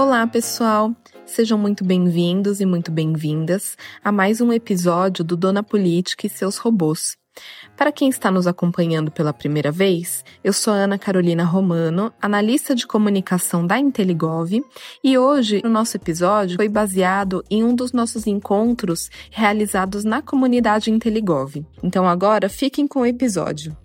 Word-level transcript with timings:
Olá, 0.00 0.26
pessoal! 0.26 0.96
Sejam 1.26 1.58
muito 1.58 1.84
bem-vindos 1.84 2.58
e 2.58 2.64
muito 2.64 2.90
bem-vindas 2.90 3.76
a 4.02 4.10
mais 4.10 4.40
um 4.40 4.50
episódio 4.50 5.22
do 5.22 5.36
Dona 5.36 5.62
Política 5.62 6.26
e 6.26 6.30
seus 6.30 6.56
robôs. 6.56 7.18
Para 7.76 7.92
quem 7.92 8.08
está 8.08 8.30
nos 8.30 8.46
acompanhando 8.46 9.10
pela 9.10 9.34
primeira 9.34 9.70
vez, 9.70 10.24
eu 10.42 10.54
sou 10.54 10.72
Ana 10.72 10.98
Carolina 10.98 11.44
Romano, 11.44 12.10
analista 12.18 12.74
de 12.74 12.86
comunicação 12.86 13.66
da 13.66 13.78
Inteligov, 13.78 14.64
e 15.04 15.18
hoje 15.18 15.60
o 15.62 15.68
nosso 15.68 15.98
episódio 15.98 16.56
foi 16.56 16.70
baseado 16.70 17.44
em 17.50 17.62
um 17.62 17.74
dos 17.74 17.92
nossos 17.92 18.26
encontros 18.26 19.10
realizados 19.30 20.02
na 20.02 20.22
comunidade 20.22 20.90
Inteligov. 20.90 21.62
Então 21.82 22.08
agora 22.08 22.48
fiquem 22.48 22.88
com 22.88 23.00
o 23.00 23.06
episódio. 23.06 23.76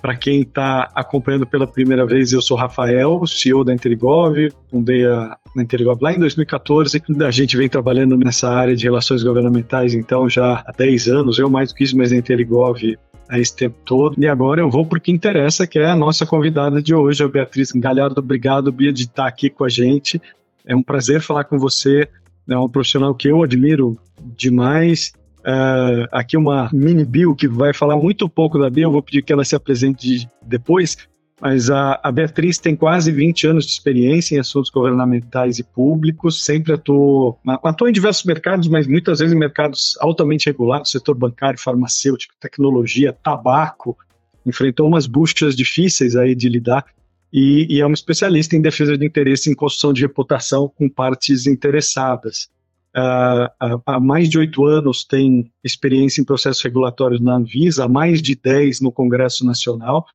Para 0.00 0.16
quem 0.16 0.42
está 0.42 0.90
acompanhando 0.94 1.46
pela 1.46 1.66
primeira 1.66 2.06
vez, 2.06 2.32
eu 2.32 2.40
sou 2.40 2.56
Rafael, 2.56 3.26
CEO 3.26 3.64
da 3.64 3.74
Interigov, 3.74 4.36
fundei 4.70 5.04
a, 5.04 5.36
a 5.56 5.62
Interigov 5.62 6.00
lá 6.00 6.12
em 6.12 6.18
2014. 6.18 7.02
A 7.26 7.30
gente 7.30 7.56
vem 7.56 7.68
trabalhando 7.68 8.16
nessa 8.16 8.48
área 8.48 8.76
de 8.76 8.84
relações 8.84 9.22
governamentais, 9.22 9.94
então, 9.94 10.28
já 10.28 10.62
há 10.64 10.72
10 10.76 11.08
anos, 11.08 11.38
eu 11.38 11.50
mais 11.50 11.70
do 11.70 11.74
que 11.74 11.84
isso, 11.84 11.96
mas 11.96 12.12
a 12.12 12.16
Interigov 12.16 12.80
há 13.28 13.38
esse 13.38 13.54
tempo 13.54 13.76
todo. 13.84 14.16
E 14.18 14.26
agora 14.26 14.60
eu 14.60 14.70
vou 14.70 14.86
para 14.86 14.98
o 14.98 15.00
que 15.00 15.12
interessa, 15.12 15.66
que 15.66 15.78
é 15.78 15.86
a 15.86 15.96
nossa 15.96 16.24
convidada 16.24 16.80
de 16.80 16.94
hoje, 16.94 17.22
a 17.22 17.28
Beatriz 17.28 17.72
Galhardo. 17.72 18.20
Obrigado, 18.20 18.72
Bia, 18.72 18.92
de 18.92 19.02
estar 19.02 19.26
aqui 19.26 19.50
com 19.50 19.64
a 19.64 19.68
gente. 19.68 20.20
É 20.64 20.74
um 20.74 20.82
prazer 20.82 21.20
falar 21.20 21.44
com 21.44 21.58
você. 21.58 22.08
É 22.48 22.56
um 22.56 22.68
profissional 22.68 23.14
que 23.14 23.28
eu 23.28 23.42
admiro 23.42 23.98
demais 24.36 25.12
Uh, 25.40 26.08
aqui 26.10 26.36
uma 26.36 26.68
mini 26.72 27.04
bio 27.04 27.34
que 27.34 27.46
vai 27.46 27.72
falar 27.72 27.96
muito 27.96 28.28
pouco 28.28 28.58
da 28.58 28.68
Bia, 28.68 28.84
eu 28.84 28.90
vou 28.90 29.02
pedir 29.02 29.22
que 29.22 29.32
ela 29.32 29.44
se 29.44 29.54
apresente 29.54 30.28
depois, 30.42 30.96
mas 31.40 31.70
a, 31.70 31.98
a, 32.02 32.10
Beatriz 32.10 32.58
tem 32.58 32.74
quase 32.74 33.12
20 33.12 33.46
anos 33.46 33.64
de 33.64 33.70
experiência 33.70 34.34
em 34.34 34.40
assuntos 34.40 34.70
governamentais 34.70 35.58
e 35.58 35.64
públicos, 35.64 36.44
sempre 36.44 36.72
atuou, 36.72 37.38
atuou 37.64 37.88
em 37.88 37.92
diversos 37.92 38.24
mercados, 38.24 38.66
mas 38.68 38.86
muitas 38.86 39.20
vezes 39.20 39.32
em 39.32 39.38
mercados 39.38 39.96
altamente 40.00 40.46
regulados, 40.46 40.90
setor 40.90 41.14
bancário, 41.14 41.58
farmacêutico, 41.58 42.34
tecnologia, 42.40 43.12
tabaco, 43.12 43.96
enfrentou 44.44 44.88
umas 44.88 45.06
buchas 45.06 45.54
difíceis 45.54 46.16
aí 46.16 46.34
de 46.34 46.48
lidar, 46.48 46.84
e, 47.32 47.66
e 47.76 47.80
é 47.80 47.86
uma 47.86 47.94
especialista 47.94 48.56
em 48.56 48.60
defesa 48.60 48.98
de 48.98 49.06
interesse 49.06 49.50
em 49.50 49.54
construção 49.54 49.92
de 49.92 50.02
reputação 50.02 50.72
com 50.76 50.88
partes 50.88 51.46
interessadas 51.46 52.48
uh, 52.96 53.82
há 53.86 54.00
mais 54.00 54.28
de 54.28 54.38
oito 54.38 54.64
anos 54.64 55.04
tem 55.04 55.50
experiência 55.62 56.20
em 56.20 56.24
processos 56.24 56.62
regulatórios 56.62 57.20
na 57.20 57.36
Anvisa, 57.36 57.84
há 57.84 57.88
mais 57.88 58.22
de 58.22 58.34
dez 58.34 58.80
no 58.80 58.92
Congresso 58.92 59.44
Nacional, 59.44 60.06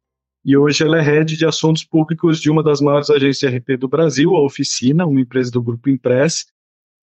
e 0.45 0.57
hoje 0.57 0.83
ela 0.83 0.97
é 0.97 1.01
head 1.01 1.37
de 1.37 1.45
assuntos 1.45 1.83
públicos 1.83 2.39
de 2.39 2.49
uma 2.49 2.61
das 2.61 2.81
maiores 2.81 3.09
agências 3.09 3.53
RP 3.53 3.77
do 3.77 3.87
Brasil, 3.87 4.35
a 4.35 4.43
Oficina, 4.43 5.05
uma 5.05 5.21
empresa 5.21 5.51
do 5.51 5.61
Grupo 5.61 5.89
Impress, 5.89 6.45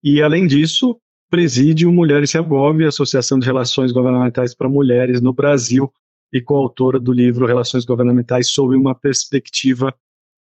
e 0.03 0.21
além 0.23 0.47
disso, 0.47 0.99
preside 1.31 1.87
o 1.87 1.93
Mulheres 1.93 2.33
Reagov, 2.33 2.83
Associação 2.85 3.39
de 3.39 3.47
Relações 3.47 3.93
Governamentais 3.93 4.55
para 4.55 4.69
Mulheres 4.69 5.21
no 5.21 5.33
Brasil, 5.33 5.93
e 6.33 6.41
coautora 6.41 6.99
do 6.99 7.13
livro 7.13 7.47
Relações 7.47 7.85
Governamentais 7.85 8.49
sob 8.49 8.77
uma 8.77 8.95
perspectiva 8.95 9.95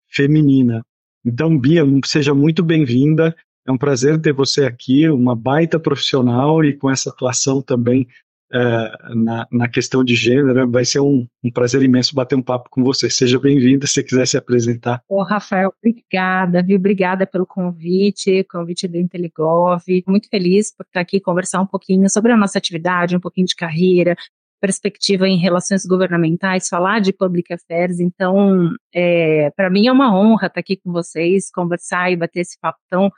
feminina. 0.08 0.84
Então, 1.24 1.58
Bia, 1.58 1.84
seja 2.04 2.34
muito 2.34 2.62
bem-vinda. 2.62 3.36
É 3.66 3.72
um 3.72 3.78
prazer 3.78 4.20
ter 4.20 4.32
você 4.32 4.64
aqui, 4.64 5.08
uma 5.08 5.34
baita 5.34 5.78
profissional 5.80 6.64
e 6.64 6.72
com 6.72 6.88
essa 6.88 7.10
atuação 7.10 7.60
também 7.60 8.06
é, 8.52 9.14
na, 9.14 9.46
na, 9.50 9.68
questão 9.68 10.04
de 10.04 10.14
gênero. 10.14 10.70
Vai 10.70 10.84
ser 10.84 11.00
um, 11.00 11.26
um, 11.42 11.50
prazer 11.50 11.82
imenso 11.82 12.14
bater 12.14 12.36
um 12.36 12.42
papo 12.42 12.70
com 12.70 12.84
você. 12.84 13.10
Seja 13.10 13.40
bem-vinda, 13.40 13.86
se 13.86 14.02
quiser 14.04 14.26
se 14.26 14.36
apresentar. 14.36 15.02
Ô, 15.08 15.22
Rafael, 15.22 15.72
obrigada, 15.82 16.62
viu? 16.62 16.76
Obrigada 16.76 17.26
pelo 17.26 17.44
convite, 17.44 18.44
convite 18.44 18.86
do 18.86 18.98
Inteligov. 18.98 19.82
Muito 20.06 20.28
feliz 20.28 20.72
por 20.72 20.86
estar 20.86 21.00
aqui 21.00 21.20
conversar 21.20 21.60
um 21.60 21.66
pouquinho 21.66 22.08
sobre 22.08 22.30
a 22.30 22.36
nossa 22.36 22.58
atividade, 22.58 23.16
um 23.16 23.20
pouquinho 23.20 23.48
de 23.48 23.56
carreira, 23.56 24.16
perspectiva 24.60 25.28
em 25.28 25.38
relações 25.38 25.84
governamentais, 25.84 26.68
falar 26.68 27.00
de 27.00 27.12
public 27.12 27.52
affairs. 27.52 27.98
Então, 27.98 28.70
é, 28.94 29.50
para 29.56 29.68
mim 29.68 29.88
é 29.88 29.92
uma 29.92 30.16
honra 30.16 30.46
estar 30.46 30.60
aqui 30.60 30.76
com 30.76 30.92
vocês, 30.92 31.50
conversar 31.50 32.12
e 32.12 32.16
bater 32.16 32.40
esse 32.40 32.56
papo 32.60 32.78
tão 32.88 33.10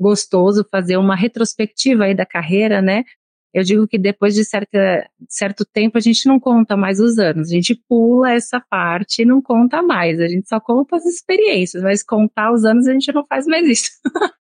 gostoso 0.00 0.66
fazer 0.70 0.96
uma 0.96 1.14
retrospectiva 1.14 2.04
aí 2.04 2.14
da 2.14 2.24
carreira, 2.24 2.80
né? 2.80 3.04
Eu 3.52 3.64
digo 3.64 3.86
que 3.86 3.98
depois 3.98 4.34
de 4.34 4.44
certa, 4.44 5.06
certo 5.28 5.64
tempo 5.64 5.98
a 5.98 6.00
gente 6.00 6.26
não 6.26 6.38
conta 6.38 6.76
mais 6.76 7.00
os 7.00 7.18
anos, 7.18 7.48
a 7.48 7.54
gente 7.54 7.74
pula 7.88 8.32
essa 8.32 8.60
parte 8.60 9.22
e 9.22 9.24
não 9.24 9.42
conta 9.42 9.82
mais, 9.82 10.20
a 10.20 10.28
gente 10.28 10.48
só 10.48 10.60
conta 10.60 10.96
as 10.96 11.04
experiências, 11.04 11.82
mas 11.82 12.02
contar 12.02 12.52
os 12.52 12.64
anos 12.64 12.86
a 12.86 12.92
gente 12.92 13.12
não 13.12 13.26
faz 13.26 13.46
mais 13.46 13.66
isso. 13.66 13.90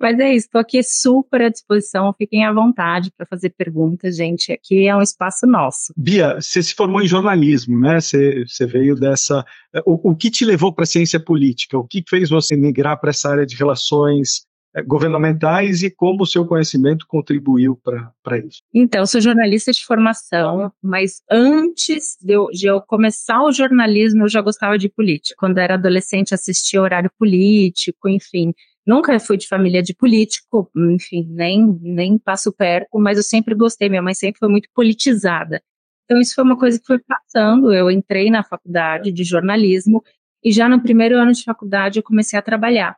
mas 0.00 0.18
é 0.18 0.32
isso, 0.32 0.46
estou 0.46 0.60
aqui 0.62 0.82
super 0.82 1.42
à 1.42 1.50
disposição, 1.50 2.14
fiquem 2.16 2.46
à 2.46 2.52
vontade 2.54 3.12
para 3.14 3.26
fazer 3.26 3.50
perguntas, 3.50 4.16
gente, 4.16 4.50
aqui 4.50 4.88
é 4.88 4.96
um 4.96 5.02
espaço 5.02 5.46
nosso. 5.46 5.92
Bia, 5.94 6.40
você 6.40 6.62
se 6.62 6.74
formou 6.74 7.02
em 7.02 7.06
jornalismo, 7.06 7.78
né? 7.78 8.00
Você, 8.00 8.46
você 8.46 8.64
veio 8.64 8.94
dessa. 8.94 9.44
O, 9.84 10.12
o 10.12 10.16
que 10.16 10.30
te 10.30 10.42
levou 10.46 10.72
para 10.72 10.84
a 10.84 10.86
ciência 10.86 11.20
política? 11.20 11.76
O 11.76 11.86
que 11.86 12.02
fez 12.08 12.30
você 12.30 12.56
migrar 12.56 12.98
para 12.98 13.10
essa 13.10 13.28
área 13.28 13.44
de 13.44 13.56
relações 13.56 14.46
governamentais 14.82 15.82
e 15.82 15.90
como 15.90 16.22
o 16.22 16.26
seu 16.26 16.46
conhecimento 16.46 17.06
contribuiu 17.06 17.80
para 18.22 18.38
isso? 18.38 18.60
Então, 18.74 19.00
eu 19.00 19.06
sou 19.06 19.20
jornalista 19.20 19.72
de 19.72 19.84
formação, 19.84 20.72
mas 20.82 21.22
antes 21.30 22.16
de 22.20 22.32
eu, 22.32 22.48
de 22.50 22.66
eu, 22.66 22.80
começar 22.80 23.42
o 23.42 23.52
jornalismo, 23.52 24.24
eu 24.24 24.28
já 24.28 24.40
gostava 24.40 24.76
de 24.78 24.88
política. 24.88 25.34
Quando 25.38 25.58
era 25.58 25.74
adolescente, 25.74 26.34
assistia 26.34 26.82
horário 26.82 27.10
político, 27.18 28.08
enfim. 28.08 28.52
Nunca 28.86 29.18
fui 29.18 29.36
de 29.36 29.48
família 29.48 29.82
de 29.82 29.94
político, 29.94 30.70
enfim, 30.76 31.26
nem, 31.30 31.66
nem 31.80 32.18
passo 32.18 32.52
perto, 32.52 32.98
mas 32.98 33.16
eu 33.16 33.24
sempre 33.24 33.54
gostei. 33.54 33.88
Minha 33.88 34.02
mãe 34.02 34.14
sempre 34.14 34.38
foi 34.38 34.48
muito 34.48 34.68
politizada. 34.74 35.60
Então, 36.04 36.20
isso 36.20 36.34
foi 36.34 36.44
uma 36.44 36.56
coisa 36.56 36.78
que 36.78 36.86
foi 36.86 37.00
passando. 37.00 37.72
Eu 37.72 37.90
entrei 37.90 38.30
na 38.30 38.44
faculdade 38.44 39.10
de 39.10 39.24
jornalismo 39.24 40.04
e 40.44 40.52
já 40.52 40.68
no 40.68 40.80
primeiro 40.80 41.16
ano 41.16 41.32
de 41.32 41.42
faculdade 41.42 41.98
eu 41.98 42.02
comecei 42.02 42.38
a 42.38 42.42
trabalhar 42.42 42.96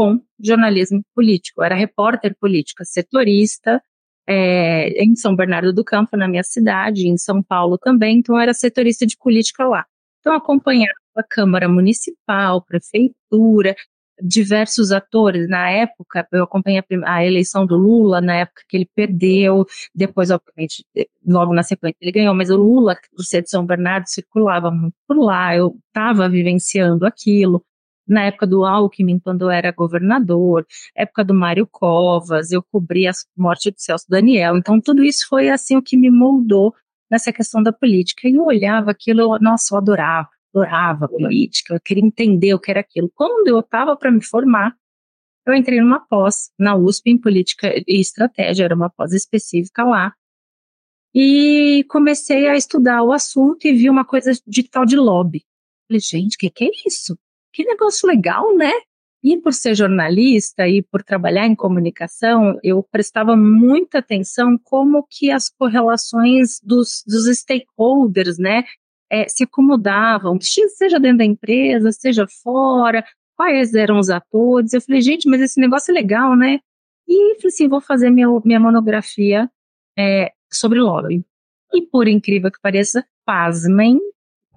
com 0.00 0.18
jornalismo 0.42 1.02
político. 1.14 1.60
Eu 1.60 1.66
era 1.66 1.74
repórter 1.74 2.34
política, 2.40 2.86
setorista 2.86 3.82
é, 4.26 5.04
em 5.04 5.14
São 5.14 5.36
Bernardo 5.36 5.74
do 5.74 5.84
Campo, 5.84 6.16
na 6.16 6.26
minha 6.26 6.42
cidade, 6.42 7.06
em 7.06 7.18
São 7.18 7.42
Paulo 7.42 7.76
também, 7.76 8.16
então 8.18 8.34
eu 8.34 8.40
era 8.40 8.54
setorista 8.54 9.06
de 9.06 9.14
política 9.18 9.62
lá. 9.68 9.84
Então 10.20 10.32
acompanhava 10.32 10.94
a 11.14 11.22
Câmara 11.22 11.68
Municipal, 11.68 12.62
Prefeitura, 12.62 13.76
diversos 14.22 14.90
atores. 14.90 15.46
Na 15.50 15.68
época, 15.68 16.26
eu 16.32 16.44
acompanhei 16.44 16.82
a, 17.04 17.24
eleição 17.26 17.66
do 17.66 17.76
Lula, 17.76 18.22
na 18.22 18.36
época 18.36 18.62
que 18.66 18.78
ele 18.78 18.88
perdeu, 18.94 19.66
depois, 19.94 20.30
obviamente, 20.30 20.82
logo 21.26 21.52
na 21.52 21.62
sequência 21.62 21.98
ele 22.00 22.12
ganhou, 22.12 22.34
mas 22.34 22.48
o 22.48 22.56
Lula, 22.56 22.96
por 23.14 23.22
ser 23.22 23.42
de 23.42 23.50
São 23.50 23.66
Bernardo, 23.66 24.06
circulava 24.08 24.70
muito 24.70 24.94
por 25.06 25.18
lá, 25.18 25.54
eu 25.54 25.76
estava 25.88 26.26
vivenciando 26.26 27.04
aquilo 27.04 27.62
na 28.06 28.24
época 28.24 28.46
do 28.46 28.64
Alckmin, 28.64 29.18
quando 29.18 29.42
eu 29.42 29.50
era 29.50 29.70
governador, 29.72 30.66
época 30.96 31.24
do 31.24 31.34
Mário 31.34 31.66
Covas, 31.66 32.50
eu 32.50 32.62
cobri 32.62 33.06
a 33.06 33.12
morte 33.36 33.70
do 33.70 33.78
Celso 33.78 34.06
Daniel. 34.08 34.56
Então, 34.56 34.80
tudo 34.80 35.04
isso 35.04 35.26
foi 35.28 35.48
assim 35.48 35.76
o 35.76 35.82
que 35.82 35.96
me 35.96 36.10
moldou 36.10 36.74
nessa 37.10 37.32
questão 37.32 37.62
da 37.62 37.72
política. 37.72 38.28
E 38.28 38.34
eu 38.34 38.44
olhava 38.44 38.90
aquilo, 38.90 39.20
eu, 39.20 39.38
nossa, 39.40 39.74
eu 39.74 39.78
adorava, 39.78 40.28
adorava 40.54 41.08
política, 41.08 41.74
eu 41.74 41.80
queria 41.80 42.04
entender 42.04 42.54
o 42.54 42.58
que 42.58 42.70
era 42.70 42.80
aquilo. 42.80 43.10
Quando 43.14 43.48
eu 43.48 43.60
estava 43.60 43.96
para 43.96 44.10
me 44.10 44.24
formar, 44.24 44.74
eu 45.46 45.54
entrei 45.54 45.80
numa 45.80 46.00
pós 46.00 46.50
na 46.58 46.76
USP 46.76 47.10
em 47.10 47.18
política 47.18 47.72
e 47.86 48.00
estratégia, 48.00 48.64
era 48.64 48.74
uma 48.74 48.90
pós 48.90 49.12
específica 49.12 49.84
lá. 49.84 50.14
E 51.14 51.84
comecei 51.88 52.46
a 52.48 52.56
estudar 52.56 53.02
o 53.02 53.12
assunto 53.12 53.66
e 53.66 53.72
vi 53.72 53.90
uma 53.90 54.04
coisa 54.04 54.30
de 54.46 54.62
tal 54.62 54.84
de 54.84 54.96
lobby. 54.96 55.44
Falei, 55.88 56.00
gente, 56.00 56.36
o 56.36 56.38
que, 56.38 56.50
que 56.50 56.64
é 56.64 56.70
isso? 56.86 57.18
Que 57.52 57.64
negócio 57.64 58.08
legal, 58.08 58.56
né? 58.56 58.72
E 59.22 59.36
por 59.36 59.52
ser 59.52 59.74
jornalista 59.74 60.66
e 60.66 60.82
por 60.82 61.02
trabalhar 61.02 61.46
em 61.46 61.54
comunicação, 61.54 62.58
eu 62.62 62.82
prestava 62.82 63.36
muita 63.36 63.98
atenção 63.98 64.58
como 64.64 65.06
que 65.08 65.30
as 65.30 65.50
correlações 65.50 66.58
dos, 66.62 67.02
dos 67.06 67.26
stakeholders, 67.38 68.38
né, 68.38 68.64
é, 69.10 69.28
se 69.28 69.44
acomodavam, 69.44 70.38
seja 70.40 70.98
dentro 70.98 71.18
da 71.18 71.24
empresa, 71.24 71.92
seja 71.92 72.26
fora, 72.42 73.04
quais 73.36 73.74
eram 73.74 73.98
os 73.98 74.08
atores. 74.08 74.72
Eu 74.72 74.80
falei, 74.80 75.02
gente, 75.02 75.28
mas 75.28 75.40
esse 75.42 75.60
negócio 75.60 75.90
é 75.90 75.94
legal, 75.94 76.36
né? 76.36 76.60
E 77.08 77.34
falei 77.36 77.48
assim, 77.48 77.68
vou 77.68 77.80
fazer 77.80 78.08
minha, 78.08 78.28
minha 78.44 78.60
monografia 78.60 79.50
é, 79.98 80.32
sobre 80.50 80.78
lobby. 80.78 81.24
E 81.72 81.82
por 81.82 82.08
incrível 82.08 82.50
que 82.50 82.60
pareça, 82.60 83.04
pasmem, 83.24 83.98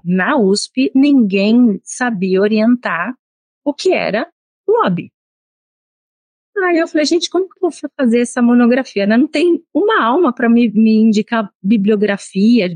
na 0.04 0.38
USP, 0.38 0.92
ninguém 0.94 1.80
sabia 1.84 2.42
orientar 2.42 3.16
o 3.64 3.74
que 3.74 3.94
era 3.94 4.30
lobby. 4.68 5.12
Aí 6.66 6.78
eu 6.78 6.88
falei, 6.88 7.06
gente, 7.06 7.30
como 7.30 7.50
que 7.50 7.58
eu 7.58 7.70
vou 7.70 7.90
fazer 7.98 8.20
essa 8.20 8.42
monografia? 8.42 9.08
Não 9.08 9.28
tem 9.28 9.64
uma 9.74 10.04
alma 10.04 10.34
para 10.34 10.48
me, 10.48 10.70
me 10.72 10.96
indicar 10.96 11.52
bibliografia 11.62 12.70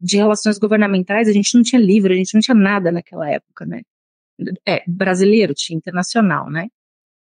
de 0.00 0.16
relações 0.16 0.58
governamentais, 0.58 1.28
a 1.28 1.32
gente 1.32 1.54
não 1.54 1.62
tinha 1.62 1.80
livro, 1.80 2.12
a 2.12 2.16
gente 2.16 2.34
não 2.34 2.40
tinha 2.40 2.54
nada 2.54 2.90
naquela 2.90 3.30
época, 3.30 3.64
né? 3.64 3.82
É, 4.66 4.82
brasileiro, 4.86 5.54
tinha 5.54 5.76
internacional, 5.76 6.50
né? 6.50 6.68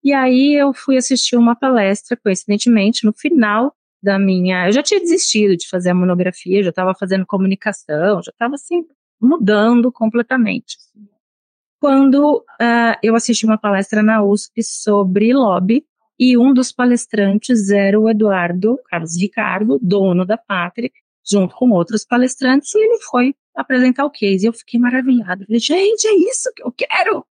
E 0.04 0.12
aí 0.12 0.54
eu 0.54 0.74
fui 0.74 0.96
assistir 0.96 1.36
uma 1.36 1.56
palestra, 1.56 2.16
coincidentemente, 2.16 3.04
no 3.04 3.12
final 3.12 3.74
da 4.02 4.18
minha. 4.18 4.68
Eu 4.68 4.72
já 4.72 4.82
tinha 4.82 5.00
desistido 5.00 5.56
de 5.56 5.68
fazer 5.68 5.90
a 5.90 5.94
monografia, 5.94 6.62
já 6.62 6.70
estava 6.70 6.94
fazendo 6.94 7.26
comunicação, 7.26 8.22
já 8.22 8.30
estava 8.30 8.54
assim, 8.54 8.84
mudando 9.20 9.90
completamente. 9.92 10.76
Quando 11.80 12.38
uh, 12.38 12.96
eu 13.02 13.14
assisti 13.14 13.44
uma 13.44 13.58
palestra 13.58 14.02
na 14.02 14.22
USP 14.22 14.62
sobre 14.62 15.32
lobby, 15.32 15.84
e 16.18 16.36
um 16.36 16.54
dos 16.54 16.72
palestrantes 16.72 17.70
era 17.70 17.98
o 18.00 18.08
Eduardo 18.08 18.78
Carlos 18.88 19.20
Ricardo, 19.20 19.78
dono 19.82 20.24
da 20.24 20.38
Pátria, 20.38 20.90
junto 21.28 21.54
com 21.54 21.70
outros 21.70 22.04
palestrantes, 22.04 22.74
e 22.74 22.78
ele 22.78 22.98
foi 23.02 23.34
apresentar 23.54 24.04
o 24.04 24.10
case. 24.10 24.46
E 24.46 24.48
eu 24.48 24.52
fiquei 24.52 24.80
maravilhada. 24.80 25.44
Falei, 25.44 25.60
gente, 25.60 26.06
é 26.06 26.14
isso 26.30 26.50
que 26.54 26.62
eu 26.62 26.72
quero! 26.72 27.24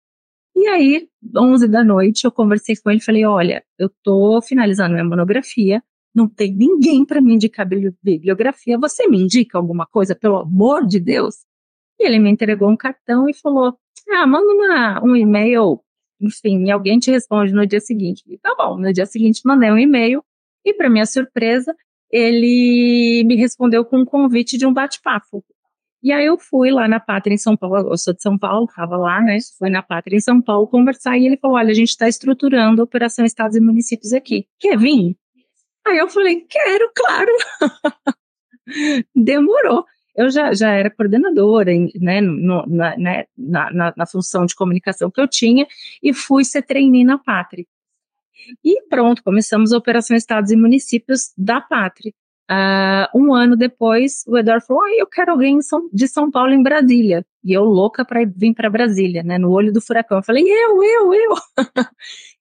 E 0.55 0.67
aí, 0.67 1.09
11 1.35 1.67
da 1.67 1.83
noite, 1.83 2.25
eu 2.25 2.31
conversei 2.31 2.75
com 2.77 2.89
ele 2.89 2.99
e 2.99 3.03
falei: 3.03 3.25
olha, 3.25 3.63
eu 3.77 3.89
tô 4.03 4.41
finalizando 4.41 4.93
minha 4.93 5.03
monografia, 5.03 5.83
não 6.13 6.29
tem 6.29 6.53
ninguém 6.55 7.03
para 7.05 7.19
me 7.21 7.33
indicar 7.33 7.67
bibliografia, 7.67 8.77
você 8.77 9.07
me 9.07 9.19
indica 9.19 9.57
alguma 9.57 9.85
coisa, 9.85 10.15
pelo 10.15 10.37
amor 10.37 10.85
de 10.85 10.99
Deus? 10.99 11.35
E 11.99 12.05
ele 12.05 12.19
me 12.19 12.29
entregou 12.29 12.69
um 12.69 12.77
cartão 12.77 13.29
e 13.29 13.33
falou: 13.33 13.77
ah, 14.09 14.27
manda 14.27 14.51
uma, 14.51 15.03
um 15.03 15.15
e-mail, 15.15 15.81
enfim, 16.19 16.65
e 16.65 16.71
alguém 16.71 16.99
te 16.99 17.11
responde 17.11 17.53
no 17.53 17.65
dia 17.65 17.79
seguinte. 17.79 18.23
E 18.27 18.37
tá 18.37 18.53
bom, 18.57 18.77
no 18.77 18.91
dia 18.93 19.05
seguinte 19.05 19.41
mandei 19.45 19.71
um 19.71 19.77
e-mail 19.77 20.23
e, 20.63 20.73
para 20.73 20.89
minha 20.89 21.05
surpresa, 21.05 21.75
ele 22.11 23.23
me 23.25 23.35
respondeu 23.35 23.83
com 23.85 23.99
um 23.99 24.05
convite 24.05 24.57
de 24.57 24.65
um 24.65 24.73
bate-papo. 24.73 25.43
E 26.03 26.11
aí 26.11 26.25
eu 26.25 26.37
fui 26.37 26.69
lá 26.69 26.87
na 26.87 26.99
Pátria 26.99 27.33
em 27.33 27.37
São 27.37 27.57
Paulo, 27.57 27.89
eu 27.91 27.97
sou 27.97 28.13
de 28.13 28.21
São 28.21 28.37
Paulo, 28.37 28.65
estava 28.65 28.95
lá, 28.95 29.21
né? 29.21 29.37
Fui 29.57 29.71
na 29.71 29.81
Pátria 29.81 30.15
em 30.15 30.21
São 30.21 30.39
Paulo 30.39 30.67
conversar 30.67 31.17
e 31.17 31.25
ele 31.25 31.37
falou: 31.37 31.57
olha, 31.57 31.71
a 31.71 31.73
gente 31.73 31.89
está 31.89 32.07
estruturando 32.07 32.81
a 32.81 32.85
Operação 32.85 33.25
Estados 33.25 33.57
e 33.57 33.59
Municípios 33.59 34.13
aqui. 34.13 34.47
Quer 34.59 34.77
vir? 34.77 35.17
Aí 35.87 35.97
eu 35.97 36.07
falei: 36.07 36.45
quero, 36.47 36.91
claro. 36.95 37.31
Demorou. 39.15 39.85
Eu 40.15 40.29
já, 40.29 40.53
já 40.53 40.71
era 40.71 40.89
coordenadora, 40.89 41.71
né, 41.99 42.21
no, 42.21 42.65
na, 42.67 42.97
né, 42.97 43.25
na, 43.37 43.71
na, 43.71 43.93
na 43.95 44.05
função 44.05 44.45
de 44.45 44.55
comunicação 44.55 45.11
que 45.11 45.19
eu 45.19 45.27
tinha, 45.27 45.67
e 46.01 46.13
fui 46.13 46.45
ser 46.45 46.61
trainee 46.61 47.03
na 47.03 47.17
Pátria. 47.17 47.65
E 48.63 48.81
pronto, 48.89 49.23
começamos 49.23 49.71
a 49.73 49.77
Operação 49.77 50.15
Estados 50.15 50.51
e 50.51 50.55
Municípios 50.55 51.33
da 51.37 51.61
Pátria. 51.61 52.13
Uh, 52.49 53.09
um 53.17 53.33
ano 53.33 53.55
depois, 53.55 54.23
o 54.27 54.37
Eduardo 54.37 54.65
falou: 54.65 54.83
ah, 54.83 54.95
eu 54.95 55.07
quero 55.07 55.31
alguém 55.31 55.57
de 55.91 56.07
São 56.07 56.29
Paulo 56.29 56.53
em 56.53 56.61
Brasília. 56.61 57.25
E 57.43 57.51
eu 57.51 57.63
louca 57.63 58.05
para 58.05 58.23
vir 58.25 58.53
para 58.53 58.69
Brasília, 58.69 59.23
né? 59.23 59.37
No 59.37 59.51
olho 59.51 59.73
do 59.73 59.81
furacão. 59.81 60.17
Eu 60.17 60.23
falei: 60.23 60.43
eu, 60.43 60.83
eu, 60.83 61.13
eu. 61.13 61.35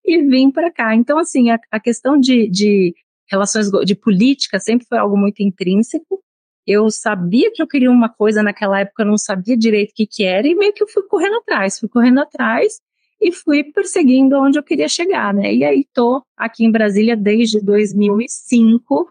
e 0.04 0.22
vim 0.22 0.50
para 0.50 0.70
cá. 0.70 0.94
Então, 0.94 1.18
assim, 1.18 1.50
a, 1.50 1.58
a 1.70 1.80
questão 1.80 2.20
de, 2.20 2.48
de 2.50 2.94
relações 3.30 3.70
de 3.84 3.94
política 3.94 4.58
sempre 4.58 4.86
foi 4.86 4.98
algo 4.98 5.16
muito 5.16 5.42
intrínseco. 5.42 6.22
Eu 6.66 6.90
sabia 6.90 7.50
que 7.52 7.62
eu 7.62 7.66
queria 7.66 7.90
uma 7.90 8.08
coisa 8.08 8.42
naquela 8.42 8.80
época, 8.80 9.02
eu 9.02 9.06
não 9.06 9.18
sabia 9.18 9.56
direito 9.56 9.90
o 9.90 9.94
que, 9.94 10.06
que 10.06 10.24
era, 10.24 10.46
e 10.46 10.54
meio 10.54 10.72
que 10.72 10.82
eu 10.82 10.88
fui 10.88 11.02
correndo 11.04 11.36
atrás, 11.36 11.78
fui 11.78 11.88
correndo 11.88 12.20
atrás 12.20 12.80
e 13.20 13.32
fui 13.32 13.64
perseguindo 13.64 14.36
onde 14.36 14.58
eu 14.58 14.62
queria 14.62 14.88
chegar, 14.88 15.32
né? 15.32 15.52
E 15.52 15.64
aí 15.64 15.86
tô 15.92 16.22
aqui 16.36 16.64
em 16.64 16.70
Brasília 16.70 17.16
desde 17.16 17.60
2005, 17.60 19.08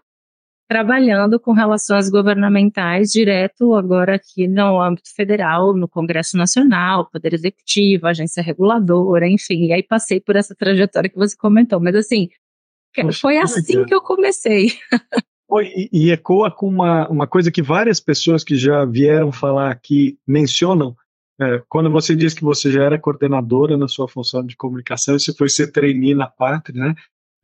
trabalhando 0.68 1.38
com 1.38 1.52
relações 1.52 2.08
governamentais 2.08 3.10
direto 3.10 3.74
agora 3.74 4.16
aqui 4.16 4.48
no 4.48 4.80
âmbito 4.80 5.14
federal, 5.14 5.74
no 5.74 5.88
Congresso 5.88 6.36
Nacional, 6.36 7.08
Poder 7.10 7.34
Executivo, 7.34 8.06
Agência 8.06 8.42
Reguladora, 8.42 9.28
enfim, 9.28 9.66
e 9.66 9.72
aí 9.72 9.82
passei 9.82 10.20
por 10.20 10.36
essa 10.36 10.54
trajetória 10.54 11.10
que 11.10 11.18
você 11.18 11.36
comentou, 11.36 11.80
mas 11.80 11.94
assim, 11.94 12.28
foi 13.20 13.38
assim 13.38 13.84
que 13.84 13.94
eu 13.94 14.00
comecei. 14.00 14.72
E, 15.62 15.88
e 15.92 16.10
ecoa 16.10 16.50
com 16.50 16.68
uma, 16.68 17.08
uma 17.08 17.26
coisa 17.26 17.50
que 17.50 17.62
várias 17.62 18.00
pessoas 18.00 18.42
que 18.42 18.56
já 18.56 18.84
vieram 18.84 19.30
falar 19.30 19.70
aqui 19.70 20.18
mencionam, 20.26 20.96
é, 21.40 21.62
quando 21.68 21.90
você 21.90 22.16
diz 22.16 22.34
que 22.34 22.42
você 22.42 22.70
já 22.72 22.82
era 22.82 22.98
coordenadora 22.98 23.76
na 23.76 23.88
sua 23.88 24.08
função 24.08 24.44
de 24.44 24.56
comunicação, 24.56 25.18
você 25.18 25.32
foi 25.32 25.48
ser 25.48 25.70
trainee 25.70 26.14
na 26.14 26.26
pátria, 26.26 26.84
né? 26.84 26.94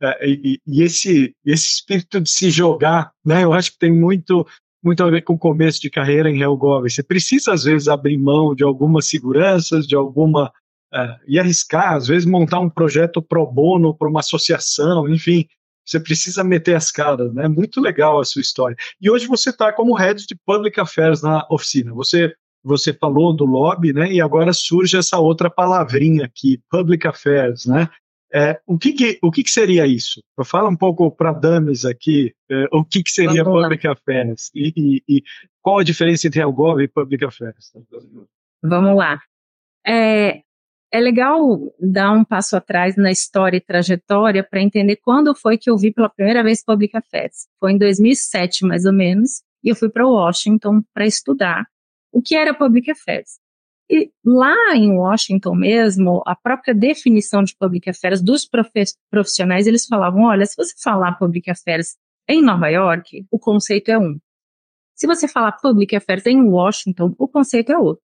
É, 0.01 0.27
e, 0.27 0.59
e, 0.65 0.81
esse, 0.81 1.35
esse 1.45 1.75
espírito 1.75 2.19
de 2.19 2.29
se 2.29 2.49
jogar, 2.49 3.11
né, 3.23 3.43
eu 3.43 3.53
acho 3.53 3.73
que 3.73 3.77
tem 3.77 3.93
muito, 3.93 4.47
muito 4.83 5.03
a 5.03 5.09
ver 5.09 5.21
com 5.21 5.33
o 5.33 5.39
começo 5.39 5.79
de 5.79 5.91
carreira 5.91 6.29
em 6.29 6.37
RealGov. 6.37 6.89
Você 6.89 7.03
precisa, 7.03 7.53
às 7.53 7.63
vezes, 7.63 7.87
abrir 7.87 8.17
mão 8.17 8.55
de 8.55 8.63
algumas 8.63 9.07
seguranças, 9.07 9.85
de 9.87 9.95
alguma. 9.95 10.51
Uh, 10.93 11.15
e 11.25 11.39
arriscar, 11.39 11.93
às 11.93 12.07
vezes, 12.07 12.25
montar 12.25 12.59
um 12.59 12.69
projeto 12.69 13.21
pro 13.21 13.45
bono 13.45 13.95
para 13.95 14.09
uma 14.09 14.19
associação, 14.19 15.07
enfim. 15.07 15.47
Você 15.91 15.99
precisa 15.99 16.41
meter 16.41 16.75
as 16.75 16.89
caras, 16.89 17.33
né? 17.33 17.49
Muito 17.49 17.81
legal 17.81 18.17
a 18.17 18.23
sua 18.23 18.41
história. 18.41 18.77
E 19.01 19.11
hoje 19.11 19.27
você 19.27 19.49
está 19.49 19.73
como 19.73 19.93
head 19.93 20.25
de 20.25 20.35
Public 20.45 20.79
Affairs 20.79 21.21
na 21.21 21.45
oficina. 21.49 21.93
Você 21.93 22.33
você 22.63 22.93
falou 22.93 23.35
do 23.35 23.43
lobby, 23.43 23.91
né? 23.91 24.09
E 24.11 24.21
agora 24.21 24.53
surge 24.53 24.95
essa 24.95 25.17
outra 25.17 25.49
palavrinha 25.49 26.25
aqui, 26.25 26.61
Public 26.69 27.07
Affairs, 27.07 27.65
né? 27.65 27.89
É, 28.33 28.61
o 28.65 28.77
que, 28.77 28.93
que 28.93 29.19
o 29.21 29.29
que, 29.29 29.43
que, 29.43 29.51
seria 29.51 29.85
isso? 29.85 30.23
Fala 30.45 30.69
um 30.69 30.75
pouco 30.77 31.11
para 31.11 31.33
Dames 31.33 31.83
aqui, 31.83 32.33
é, 32.49 32.65
o 32.71 32.85
que, 32.85 33.03
que 33.03 33.11
seria 33.11 33.43
Vamos 33.43 33.63
Public 33.63 33.85
lá. 33.85 33.93
Affairs 33.93 34.49
e, 34.55 34.71
e, 34.77 35.03
e, 35.17 35.23
qual 35.61 35.79
a 35.79 35.83
diferença 35.83 36.27
entre 36.27 36.41
Algov 36.41 36.79
e 36.79 36.87
Public 36.87 37.25
Affairs? 37.25 37.73
Vamos 38.63 38.95
lá. 38.95 39.19
É, 39.85 40.43
é 40.91 40.99
legal 40.99 41.73
dar 41.79 42.11
um 42.11 42.23
passo 42.23 42.57
atrás 42.57 42.97
na 42.97 43.11
história 43.11 43.57
e 43.57 43.61
trajetória 43.61 44.43
para 44.43 44.61
entender 44.61 44.97
quando 44.97 45.33
foi 45.33 45.57
que 45.57 45.69
eu 45.69 45.77
vi 45.77 45.91
pela 45.91 46.09
primeira 46.09 46.43
vez 46.43 46.63
Public 46.63 46.95
Affairs. 46.97 47.47
Foi 47.59 47.71
em 47.71 47.77
2007, 47.77 48.65
mais 48.65 48.85
ou 48.85 48.91
menos, 48.91 49.41
e 49.63 49.69
eu 49.69 49.75
fui 49.75 49.89
para 49.89 50.05
Washington 50.05 50.81
para 50.93 51.05
estudar 51.05 51.65
o 52.11 52.21
que 52.21 52.35
era 52.35 52.53
Public 52.53 52.91
Affairs. 52.91 53.39
E 53.89 54.11
lá 54.23 54.75
em 54.75 54.91
Washington 54.91 55.55
mesmo, 55.55 56.21
a 56.25 56.35
própria 56.35 56.73
definição 56.73 57.43
de 57.43 57.55
public 57.57 57.89
affairs 57.89 58.21
dos 58.21 58.47
profissionais, 59.09 59.67
eles 59.67 59.85
falavam, 59.85 60.23
olha, 60.23 60.45
se 60.45 60.55
você 60.55 60.73
falar 60.81 61.17
public 61.17 61.49
affairs 61.49 61.97
em 62.27 62.41
Nova 62.41 62.69
York, 62.69 63.25
o 63.29 63.37
conceito 63.37 63.89
é 63.89 63.97
um. 63.97 64.17
Se 64.95 65.07
você 65.07 65.27
falar 65.27 65.53
public 65.53 65.93
affairs 65.95 66.25
em 66.25 66.41
Washington, 66.41 67.13
o 67.17 67.27
conceito 67.27 67.71
é 67.71 67.77
outro. 67.77 68.03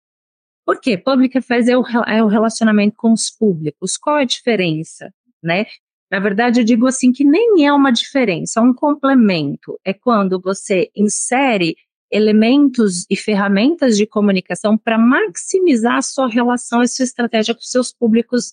Por 0.67 0.81
quê? 0.81 0.99
Public 0.99 1.39
affairs 1.39 1.69
é 1.69 1.79
o, 1.79 1.85
é 2.09 2.23
o 2.23 2.27
relacionamento 2.27 2.97
com 2.97 3.13
os 3.13 3.31
públicos. 3.31 3.97
Qual 3.97 4.17
a 4.17 4.25
diferença, 4.25 5.15
né? 5.41 5.65
Na 6.11 6.19
verdade, 6.19 6.61
eu 6.61 6.65
digo 6.65 6.89
assim 6.89 7.13
que 7.13 7.25
nem 7.25 7.65
é 7.65 7.73
uma 7.73 7.93
diferença, 7.93 8.59
é 8.59 8.63
um 8.63 8.75
complemento. 8.75 9.79
É 9.85 9.93
quando 9.93 10.41
você 10.41 10.91
insere 10.95 11.77
elementos 12.11 13.07
e 13.09 13.17
ferramentas 13.17 13.97
de 13.97 14.07
comunicação 14.07 14.77
para 14.77 14.99
maximizar 14.99 15.97
a 15.99 16.03
sua 16.03 16.29
relação 16.29 16.83
e 16.83 16.89
sua 16.89 17.05
estratégia 17.05 17.55
com 17.55 17.61
seus 17.61 17.93
públicos 17.93 18.53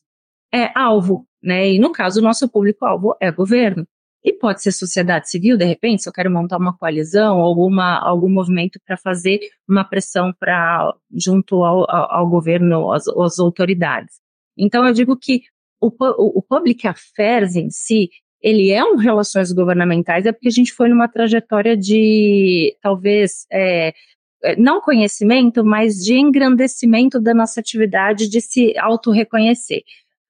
é, 0.53 0.71
alvo, 0.77 1.27
né? 1.41 1.71
E 1.71 1.79
no 1.79 1.91
caso, 1.91 2.19
o 2.19 2.23
nosso 2.23 2.47
público-alvo 2.47 3.15
é 3.19 3.31
governo. 3.31 3.87
E 4.23 4.31
pode 4.31 4.61
ser 4.61 4.71
sociedade 4.71 5.29
civil, 5.29 5.57
de 5.57 5.65
repente, 5.65 6.03
se 6.03 6.09
eu 6.09 6.13
quero 6.13 6.31
montar 6.31 6.57
uma 6.57 6.75
coalizão, 6.77 7.39
alguma, 7.39 7.99
algum 7.99 8.29
movimento 8.29 8.79
para 8.85 8.95
fazer 8.95 9.39
uma 9.67 9.83
pressão 9.83 10.33
para 10.39 10.93
junto 11.13 11.63
ao, 11.63 11.85
ao, 11.89 12.29
governo, 12.29 12.91
às, 12.93 13.05
às, 13.07 13.37
autoridades. 13.37 14.21
Então, 14.57 14.87
eu 14.87 14.93
digo 14.93 15.17
que 15.17 15.41
o, 15.81 15.87
o, 15.89 16.41
public 16.41 16.87
affairs 16.87 17.57
em 17.57 17.69
si, 17.69 18.09
ele 18.41 18.71
é 18.71 18.83
um 18.85 18.95
relações 18.95 19.51
governamentais, 19.51 20.25
é 20.25 20.31
porque 20.31 20.47
a 20.47 20.51
gente 20.51 20.71
foi 20.71 20.87
numa 20.87 21.09
trajetória 21.09 21.75
de, 21.75 22.77
talvez, 22.81 23.45
é, 23.51 23.93
é 24.41 24.55
não 24.55 24.79
conhecimento, 24.79 25.65
mas 25.65 25.95
de 25.95 26.13
engrandecimento 26.13 27.19
da 27.19 27.33
nossa 27.33 27.59
atividade, 27.59 28.29
de 28.29 28.39
se 28.39 28.77
auto-reconhecer. 28.77 29.81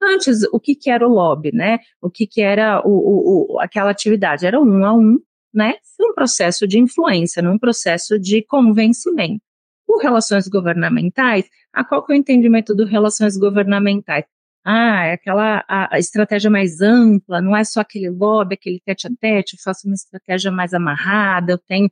Antes, 0.03 0.43
o 0.51 0.60
que, 0.60 0.75
que 0.75 0.89
era 0.89 1.07
o 1.07 1.12
lobby, 1.12 1.51
né? 1.53 1.79
O 2.01 2.10
que, 2.10 2.27
que 2.27 2.41
era 2.41 2.81
o, 2.86 3.55
o, 3.55 3.60
aquela 3.60 3.91
atividade? 3.91 4.45
Era 4.45 4.60
um 4.60 4.86
a 4.86 4.93
um, 4.93 5.19
né? 5.53 5.75
Um 6.00 6.13
processo 6.13 6.67
de 6.67 6.79
influência, 6.79 7.41
num 7.41 7.57
processo 7.57 8.19
de 8.19 8.43
convencimento. 8.43 9.41
O 9.88 10.00
relações 10.00 10.48
governamentais, 10.48 11.45
a 11.72 11.83
qual 11.83 12.05
que 12.05 12.13
é 12.13 12.15
o 12.15 12.19
entendimento 12.19 12.75
do 12.75 12.86
relações 12.86 13.38
governamentais? 13.38 14.25
ah, 14.63 15.05
é 15.05 15.13
aquela 15.13 15.63
a, 15.67 15.95
a, 15.95 16.00
estratégia 16.00 16.50
mais 16.50 16.79
ampla, 16.81 17.41
não 17.41 17.55
é 17.55 17.63
só 17.63 17.81
aquele 17.81 18.10
lobby, 18.10 18.55
aquele 18.55 18.79
tete 18.79 19.07
a 19.07 19.10
tete, 19.19 19.55
eu 19.55 19.60
faço 19.63 19.88
uma 19.88 19.93
estratégia 19.93 20.51
mais 20.51 20.74
amarrada, 20.74 21.53
eu 21.53 21.57
tenho 21.57 21.89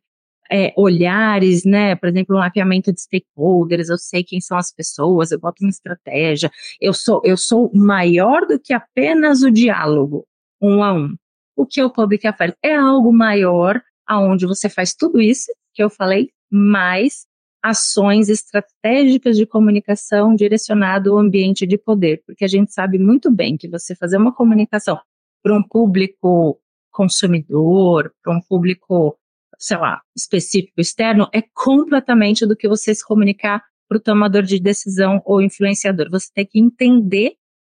é, 0.52 0.74
olhares, 0.76 1.64
né, 1.64 1.96
por 1.96 2.10
exemplo, 2.10 2.36
um 2.36 2.40
mapeamento 2.40 2.92
de 2.92 3.02
stakeholders, 3.02 3.90
eu 3.90 3.98
sei 3.98 4.24
quem 4.24 4.42
são 4.42 4.58
as 4.58 4.72
pessoas, 4.72 5.32
eu 5.32 5.40
boto 5.40 5.64
uma 5.64 5.70
estratégia, 5.70 6.52
eu 6.80 6.94
sou, 6.94 7.22
eu 7.24 7.38
sou 7.38 7.72
maior 7.74 8.46
do 8.46 8.60
que 8.60 8.74
apenas 8.74 9.42
o 9.42 9.52
diálogo, 9.52 10.28
um 10.62 10.84
a 10.84 10.94
um. 10.94 11.16
O 11.56 11.66
que 11.66 11.80
é 11.80 11.86
o 11.86 11.90
Public 11.90 12.28
Affairs? 12.28 12.56
É 12.64 12.76
algo 12.76 13.14
maior, 13.14 13.82
aonde 14.06 14.46
você 14.46 14.68
faz 14.68 14.94
tudo 14.94 15.22
isso 15.22 15.52
que 15.74 15.82
eu 15.82 15.90
falei, 15.90 16.32
mais 16.50 17.26
ações 17.64 18.28
estratégicas 18.28 19.38
de 19.38 19.46
comunicação 19.46 20.36
direcionado 20.36 21.12
ao 21.12 21.20
ambiente 21.20 21.68
de 21.68 21.78
poder, 21.78 22.24
porque 22.26 22.44
a 22.44 22.48
gente 22.48 22.74
sabe 22.74 22.98
muito 22.98 23.32
bem 23.32 23.56
que 23.56 23.68
você 23.70 23.96
fazer 23.96 24.18
uma 24.18 24.34
comunicação 24.34 25.00
para 25.44 25.56
um 25.56 25.64
público 25.64 26.60
consumidor, 26.92 28.12
para 28.22 28.34
um 28.34 28.42
público, 28.42 29.18
sei 29.62 29.78
lá, 29.78 30.02
específico 30.18 30.82
externo, 30.82 31.30
é 31.32 31.44
completamente 31.54 32.48
do 32.48 32.56
que 32.56 32.68
você 32.68 32.96
se 32.96 33.06
comunicar 33.06 33.64
para 33.88 33.98
o 33.98 34.02
tomador 34.02 34.42
de 34.42 34.60
decisão 34.60 35.22
ou 35.24 35.40
influenciador. 35.42 36.10
Você 36.10 36.30
tem 36.34 36.48
que 36.48 36.60
entender 36.60 37.34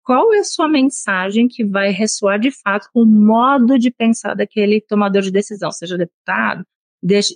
qual 0.04 0.32
é 0.34 0.40
a 0.40 0.44
sua 0.44 0.68
mensagem 0.68 1.48
que 1.48 1.66
vai 1.66 1.90
ressoar 1.90 2.40
de 2.40 2.52
fato 2.52 2.88
com 2.94 3.02
o 3.02 3.06
modo 3.06 3.80
de 3.80 3.90
pensar 3.90 4.36
daquele 4.36 4.80
tomador 4.82 5.24
de 5.24 5.32
decisão, 5.32 5.72
seja 5.72 5.98
deputado, 5.98 6.64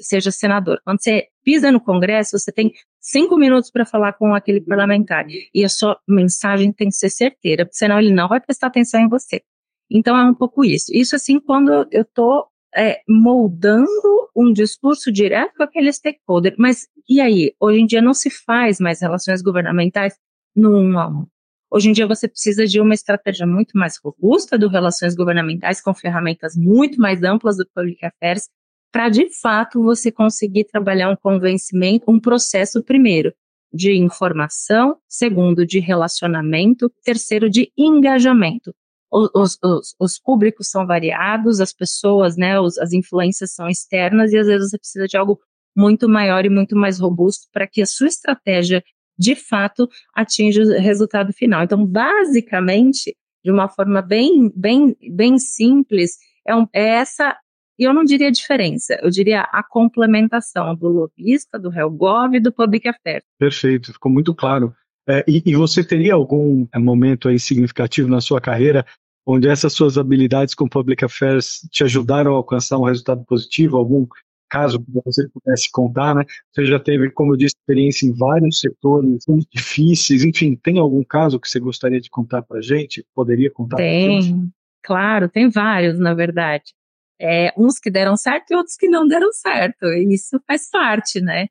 seja 0.02 0.30
senador. 0.30 0.80
Quando 0.84 1.02
você 1.02 1.28
pisa 1.44 1.72
no 1.72 1.82
Congresso, 1.82 2.38
você 2.38 2.52
tem 2.52 2.72
cinco 3.00 3.38
minutos 3.38 3.72
para 3.72 3.86
falar 3.86 4.14
com 4.14 4.36
aquele 4.36 4.62
parlamentar 4.62 5.25
e 5.54 5.64
a 5.64 5.70
sua 5.70 6.00
mensagem 6.08 6.72
tem 6.72 6.90
que 6.90 6.96
ser 6.96 7.10
certeira, 7.10 7.68
senão 7.72 8.00
ele 8.00 8.14
não 8.14 8.28
vai 8.28 8.40
prestar 8.40 8.68
atenção 8.68 9.00
em 9.00 9.10
você. 9.10 9.42
Então 9.90 10.16
é 10.16 10.24
um 10.24 10.36
pouco 10.36 10.64
isso. 10.64 10.92
Isso 10.94 11.16
assim 11.16 11.40
quando 11.40 11.88
eu 11.92 12.02
estou 12.02 12.48
é, 12.75 13.02
moldando 13.08 14.25
um 14.36 14.51
discurso 14.51 15.12
direto 15.12 15.54
com 15.56 15.63
aquele 15.63 15.92
stakeholder. 15.92 16.56
Mas 16.58 16.88
e 17.08 17.22
aí? 17.22 17.54
Hoje 17.60 17.80
em 17.80 17.86
dia 17.86 18.01
não 18.01 18.13
se 18.13 18.30
faz 18.30 18.80
mais 18.80 19.01
relações 19.01 19.42
governamentais 19.42 20.15
no 20.56 20.77
um 20.77 20.98
a 20.98 21.08
um. 21.08 21.25
Hoje 21.72 21.89
em 21.89 21.94
dia 21.94 22.08
você 22.08 22.27
precisa 22.27 22.65
de 22.65 22.80
uma 22.80 22.94
estratégia 22.94 23.46
muito 23.46 23.77
mais 23.77 23.98
robusta 23.98 24.58
do 24.58 24.68
relações 24.68 25.15
governamentais, 25.15 25.82
com 25.82 25.94
ferramentas 25.94 26.56
muito 26.56 27.00
mais 27.00 27.24
amplas 27.24 27.58
do 27.58 27.68
Public 27.74 28.06
Affairs, 28.06 28.50
para 28.92 29.10
de 29.10 29.30
fato 29.42 29.84
você 29.84 30.12
conseguir 30.12 30.65
trabalhar 30.65 31.10
um 31.10 31.15
convencimento, 31.15 32.10
um 32.10 32.20
processo 32.20 32.82
primeiro 32.84 33.34
de 33.74 33.94
informação, 33.94 34.98
segundo 35.08 35.65
de 35.65 35.80
relacionamento, 35.80 36.89
terceiro 37.04 37.50
de 37.50 37.70
engajamento. 37.77 38.74
Os, 39.16 39.58
os, 39.64 39.96
os 39.98 40.20
públicos 40.20 40.68
são 40.70 40.86
variados, 40.86 41.62
as 41.62 41.72
pessoas, 41.72 42.36
né, 42.36 42.60
os, 42.60 42.78
as 42.78 42.92
influências 42.92 43.54
são 43.54 43.70
externas 43.70 44.34
e 44.34 44.38
às 44.38 44.48
vezes 44.48 44.70
você 44.70 44.78
precisa 44.78 45.08
de 45.08 45.16
algo 45.16 45.40
muito 45.76 46.10
maior 46.10 46.46
e 46.46 46.50
muito 46.50 46.76
mais 46.76 47.00
robusto 47.00 47.48
para 47.54 47.66
que 47.66 47.82
a 47.82 47.86
sua 47.86 48.08
estratégia 48.08 48.84
de 49.18 49.36
fato 49.36 49.90
atinja 50.14 50.62
o 50.62 50.82
resultado 50.82 51.32
final. 51.34 51.64
Então, 51.64 51.86
basicamente, 51.86 53.16
de 53.44 53.52
uma 53.52 53.68
forma 53.68 54.02
bem, 54.02 54.52
bem, 54.56 54.96
bem 55.12 55.38
simples, 55.38 56.18
é, 56.48 56.56
um, 56.56 56.68
é 56.74 56.88
essa, 56.96 57.38
eu 57.78 57.94
não 57.94 58.04
diria 58.04 58.32
diferença, 58.32 59.00
eu 59.02 59.10
diria 59.10 59.42
a 59.42 59.64
complementação 59.64 60.76
do 60.76 60.88
lobista, 60.88 61.60
do 61.60 61.72
HelGov 61.72 62.36
e 62.36 62.40
do 62.40 62.52
Public 62.52 62.88
Affairs. 62.88 63.24
Perfeito, 63.40 63.94
ficou 63.94 64.12
muito 64.12 64.34
claro. 64.34 64.74
É, 65.08 65.24
e, 65.28 65.44
e, 65.46 65.56
você 65.56 65.84
teria 65.84 66.16
algum 66.16 66.68
é, 66.74 66.80
momento 66.80 67.30
aí 67.30 67.38
significativo 67.38 68.10
na 68.10 68.20
sua 68.20 68.42
carreira 68.42 68.84
onde 69.25 69.48
essas 69.48 69.74
suas 69.74 69.98
habilidades 69.98 70.53
com 70.53 70.67
Public 70.67 71.03
Affairs 71.03 71.67
te 71.72 71.84
ajudaram 71.84 72.34
a 72.34 72.38
alcançar 72.38 72.77
um 72.77 72.86
resultado 72.86 73.24
positivo? 73.25 73.77
Algum 73.77 74.05
caso 74.50 74.79
que 74.79 74.91
você 75.03 75.27
pudesse 75.29 75.70
contar, 75.72 76.15
né? 76.15 76.24
Você 76.53 76.65
já 76.65 76.79
teve, 76.79 77.10
como 77.12 77.34
eu 77.34 77.38
disse, 77.38 77.55
experiência 77.55 78.05
em 78.05 78.13
vários 78.13 78.60
setores 78.60 79.25
muito 79.27 79.48
difíceis, 79.51 80.24
enfim, 80.24 80.55
tem 80.55 80.79
algum 80.79 81.03
caso 81.03 81.39
que 81.39 81.50
você 81.50 81.60
gostaria 81.60 82.00
de 82.00 82.10
contar 82.10 82.41
para 82.41 82.62
gente? 82.62 83.05
Poderia 83.13 83.51
contar? 83.51 83.77
Tem, 83.77 84.51
claro, 84.84 85.27
tem 85.27 85.50
vários, 85.50 86.00
na 86.00 86.13
verdade. 86.13 86.74
É, 87.20 87.53
uns 87.58 87.79
que 87.79 87.89
deram 87.89 88.15
certo 88.15 88.51
e 88.51 88.55
outros 88.55 88.75
que 88.75 88.88
não 88.88 89.08
deram 89.08 89.32
certo. 89.32 89.86
E 89.86 90.13
isso 90.13 90.39
faz 90.46 90.70
parte, 90.70 91.22
né? 91.22 91.48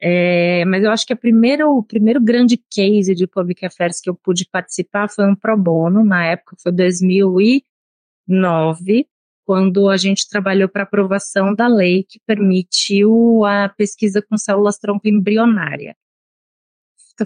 É, 0.00 0.64
mas 0.66 0.84
eu 0.84 0.90
acho 0.90 1.06
que 1.06 1.12
a 1.12 1.16
primeiro, 1.16 1.70
o 1.70 1.82
primeiro 1.82 2.20
grande 2.20 2.56
case 2.70 3.14
de 3.14 3.26
Public 3.26 3.64
Affairs 3.64 4.00
que 4.00 4.10
eu 4.10 4.14
pude 4.14 4.46
participar 4.50 5.08
foi 5.08 5.26
um 5.26 5.34
pro 5.34 5.56
bono, 5.56 6.04
na 6.04 6.24
época 6.26 6.56
foi 6.62 6.72
2009, 6.72 9.06
quando 9.46 9.88
a 9.88 9.96
gente 9.96 10.28
trabalhou 10.28 10.68
para 10.68 10.82
aprovação 10.82 11.54
da 11.54 11.66
lei 11.66 12.02
que 12.02 12.20
permitiu 12.26 13.44
a 13.44 13.70
pesquisa 13.70 14.20
com 14.20 14.36
células 14.36 14.78
tronco 14.78 15.08
embrionária. 15.08 15.96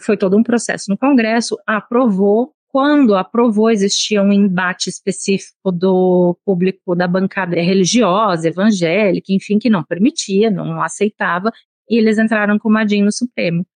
Foi 0.00 0.16
todo 0.16 0.36
um 0.36 0.42
processo 0.42 0.90
no 0.90 0.98
Congresso, 0.98 1.58
aprovou. 1.66 2.54
Quando 2.68 3.16
aprovou, 3.16 3.68
existia 3.68 4.22
um 4.22 4.32
embate 4.32 4.88
específico 4.88 5.72
do 5.72 6.38
público 6.44 6.94
da 6.94 7.08
bancada 7.08 7.60
religiosa, 7.60 8.46
evangélica, 8.46 9.32
enfim, 9.32 9.58
que 9.58 9.68
não 9.68 9.82
permitia, 9.82 10.52
não 10.52 10.80
aceitava, 10.80 11.52
e 11.90 11.98
eles 11.98 12.18
entraram 12.18 12.58
com 12.58 12.68
o 12.68 12.72
Madinho 12.72 13.04
no 13.04 13.12
Supremo 13.12 13.66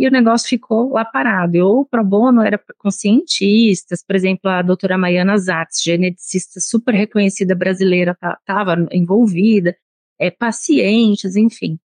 e 0.00 0.08
o 0.08 0.10
negócio 0.10 0.48
ficou 0.48 0.92
lá 0.92 1.04
parado. 1.04 1.56
Eu, 1.56 1.86
pro 1.90 2.02
bono, 2.02 2.40
era 2.40 2.58
com 2.78 2.90
cientistas, 2.90 4.02
por 4.02 4.16
exemplo, 4.16 4.50
a 4.50 4.62
doutora 4.62 4.96
Maiana 4.96 5.36
Zatz, 5.36 5.82
geneticista 5.82 6.58
super 6.58 6.94
reconhecida 6.94 7.54
brasileira, 7.54 8.12
estava 8.12 8.76
tá, 8.76 8.96
envolvida, 8.96 9.76
é, 10.18 10.30
pacientes, 10.30 11.36
enfim. 11.36 11.78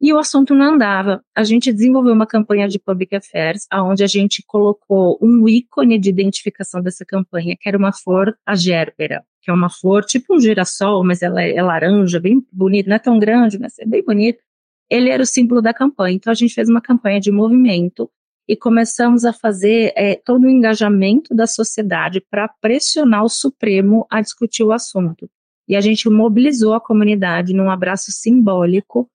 E 0.00 0.12
o 0.12 0.18
assunto 0.18 0.54
não 0.54 0.74
andava. 0.74 1.24
A 1.34 1.42
gente 1.44 1.72
desenvolveu 1.72 2.12
uma 2.12 2.26
campanha 2.26 2.68
de 2.68 2.78
public 2.78 3.16
affairs, 3.16 3.66
onde 3.72 4.04
a 4.04 4.06
gente 4.06 4.42
colocou 4.46 5.18
um 5.22 5.48
ícone 5.48 5.98
de 5.98 6.10
identificação 6.10 6.82
dessa 6.82 7.06
campanha, 7.06 7.56
que 7.58 7.66
era 7.66 7.78
uma 7.78 7.90
flor, 7.90 8.36
a 8.44 8.54
gerbera, 8.54 9.24
que 9.40 9.50
é 9.50 9.54
uma 9.54 9.70
flor 9.70 10.04
tipo 10.04 10.34
um 10.34 10.40
girassol, 10.40 11.02
mas 11.02 11.22
ela 11.22 11.42
é, 11.42 11.54
é 11.56 11.62
laranja, 11.62 12.20
bem 12.20 12.44
bonita, 12.52 12.90
não 12.90 12.96
é 12.96 12.98
tão 12.98 13.18
grande, 13.18 13.58
mas 13.58 13.78
é 13.78 13.86
bem 13.86 14.04
bonita 14.04 14.42
ele 14.90 15.10
era 15.10 15.22
o 15.22 15.26
símbolo 15.26 15.60
da 15.62 15.74
campanha. 15.74 16.16
Então 16.16 16.30
a 16.30 16.34
gente 16.34 16.54
fez 16.54 16.68
uma 16.68 16.80
campanha 16.80 17.20
de 17.20 17.30
movimento 17.30 18.10
e 18.48 18.54
começamos 18.54 19.24
a 19.24 19.32
fazer 19.32 19.92
é, 19.96 20.16
todo 20.16 20.44
o 20.44 20.50
engajamento 20.50 21.34
da 21.34 21.46
sociedade 21.46 22.20
para 22.30 22.48
pressionar 22.48 23.24
o 23.24 23.28
Supremo 23.28 24.06
a 24.10 24.20
discutir 24.20 24.62
o 24.62 24.72
assunto. 24.72 25.28
E 25.66 25.74
a 25.74 25.80
gente 25.80 26.08
mobilizou 26.10 26.74
a 26.74 26.80
comunidade 26.80 27.54
num 27.54 27.70
abraço 27.70 28.12
simbólico. 28.12 29.08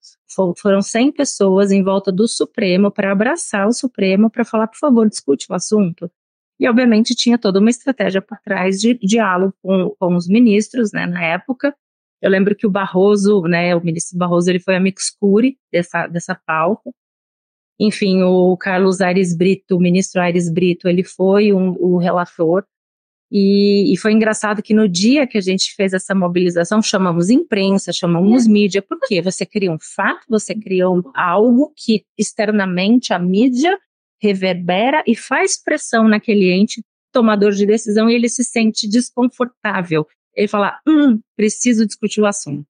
Foram 0.58 0.82
100 0.82 1.12
pessoas 1.12 1.70
em 1.70 1.82
volta 1.82 2.10
do 2.10 2.26
Supremo 2.26 2.90
para 2.90 3.12
abraçar 3.12 3.68
o 3.68 3.72
Supremo 3.72 4.28
para 4.28 4.44
falar, 4.44 4.66
por 4.66 4.78
favor, 4.78 5.08
discute 5.08 5.46
o 5.48 5.54
assunto. 5.54 6.10
E, 6.58 6.68
obviamente, 6.68 7.14
tinha 7.14 7.38
toda 7.38 7.60
uma 7.60 7.70
estratégia 7.70 8.20
por 8.20 8.38
trás 8.40 8.80
de 8.80 8.94
diálogo 8.94 9.54
com, 9.62 9.94
com 9.98 10.16
os 10.16 10.28
ministros, 10.28 10.92
né, 10.92 11.06
na 11.06 11.24
época, 11.24 11.74
eu 12.22 12.30
lembro 12.30 12.54
que 12.54 12.66
o 12.66 12.70
Barroso, 12.70 13.42
né, 13.42 13.74
o 13.74 13.82
ministro 13.82 14.18
Barroso, 14.18 14.50
ele 14.50 14.60
foi 14.60 14.76
a 14.76 14.80
mixcure 14.80 15.56
dessa, 15.72 16.06
dessa 16.06 16.34
pauta. 16.34 16.90
Enfim, 17.78 18.22
o 18.22 18.56
Carlos 18.58 19.00
Aires 19.00 19.34
Brito, 19.34 19.76
o 19.76 19.80
ministro 19.80 20.20
Aires 20.20 20.52
Brito, 20.52 20.86
ele 20.86 21.02
foi 21.02 21.52
um, 21.52 21.70
o 21.78 21.96
relator. 21.96 22.64
E, 23.32 23.92
e, 23.92 23.96
foi 23.96 24.12
engraçado 24.12 24.60
que 24.60 24.74
no 24.74 24.88
dia 24.88 25.26
que 25.26 25.38
a 25.38 25.40
gente 25.40 25.72
fez 25.76 25.92
essa 25.92 26.14
mobilização, 26.14 26.82
chamamos 26.82 27.30
imprensa, 27.30 27.92
chamamos 27.92 28.46
mídia, 28.46 28.82
porque 28.82 29.22
você 29.22 29.46
cria 29.46 29.70
um 29.70 29.78
fato, 29.78 30.26
você 30.28 30.52
cria 30.52 30.90
um, 30.90 31.00
algo 31.14 31.72
que 31.76 32.04
externamente 32.18 33.14
a 33.14 33.20
mídia 33.20 33.78
reverbera 34.20 35.02
e 35.06 35.14
faz 35.14 35.62
pressão 35.62 36.08
naquele 36.08 36.50
ente 36.52 36.82
tomador 37.12 37.52
de 37.52 37.64
decisão 37.64 38.10
e 38.10 38.14
ele 38.14 38.28
se 38.28 38.44
sente 38.44 38.88
desconfortável 38.88 40.04
ele 40.34 40.48
falar, 40.48 40.80
hum, 40.86 41.20
preciso 41.36 41.86
discutir 41.86 42.20
o 42.20 42.26
assunto. 42.26 42.66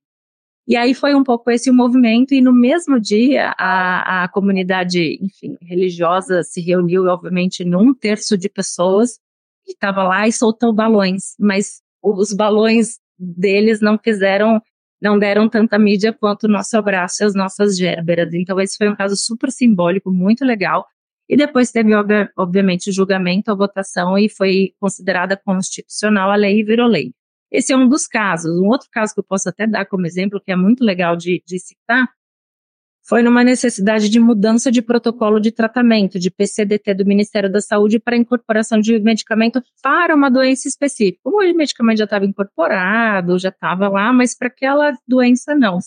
E 0.66 0.76
aí 0.76 0.94
foi 0.94 1.14
um 1.14 1.24
pouco 1.24 1.50
esse 1.50 1.68
o 1.68 1.74
movimento, 1.74 2.32
e 2.32 2.40
no 2.40 2.52
mesmo 2.52 3.00
dia 3.00 3.54
a, 3.58 4.24
a 4.24 4.28
comunidade, 4.28 5.18
enfim, 5.20 5.56
religiosa 5.62 6.42
se 6.44 6.60
reuniu, 6.60 7.06
obviamente, 7.06 7.64
num 7.64 7.92
terço 7.92 8.38
de 8.38 8.48
pessoas 8.48 9.18
que 9.64 9.72
estava 9.72 10.04
lá 10.04 10.28
e 10.28 10.32
soltou 10.32 10.72
balões, 10.72 11.34
mas 11.38 11.82
os 12.02 12.32
balões 12.32 12.98
deles 13.18 13.80
não 13.80 13.98
fizeram, 13.98 14.62
não 15.02 15.18
deram 15.18 15.48
tanta 15.48 15.78
mídia 15.78 16.12
quanto 16.12 16.44
o 16.44 16.48
nosso 16.48 16.76
abraço 16.76 17.22
e 17.22 17.26
as 17.26 17.34
nossas 17.34 17.76
gérberas. 17.76 18.32
Então 18.32 18.60
esse 18.60 18.76
foi 18.76 18.88
um 18.88 18.96
caso 18.96 19.16
super 19.16 19.50
simbólico, 19.50 20.10
muito 20.12 20.44
legal. 20.44 20.86
E 21.28 21.36
depois 21.36 21.70
teve, 21.70 21.90
obviamente, 22.36 22.90
o 22.90 22.92
julgamento, 22.92 23.50
a 23.50 23.54
votação, 23.54 24.18
e 24.18 24.28
foi 24.28 24.72
considerada 24.80 25.36
constitucional 25.36 26.30
a 26.30 26.36
lei 26.36 26.60
e 26.60 26.64
virou 26.64 26.88
lei. 26.88 27.12
Esse 27.50 27.72
é 27.72 27.76
um 27.76 27.88
dos 27.88 28.06
casos. 28.06 28.58
Um 28.58 28.68
outro 28.68 28.88
caso 28.90 29.12
que 29.14 29.20
eu 29.20 29.24
posso 29.24 29.48
até 29.48 29.66
dar 29.66 29.86
como 29.86 30.06
exemplo, 30.06 30.40
que 30.40 30.52
é 30.52 30.56
muito 30.56 30.84
legal 30.84 31.16
de, 31.16 31.42
de 31.46 31.58
citar, 31.58 32.08
foi 33.02 33.22
numa 33.22 33.42
necessidade 33.42 34.08
de 34.08 34.20
mudança 34.20 34.70
de 34.70 34.80
protocolo 34.80 35.40
de 35.40 35.50
tratamento, 35.50 36.18
de 36.18 36.30
PCDT 36.30 36.94
do 36.94 37.04
Ministério 37.04 37.50
da 37.50 37.60
Saúde 37.60 37.98
para 37.98 38.16
incorporação 38.16 38.78
de 38.78 39.00
medicamento 39.00 39.60
para 39.82 40.14
uma 40.14 40.30
doença 40.30 40.68
específica. 40.68 41.18
O 41.24 41.40
medicamento 41.54 41.98
já 41.98 42.04
estava 42.04 42.24
incorporado, 42.24 43.38
já 43.38 43.48
estava 43.48 43.88
lá, 43.88 44.12
mas 44.12 44.36
para 44.36 44.48
aquela 44.48 44.96
doença 45.08 45.56
não. 45.56 45.78
O 45.78 45.80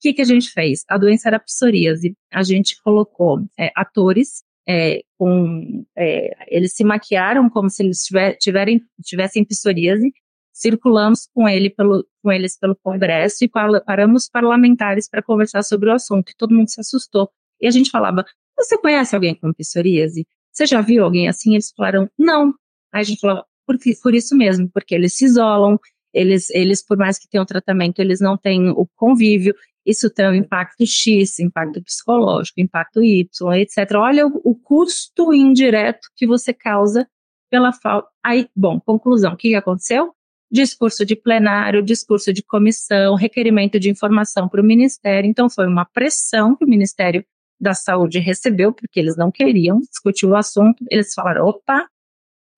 que, 0.00 0.12
que 0.12 0.22
a 0.22 0.24
gente 0.24 0.50
fez? 0.50 0.84
A 0.88 0.96
doença 0.96 1.28
era 1.28 1.40
psoríase. 1.40 2.14
A 2.32 2.42
gente 2.42 2.80
colocou 2.82 3.40
é, 3.58 3.72
atores 3.74 4.44
é, 4.68 5.02
com, 5.18 5.84
é, 5.96 6.30
eles 6.46 6.72
se 6.74 6.84
maquiaram 6.84 7.50
como 7.50 7.68
se 7.68 7.82
eles 7.82 8.04
tiver, 8.04 8.36
tiverem, 8.36 8.80
tivessem 9.02 9.44
psoríase 9.44 10.12
circulamos 10.52 11.28
com, 11.34 11.48
ele 11.48 11.70
pelo, 11.70 12.06
com 12.22 12.30
eles 12.30 12.58
pelo 12.58 12.76
Congresso 12.76 13.44
e 13.44 13.48
paramos 13.84 14.28
parlamentares 14.28 15.08
para 15.08 15.22
conversar 15.22 15.62
sobre 15.62 15.88
o 15.88 15.92
assunto. 15.92 16.30
E 16.30 16.36
todo 16.36 16.54
mundo 16.54 16.68
se 16.68 16.80
assustou. 16.80 17.30
E 17.60 17.66
a 17.66 17.70
gente 17.70 17.90
falava, 17.90 18.24
você 18.56 18.76
conhece 18.78 19.14
alguém 19.14 19.34
com 19.34 19.52
psoríase? 19.52 20.26
Você 20.52 20.66
já 20.66 20.80
viu 20.80 21.04
alguém 21.04 21.28
assim? 21.28 21.52
Eles 21.52 21.72
falaram, 21.76 22.10
não. 22.18 22.54
Aí 22.92 23.00
a 23.00 23.04
gente 23.04 23.20
falou, 23.20 23.44
por, 23.66 23.76
por 24.02 24.14
isso 24.14 24.36
mesmo, 24.36 24.68
porque 24.72 24.94
eles 24.94 25.14
se 25.14 25.24
isolam, 25.24 25.78
eles, 26.12 26.50
eles, 26.50 26.84
por 26.84 26.96
mais 26.96 27.18
que 27.18 27.28
tenham 27.28 27.46
tratamento, 27.46 28.00
eles 28.00 28.20
não 28.20 28.36
têm 28.36 28.68
o 28.68 28.86
convívio, 28.96 29.54
isso 29.86 30.10
tem 30.10 30.28
um 30.28 30.34
impacto 30.34 30.84
X, 30.86 31.38
impacto 31.38 31.82
psicológico, 31.82 32.60
impacto 32.60 33.02
Y, 33.02 33.52
etc. 33.54 33.78
Olha 33.96 34.26
o, 34.26 34.40
o 34.44 34.54
custo 34.54 35.32
indireto 35.32 36.08
que 36.16 36.26
você 36.26 36.52
causa 36.52 37.08
pela 37.50 37.72
falta. 37.72 38.08
Aí, 38.22 38.48
bom, 38.54 38.78
conclusão, 38.80 39.32
o 39.32 39.36
que 39.36 39.54
aconteceu? 39.54 40.14
Discurso 40.50 41.04
de 41.04 41.14
plenário, 41.14 41.82
discurso 41.82 42.32
de 42.32 42.42
comissão, 42.42 43.14
requerimento 43.14 43.78
de 43.78 43.88
informação 43.88 44.48
para 44.48 44.60
o 44.60 44.64
Ministério. 44.64 45.28
Então, 45.28 45.48
foi 45.48 45.66
uma 45.66 45.84
pressão 45.84 46.56
que 46.56 46.64
o 46.64 46.68
Ministério 46.68 47.24
da 47.60 47.74
Saúde 47.74 48.18
recebeu, 48.18 48.72
porque 48.72 48.98
eles 48.98 49.16
não 49.16 49.30
queriam 49.30 49.78
discutir 49.80 50.26
o 50.26 50.34
assunto. 50.34 50.84
Eles 50.90 51.12
falaram: 51.14 51.46
opa, 51.46 51.86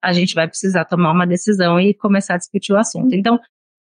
a 0.02 0.12
gente 0.12 0.34
vai 0.34 0.48
precisar 0.48 0.84
tomar 0.84 1.12
uma 1.12 1.26
decisão 1.26 1.78
e 1.78 1.92
começar 1.92 2.34
a 2.34 2.38
discutir 2.38 2.72
o 2.72 2.78
assunto. 2.78 3.14
Então, 3.14 3.38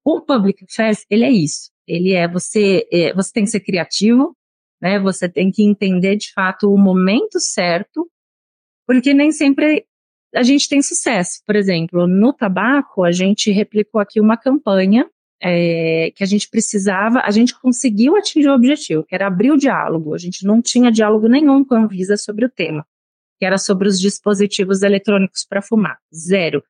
o 0.05 0.21
Public 0.21 0.65
Affairs, 0.65 1.05
ele 1.11 1.25
é 1.25 1.31
isso. 1.31 1.71
Ele 1.87 2.13
é 2.13 2.29
você, 2.29 2.87
é, 2.93 3.15
você 3.15 3.33
tem 3.33 3.45
que 3.45 3.51
ser 3.51 3.61
criativo, 3.61 4.37
né? 4.81 4.99
Você 5.01 5.29
tem 5.29 5.51
que 5.51 5.63
entender 5.63 6.17
de 6.17 6.33
fato 6.33 6.73
o 6.73 6.79
momento 6.79 7.41
certo, 7.41 8.09
porque 8.87 9.13
nem 9.13 9.33
sempre 9.33 9.87
a 10.35 10.43
gente 10.43 10.69
tem 10.69 10.83
sucesso. 10.83 11.41
Por 11.47 11.57
exemplo, 11.57 12.07
no 12.07 12.33
tabaco, 12.33 13.05
a 13.05 13.13
gente 13.13 13.51
replicou 13.51 14.01
aqui 14.01 14.21
uma 14.21 14.37
campanha 14.37 15.09
é, 15.41 16.13
que 16.15 16.23
a 16.23 16.27
gente 16.27 16.49
precisava, 16.49 17.21
a 17.25 17.31
gente 17.31 17.59
conseguiu 17.59 18.17
atingir 18.17 18.49
o 18.49 18.55
objetivo, 18.55 19.05
que 19.05 19.15
era 19.15 19.27
abrir 19.27 19.51
o 19.51 19.57
diálogo. 19.57 20.15
A 20.15 20.19
gente 20.19 20.45
não 20.45 20.61
tinha 20.61 20.91
diálogo 20.91 21.29
nenhum 21.29 21.65
com 21.65 21.75
a 21.75 21.81
Anvisa 21.81 22.17
sobre 22.17 22.45
o 22.45 22.51
tema 22.51 22.85
que 23.39 23.45
era 23.45 23.57
sobre 23.57 23.89
os 23.89 24.01
dispositivos 24.01 24.83
eletrônicos 24.83 25.47
para 25.49 25.63
fumar. 25.63 25.99
Zero. 26.13 26.63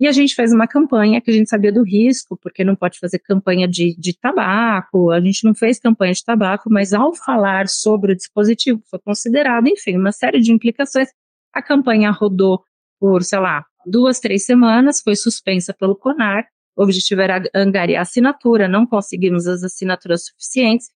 E 0.00 0.06
a 0.06 0.12
gente 0.12 0.34
fez 0.34 0.52
uma 0.52 0.66
campanha 0.66 1.20
que 1.20 1.30
a 1.30 1.34
gente 1.34 1.50
sabia 1.50 1.72
do 1.72 1.82
risco, 1.82 2.36
porque 2.36 2.62
não 2.62 2.76
pode 2.76 2.98
fazer 2.98 3.18
campanha 3.18 3.66
de, 3.66 3.96
de 3.98 4.16
tabaco, 4.16 5.10
a 5.10 5.20
gente 5.20 5.44
não 5.44 5.54
fez 5.54 5.78
campanha 5.78 6.12
de 6.12 6.24
tabaco, 6.24 6.70
mas 6.70 6.92
ao 6.92 7.14
falar 7.14 7.68
sobre 7.68 8.12
o 8.12 8.16
dispositivo, 8.16 8.80
foi 8.88 8.98
considerado, 9.00 9.66
enfim, 9.66 9.96
uma 9.96 10.12
série 10.12 10.40
de 10.40 10.52
implicações. 10.52 11.08
A 11.52 11.60
campanha 11.60 12.10
rodou 12.12 12.62
por, 12.98 13.22
sei 13.22 13.38
lá, 13.38 13.64
duas, 13.86 14.20
três 14.20 14.44
semanas, 14.44 15.00
foi 15.00 15.16
suspensa 15.16 15.72
pelo 15.72 15.96
CONAR, 15.96 16.46
o 16.76 16.82
objetivo 16.82 17.20
era 17.20 17.42
angariar 17.54 18.02
assinatura, 18.02 18.68
não 18.68 18.86
conseguimos 18.86 19.46
as 19.46 19.64
assinaturas 19.64 20.26
suficientes, 20.26 20.88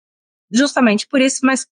justamente 0.50 1.06
por 1.08 1.20
isso, 1.20 1.40
mas 1.42 1.66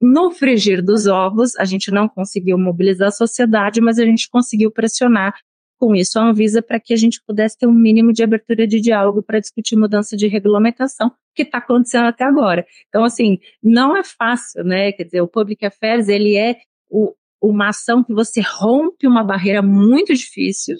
no 0.00 0.30
frigir 0.30 0.84
dos 0.84 1.06
ovos, 1.06 1.56
a 1.56 1.64
gente 1.64 1.90
não 1.90 2.08
conseguiu 2.08 2.58
mobilizar 2.58 3.08
a 3.08 3.12
sociedade, 3.12 3.80
mas 3.80 3.98
a 3.98 4.04
gente 4.04 4.28
conseguiu 4.28 4.70
pressionar 4.70 5.34
com 5.78 5.94
isso 5.94 6.18
a 6.18 6.22
Anvisa 6.22 6.62
para 6.62 6.80
que 6.80 6.92
a 6.92 6.96
gente 6.96 7.22
pudesse 7.26 7.58
ter 7.58 7.66
um 7.66 7.72
mínimo 7.72 8.12
de 8.12 8.22
abertura 8.22 8.66
de 8.66 8.80
diálogo 8.80 9.22
para 9.22 9.40
discutir 9.40 9.76
mudança 9.76 10.16
de 10.16 10.26
regulamentação, 10.26 11.12
que 11.34 11.42
está 11.42 11.58
acontecendo 11.58 12.06
até 12.06 12.24
agora. 12.24 12.66
Então, 12.88 13.04
assim, 13.04 13.38
não 13.62 13.96
é 13.96 14.02
fácil, 14.02 14.64
né? 14.64 14.92
Quer 14.92 15.04
dizer, 15.04 15.20
o 15.20 15.28
Public 15.28 15.64
Affairs, 15.64 16.08
ele 16.08 16.36
é 16.36 16.56
o, 16.90 17.14
uma 17.48 17.68
ação 17.68 18.02
que 18.02 18.12
você 18.12 18.40
rompe 18.40 19.06
uma 19.06 19.22
barreira 19.22 19.62
muito 19.62 20.12
difícil, 20.14 20.76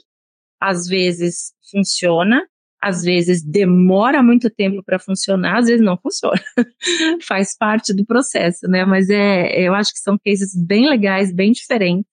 às 0.61 0.87
vezes 0.87 1.52
funciona, 1.70 2.46
às 2.80 3.02
vezes 3.02 3.42
demora 3.42 4.23
muito 4.23 4.50
tempo 4.50 4.82
para 4.85 4.99
funcionar, 4.99 5.58
às 5.58 5.66
vezes 5.66 5.85
não 5.85 5.96
funciona. 5.96 6.40
Faz 7.26 7.56
parte 7.56 7.94
do 7.94 8.04
processo, 8.04 8.68
né? 8.68 8.85
Mas 8.85 9.08
é, 9.08 9.61
eu 9.61 9.75
acho 9.75 9.92
que 9.92 10.00
são 10.00 10.18
cases 10.18 10.54
bem 10.54 10.88
legais, 10.88 11.32
bem 11.32 11.52
diferentes, 11.52 12.06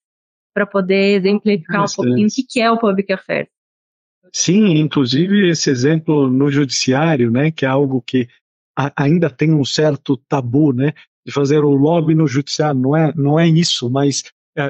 para 0.54 0.66
poder 0.66 1.18
exemplificar 1.20 1.80
Bastante. 1.80 2.06
um 2.06 2.10
pouquinho 2.10 2.28
o 2.28 2.46
que 2.48 2.60
é 2.60 2.70
o 2.70 2.78
public 2.78 3.12
affairs. 3.12 3.48
Sim, 4.32 4.78
inclusive 4.78 5.50
esse 5.50 5.70
exemplo 5.70 6.28
no 6.28 6.50
judiciário, 6.50 7.30
né, 7.30 7.50
que 7.50 7.64
é 7.64 7.68
algo 7.68 8.02
que 8.02 8.28
a, 8.76 9.04
ainda 9.04 9.30
tem 9.30 9.52
um 9.52 9.64
certo 9.64 10.16
tabu, 10.16 10.72
né, 10.72 10.92
de 11.24 11.32
fazer 11.32 11.58
o 11.58 11.70
lobby 11.70 12.14
no 12.14 12.26
judiciário, 12.26 12.80
não 12.80 12.96
é, 12.96 13.12
não 13.14 13.38
é 13.38 13.46
isso, 13.46 13.88
mas 13.88 14.24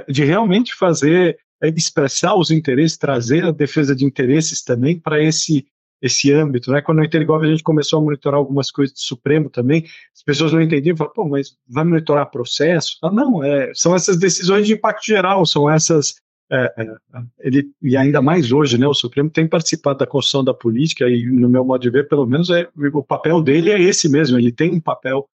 de 0.09 0.25
realmente 0.25 0.75
fazer, 0.75 1.39
é, 1.63 1.69
expressar 1.69 2.35
os 2.35 2.51
interesses, 2.51 2.97
trazer 2.97 3.45
a 3.45 3.51
defesa 3.51 3.95
de 3.95 4.05
interesses 4.05 4.63
também 4.63 4.99
para 4.99 5.23
esse 5.23 5.67
esse 6.03 6.31
âmbito, 6.31 6.71
né? 6.71 6.83
Quando 6.83 6.99
no 6.99 7.05
Intergov 7.05 7.43
a 7.43 7.49
gente 7.49 7.63
começou 7.63 7.99
a 7.99 8.03
monitorar 8.03 8.39
algumas 8.39 8.71
coisas 8.71 8.93
do 8.93 9.01
Supremo 9.01 9.49
também, 9.49 9.87
as 10.15 10.23
pessoas 10.23 10.53
não 10.53 10.61
entendiam, 10.61 10.95
falaram, 10.95 11.15
pô, 11.15 11.27
mas 11.27 11.57
vai 11.67 11.83
monitorar 11.83 12.31
processo? 12.31 12.99
Ah, 13.03 13.11
não, 13.11 13.43
é, 13.43 13.73
são 13.75 13.95
essas 13.95 14.19
decisões 14.19 14.67
de 14.67 14.75
impacto 14.75 15.07
geral, 15.07 15.47
são 15.47 15.71
essas 15.71 16.17
é, 16.53 16.75
é, 16.77 16.95
ele, 17.41 17.71
e 17.81 17.97
ainda 17.97 18.21
mais 18.21 18.53
hoje, 18.53 18.77
né, 18.77 18.87
o 18.87 18.95
Supremo 18.95 19.31
tem 19.31 19.49
participado 19.49 19.99
da 19.99 20.07
construção 20.07 20.45
da 20.45 20.53
política 20.53 21.09
e, 21.09 21.25
no 21.25 21.49
meu 21.49 21.65
modo 21.65 21.81
de 21.81 21.91
ver, 21.91 22.07
pelo 22.07 22.27
menos 22.27 22.51
é, 22.51 22.69
o 22.93 23.03
papel 23.03 23.43
dele 23.43 23.71
é 23.71 23.81
esse 23.81 24.09
mesmo, 24.09 24.39
ele 24.39 24.53
tem 24.53 24.71
um 24.71 24.81
papel 24.81 25.27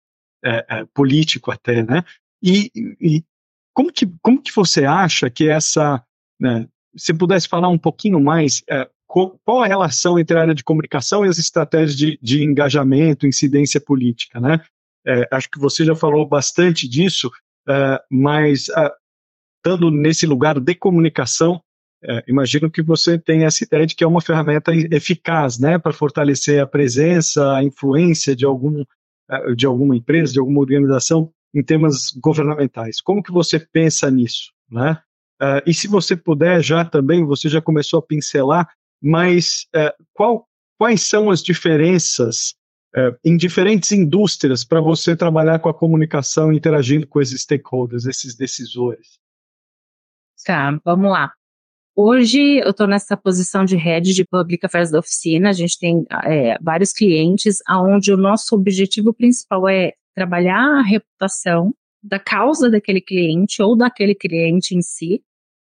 é, 0.44 0.64
é 0.68 0.84
político 0.94 1.50
até, 1.50 1.82
né, 1.82 2.04
e, 2.40 2.70
e, 3.00 3.24
como, 3.74 3.92
que, 3.92 4.06
como 4.22 4.42
que 4.42 4.52
você 4.54 4.85
acha 4.85 5.30
que 5.30 5.48
essa, 5.48 6.02
né, 6.38 6.66
se 6.96 7.14
pudesse 7.14 7.48
falar 7.48 7.68
um 7.68 7.78
pouquinho 7.78 8.20
mais, 8.20 8.62
é, 8.68 8.88
qual 9.06 9.62
a 9.62 9.66
relação 9.66 10.18
entre 10.18 10.37
a 10.37 10.42
área 10.42 10.54
de 10.54 10.62
comunicação 10.62 11.24
e 11.24 11.28
as 11.28 11.38
estratégias 11.38 11.96
de, 11.96 12.18
de 12.22 12.44
engajamento, 12.44 13.26
incidência 13.26 13.80
política, 13.80 14.38
né? 14.38 14.61
É, 15.04 15.26
acho 15.33 15.50
que 15.50 15.59
você 15.59 15.85
já 15.85 15.96
falou 15.96 16.26
bastante 16.26 16.87
disso, 16.87 17.30
é, 17.68 18.00
mas 18.11 18.68
é, 18.68 18.92
estando 19.56 19.90
nesse 19.90 20.26
lugar 20.26 20.61
de 20.61 20.74
comunicação, 20.74 21.61
é, 22.02 22.22
imagino 22.28 22.70
que 22.70 22.83
você 22.83 23.18
tem 23.18 23.44
essa 23.44 23.64
ideia 23.64 23.87
de 23.87 23.94
que 23.94 24.04
é 24.04 24.06
uma 24.06 24.20
ferramenta 24.20 24.72
eficaz, 24.74 25.59
né, 25.59 25.78
para 25.78 25.92
fortalecer 25.92 26.62
a 26.62 26.66
presença, 26.66 27.56
a 27.56 27.64
influência 27.64 28.37
de 28.37 28.44
algum 28.44 28.85
é, 29.30 29.54
de 29.54 29.66
alguma 29.66 29.96
empresa, 29.96 30.33
de 30.33 30.38
alguma 30.38 30.61
organização 30.61 31.33
em 31.54 31.62
temas 31.62 32.10
governamentais. 32.22 33.00
Como 33.00 33.22
que 33.22 33.32
você 33.32 33.58
pensa 33.58 34.10
nisso, 34.10 34.52
né? 34.70 35.00
Uh, 35.42 35.62
e 35.66 35.72
se 35.72 35.88
você 35.88 36.14
puder 36.14 36.62
já 36.62 36.84
também, 36.84 37.24
você 37.24 37.48
já 37.48 37.62
começou 37.62 37.98
a 37.98 38.02
pincelar 38.02 38.68
mas 39.00 39.66
é, 39.74 39.94
qual, 40.12 40.46
quais 40.78 41.02
são 41.02 41.30
as 41.30 41.42
diferenças 41.42 42.54
é, 42.94 43.16
em 43.24 43.36
diferentes 43.36 43.92
indústrias 43.92 44.64
para 44.64 44.80
você 44.80 45.16
trabalhar 45.16 45.58
com 45.60 45.68
a 45.68 45.74
comunicação 45.74 46.52
interagindo 46.52 47.06
com 47.06 47.20
esses 47.20 47.42
stakeholders, 47.42 48.04
esses 48.04 48.36
decisores? 48.36 49.18
Tá, 50.44 50.78
vamos 50.84 51.10
lá. 51.10 51.32
Hoje 51.94 52.58
eu 52.58 52.70
estou 52.70 52.86
nessa 52.86 53.16
posição 53.16 53.64
de 53.64 53.76
head 53.76 54.14
de 54.14 54.24
Public 54.24 54.64
Affairs 54.64 54.90
da 54.90 54.98
oficina. 54.98 55.50
A 55.50 55.52
gente 55.52 55.78
tem 55.78 56.04
é, 56.24 56.58
vários 56.60 56.92
clientes, 56.92 57.58
onde 57.68 58.12
o 58.12 58.16
nosso 58.16 58.54
objetivo 58.54 59.12
principal 59.12 59.68
é 59.68 59.92
trabalhar 60.14 60.79
a 60.79 60.83
reputação 60.83 61.75
da 62.03 62.18
causa 62.18 62.70
daquele 62.70 63.01
cliente 63.01 63.62
ou 63.62 63.77
daquele 63.77 64.14
cliente 64.14 64.75
em 64.75 64.83
si, 64.83 65.23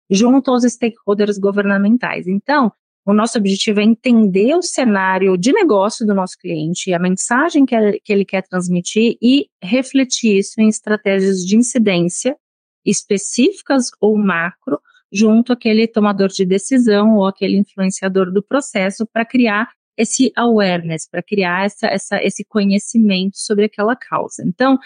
junto 0.09 0.51
aos 0.51 0.63
stakeholders 0.63 1.37
governamentais. 1.37 2.27
Então, 2.27 2.71
o 3.05 3.13
nosso 3.13 3.37
objetivo 3.37 3.79
é 3.79 3.83
entender 3.83 4.55
o 4.55 4.63
cenário 4.63 5.37
de 5.37 5.53
negócio 5.53 6.05
do 6.05 6.15
nosso 6.15 6.37
cliente, 6.37 6.93
a 6.93 6.99
mensagem 6.99 7.65
que, 7.65 7.75
ele 8.09 8.25
quer 8.25 8.41
transmitir 8.41 9.15
e 9.21 9.47
refletir 9.63 10.39
isso 10.39 10.59
em 10.59 10.67
estratégias 10.67 11.45
de 11.45 11.55
incidência 11.55 12.35
específicas 12.83 13.89
ou 13.99 14.17
macro, 14.17 14.79
junto 15.11 15.53
àquele 15.53 15.87
tomador 15.87 16.29
de 16.29 16.45
decisão 16.45 17.15
ou 17.15 17.25
aquele 17.25 17.57
influenciador 17.57 18.31
do 18.31 18.43
processo 18.43 19.05
para 19.05 19.25
criar 19.25 19.69
esse 19.97 20.31
awareness, 20.35 21.07
para 21.09 21.23
criar 21.23 21.65
essa, 21.65 21.87
essa, 21.87 22.23
esse 22.23 22.43
conhecimento 22.45 23.37
sobre 23.37 23.65
aquela 23.65 23.95
causa. 23.95 24.43
Então, 24.45 24.77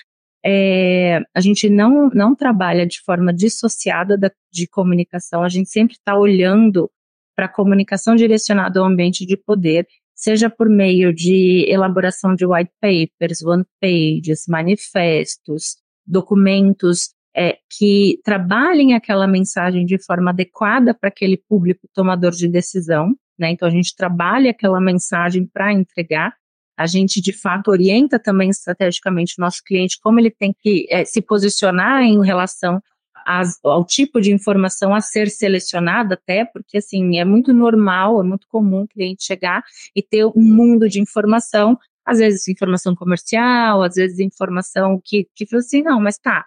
é, 0.45 1.19
a 1.34 1.41
gente 1.41 1.69
não, 1.69 2.10
não 2.10 2.36
trabalha 2.36 2.86
de 2.86 3.02
forma 3.02 3.34
dissociada 3.34 4.17
da, 4.17 4.32
de 4.52 4.67
comunicação, 4.67 5.43
a 5.43 5.50
gente 5.50 5.69
sempre 5.69 5.95
está 5.95 6.17
olhando 6.17 6.89
para 7.36 7.48
comunicação 7.48 8.15
direcionada 8.15 8.80
ao 8.80 8.86
ambiente 8.86 9.26
de 9.26 9.38
poder, 9.38 9.88
seja 10.15 10.50
por 10.50 10.69
meio 10.69 11.13
de 11.13 11.65
elaboração 11.69 12.36
de 12.36 12.45
white 12.45 12.72
papers, 12.82 13.41
one 13.41 13.63
pages, 13.80 14.43
manifestos, 14.48 15.78
documentos 16.06 17.13
é, 17.36 17.58
que 17.69 18.19
trabalhem 18.24 18.93
aquela 18.93 19.28
mensagem 19.28 19.86
de 19.86 19.98
forma 20.04 20.32
adequada 20.32 20.93
para 20.93 21.08
aquele 21.08 21.38
público 21.38 21.88
tomador 21.93 22.32
de 22.32 22.50
decisão. 22.50 23.15
Né? 23.39 23.52
Então, 23.52 23.67
a 23.67 23.71
gente 23.71 23.95
trabalha 23.95 24.52
aquela 24.52 24.82
mensagem 24.82 25.45
para 25.45 25.73
entregar. 25.73 26.36
A 26.78 26.86
gente, 26.86 27.21
de 27.21 27.34
fato, 27.34 27.71
orienta 27.71 28.19
também 28.19 28.49
estrategicamente 28.49 29.36
o 29.38 29.41
nosso 29.41 29.63
cliente 29.63 29.99
como 30.02 30.19
ele 30.19 30.32
tem 30.32 30.54
que 30.54 30.88
é, 30.89 31.06
se 31.06 31.21
posicionar 31.21 32.04
em 32.04 32.23
relação 32.23 32.82
as, 33.25 33.60
ao 33.63 33.86
tipo 33.86 34.19
de 34.19 34.32
informação 34.32 34.93
a 34.95 35.02
ser 35.02 35.30
selecionada, 35.30 36.15
até 36.15 36.45
porque 36.45 36.78
assim 36.78 37.19
é 37.19 37.25
muito 37.25 37.54
normal, 37.54 38.19
é 38.21 38.23
muito 38.23 38.47
comum 38.47 38.84
o 38.84 38.88
cliente 38.88 39.23
chegar 39.23 39.63
e 39.95 40.02
ter 40.02 40.25
um 40.25 40.32
mundo 40.41 40.89
de 40.89 40.99
informação, 40.99 41.78
às 42.06 42.17
vezes 42.17 42.47
informação 42.47 42.95
comercial, 42.95 43.84
às 43.84 43.95
vezes 43.95 44.19
informação 44.19 44.99
que, 45.04 45.28
que 45.36 45.45
fala 45.45 45.60
assim, 45.60 45.84
não, 45.84 46.02
mas 46.02 46.17
tá, 46.17 46.45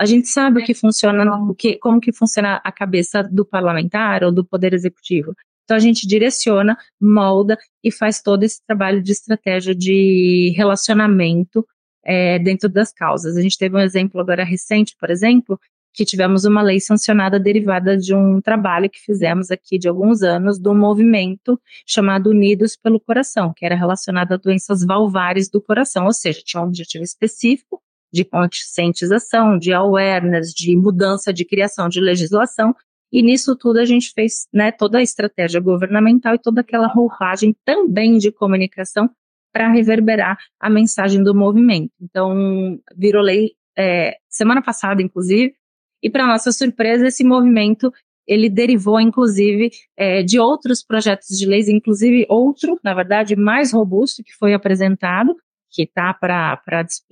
a 0.00 0.06
gente 0.06 0.28
sabe 0.28 0.62
o 0.62 0.64
que 0.64 0.74
funciona, 0.74 1.24
o 1.42 1.54
que, 1.54 1.76
como 1.76 2.00
que 2.00 2.12
funciona 2.12 2.60
a 2.64 2.72
cabeça 2.72 3.22
do 3.22 3.44
parlamentar 3.44 4.24
ou 4.24 4.32
do 4.32 4.44
poder 4.44 4.72
executivo. 4.72 5.34
Então 5.70 5.76
a 5.76 5.80
gente 5.80 6.04
direciona, 6.04 6.76
molda 7.00 7.56
e 7.84 7.92
faz 7.92 8.20
todo 8.20 8.42
esse 8.42 8.60
trabalho 8.66 9.00
de 9.00 9.12
estratégia 9.12 9.72
de 9.72 10.52
relacionamento 10.56 11.64
é, 12.04 12.40
dentro 12.40 12.68
das 12.68 12.92
causas. 12.92 13.36
A 13.36 13.40
gente 13.40 13.56
teve 13.56 13.76
um 13.76 13.78
exemplo 13.78 14.20
agora 14.20 14.42
recente, 14.42 14.96
por 14.98 15.10
exemplo, 15.10 15.60
que 15.94 16.04
tivemos 16.04 16.44
uma 16.44 16.60
lei 16.60 16.80
sancionada 16.80 17.38
derivada 17.38 17.96
de 17.96 18.12
um 18.12 18.40
trabalho 18.40 18.90
que 18.90 18.98
fizemos 18.98 19.52
aqui 19.52 19.78
de 19.78 19.86
alguns 19.86 20.24
anos 20.24 20.58
do 20.58 20.74
movimento 20.74 21.56
chamado 21.86 22.30
Unidos 22.30 22.76
pelo 22.76 22.98
Coração, 22.98 23.52
que 23.56 23.64
era 23.64 23.76
relacionado 23.76 24.32
a 24.32 24.36
doenças 24.36 24.84
valvares 24.84 25.48
do 25.48 25.62
coração, 25.62 26.06
ou 26.06 26.12
seja, 26.12 26.42
tinha 26.44 26.60
um 26.60 26.66
objetivo 26.66 27.04
específico 27.04 27.80
de 28.12 28.24
conscientização, 28.24 29.56
de 29.56 29.72
awareness, 29.72 30.52
de 30.52 30.74
mudança 30.74 31.32
de 31.32 31.44
criação 31.44 31.88
de 31.88 32.00
legislação, 32.00 32.74
e 33.12 33.22
nisso 33.22 33.56
tudo 33.56 33.78
a 33.78 33.84
gente 33.84 34.12
fez 34.12 34.46
né, 34.52 34.70
toda 34.70 34.98
a 34.98 35.02
estratégia 35.02 35.60
governamental 35.60 36.34
e 36.34 36.38
toda 36.38 36.60
aquela 36.60 36.86
roupagem 36.86 37.54
também 37.64 38.18
de 38.18 38.30
comunicação 38.30 39.10
para 39.52 39.70
reverberar 39.72 40.38
a 40.60 40.70
mensagem 40.70 41.22
do 41.22 41.34
movimento. 41.34 41.92
Então, 42.00 42.78
virou 42.96 43.22
lei 43.22 43.52
é, 43.76 44.16
semana 44.28 44.62
passada, 44.62 45.02
inclusive, 45.02 45.54
e 46.02 46.08
para 46.08 46.26
nossa 46.26 46.52
surpresa, 46.52 47.08
esse 47.08 47.24
movimento 47.24 47.92
ele 48.26 48.48
derivou, 48.48 49.00
inclusive, 49.00 49.70
é, 49.96 50.22
de 50.22 50.38
outros 50.38 50.84
projetos 50.84 51.36
de 51.36 51.46
leis, 51.46 51.68
inclusive 51.68 52.26
outro, 52.28 52.78
na 52.82 52.94
verdade, 52.94 53.34
mais 53.34 53.72
robusto, 53.72 54.22
que 54.22 54.32
foi 54.36 54.54
apresentado, 54.54 55.36
que 55.70 55.82
está 55.82 56.12
para 56.12 56.60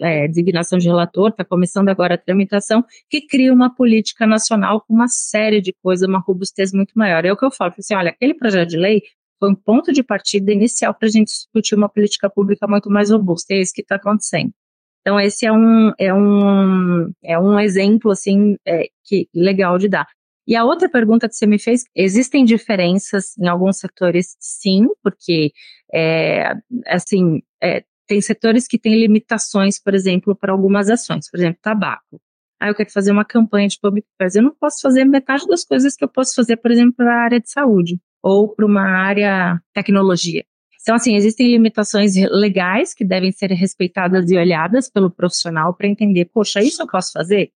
é, 0.01 0.27
designação 0.29 0.79
de 0.79 0.87
relator, 0.87 1.31
está 1.31 1.45
começando 1.45 1.89
agora 1.89 2.15
a 2.15 2.19
tramitação, 2.19 2.85
que 3.09 3.21
cria 3.21 3.53
uma 3.53 3.75
política 3.75 4.27
nacional 4.27 4.81
com 4.81 4.95
uma 4.95 5.09
série 5.09 5.61
de 5.61 5.73
coisas, 5.83 6.09
uma 6.09 6.19
robustez 6.19 6.73
muito 6.73 6.93
maior. 6.97 7.25
É 7.25 7.33
o 7.33 7.37
que 7.37 7.45
eu 7.45 7.51
falo, 7.51 7.73
assim, 7.79 7.95
olha, 7.95 8.11
aquele 8.11 8.35
projeto 8.35 8.71
de 8.71 8.77
lei 8.77 9.03
foi 9.39 9.51
um 9.51 9.55
ponto 9.55 9.93
de 9.93 10.03
partida 10.03 10.53
inicial 10.53 10.93
para 10.93 11.07
a 11.07 11.11
gente 11.11 11.29
discutir 11.29 11.75
uma 11.77 11.89
política 11.89 12.29
pública 12.29 12.67
muito 12.67 12.91
mais 12.91 13.11
robusta, 13.11 13.55
e 13.55 13.59
é 13.59 13.61
isso 13.61 13.73
que 13.73 13.83
está 13.83 13.95
acontecendo. 13.95 14.53
Então, 15.01 15.19
esse 15.19 15.47
é 15.47 15.53
um, 15.53 15.93
é 15.99 16.13
um, 16.13 17.13
é 17.23 17.39
um 17.39 17.59
exemplo, 17.59 18.11
assim, 18.11 18.57
é, 18.67 18.89
que 19.05 19.29
legal 19.35 19.79
de 19.79 19.89
dar. 19.89 20.07
E 20.47 20.57
a 20.57 20.65
outra 20.65 20.89
pergunta 20.89 21.29
que 21.29 21.35
você 21.35 21.47
me 21.47 21.59
fez, 21.59 21.85
existem 21.95 22.45
diferenças 22.45 23.37
em 23.39 23.47
alguns 23.47 23.79
setores? 23.79 24.35
Sim, 24.41 24.87
porque, 25.03 25.53
é, 25.93 26.55
assim, 26.87 27.43
é, 27.63 27.85
tem 28.09 28.21
setores 28.23 28.67
que 28.67 28.79
têm 28.79 28.99
limitações, 28.99 29.79
por 29.79 29.95
exemplo, 29.95 30.35
para 30.35 30.51
algumas 30.51 30.89
ações, 30.89 31.31
por 31.31 31.39
exemplo, 31.39 31.61
tabaco. 31.63 32.21
Aí 32.59 32.71
eu 32.71 32.75
quero 32.75 32.91
fazer 32.91 33.13
uma 33.13 33.25
campanha 33.25 33.69
de 33.69 33.79
public 33.79 34.09
affairs, 34.15 34.35
eu 34.35 34.43
não 34.43 34.55
posso 34.59 34.81
fazer 34.81 35.05
metade 35.05 35.47
das 35.47 35.65
coisas 35.65 35.95
que 35.95 36.03
eu 36.03 36.09
posso 36.09 36.35
fazer, 36.35 36.57
por 36.57 36.71
exemplo, 36.71 36.95
para 36.97 37.13
a 37.13 37.23
área 37.23 37.41
de 37.41 37.49
saúde 37.49 38.01
ou 38.21 38.53
para 38.53 38.67
uma 38.67 38.83
área 38.83 39.61
tecnologia. 39.73 40.45
Então, 40.81 40.97
assim, 40.97 41.15
existem 41.15 41.51
limitações 41.51 42.15
legais 42.17 42.95
que 42.95 43.05
devem 43.05 43.31
ser 43.31 43.51
respeitadas 43.53 44.31
e 44.31 44.37
olhadas 44.37 44.91
pelo 44.91 45.11
profissional 45.11 45.75
para 45.75 45.87
entender, 45.87 46.25
poxa, 46.33 46.63
isso 46.63 46.83
eu 46.83 46.87
posso 46.89 47.13
fazer? 47.13 47.53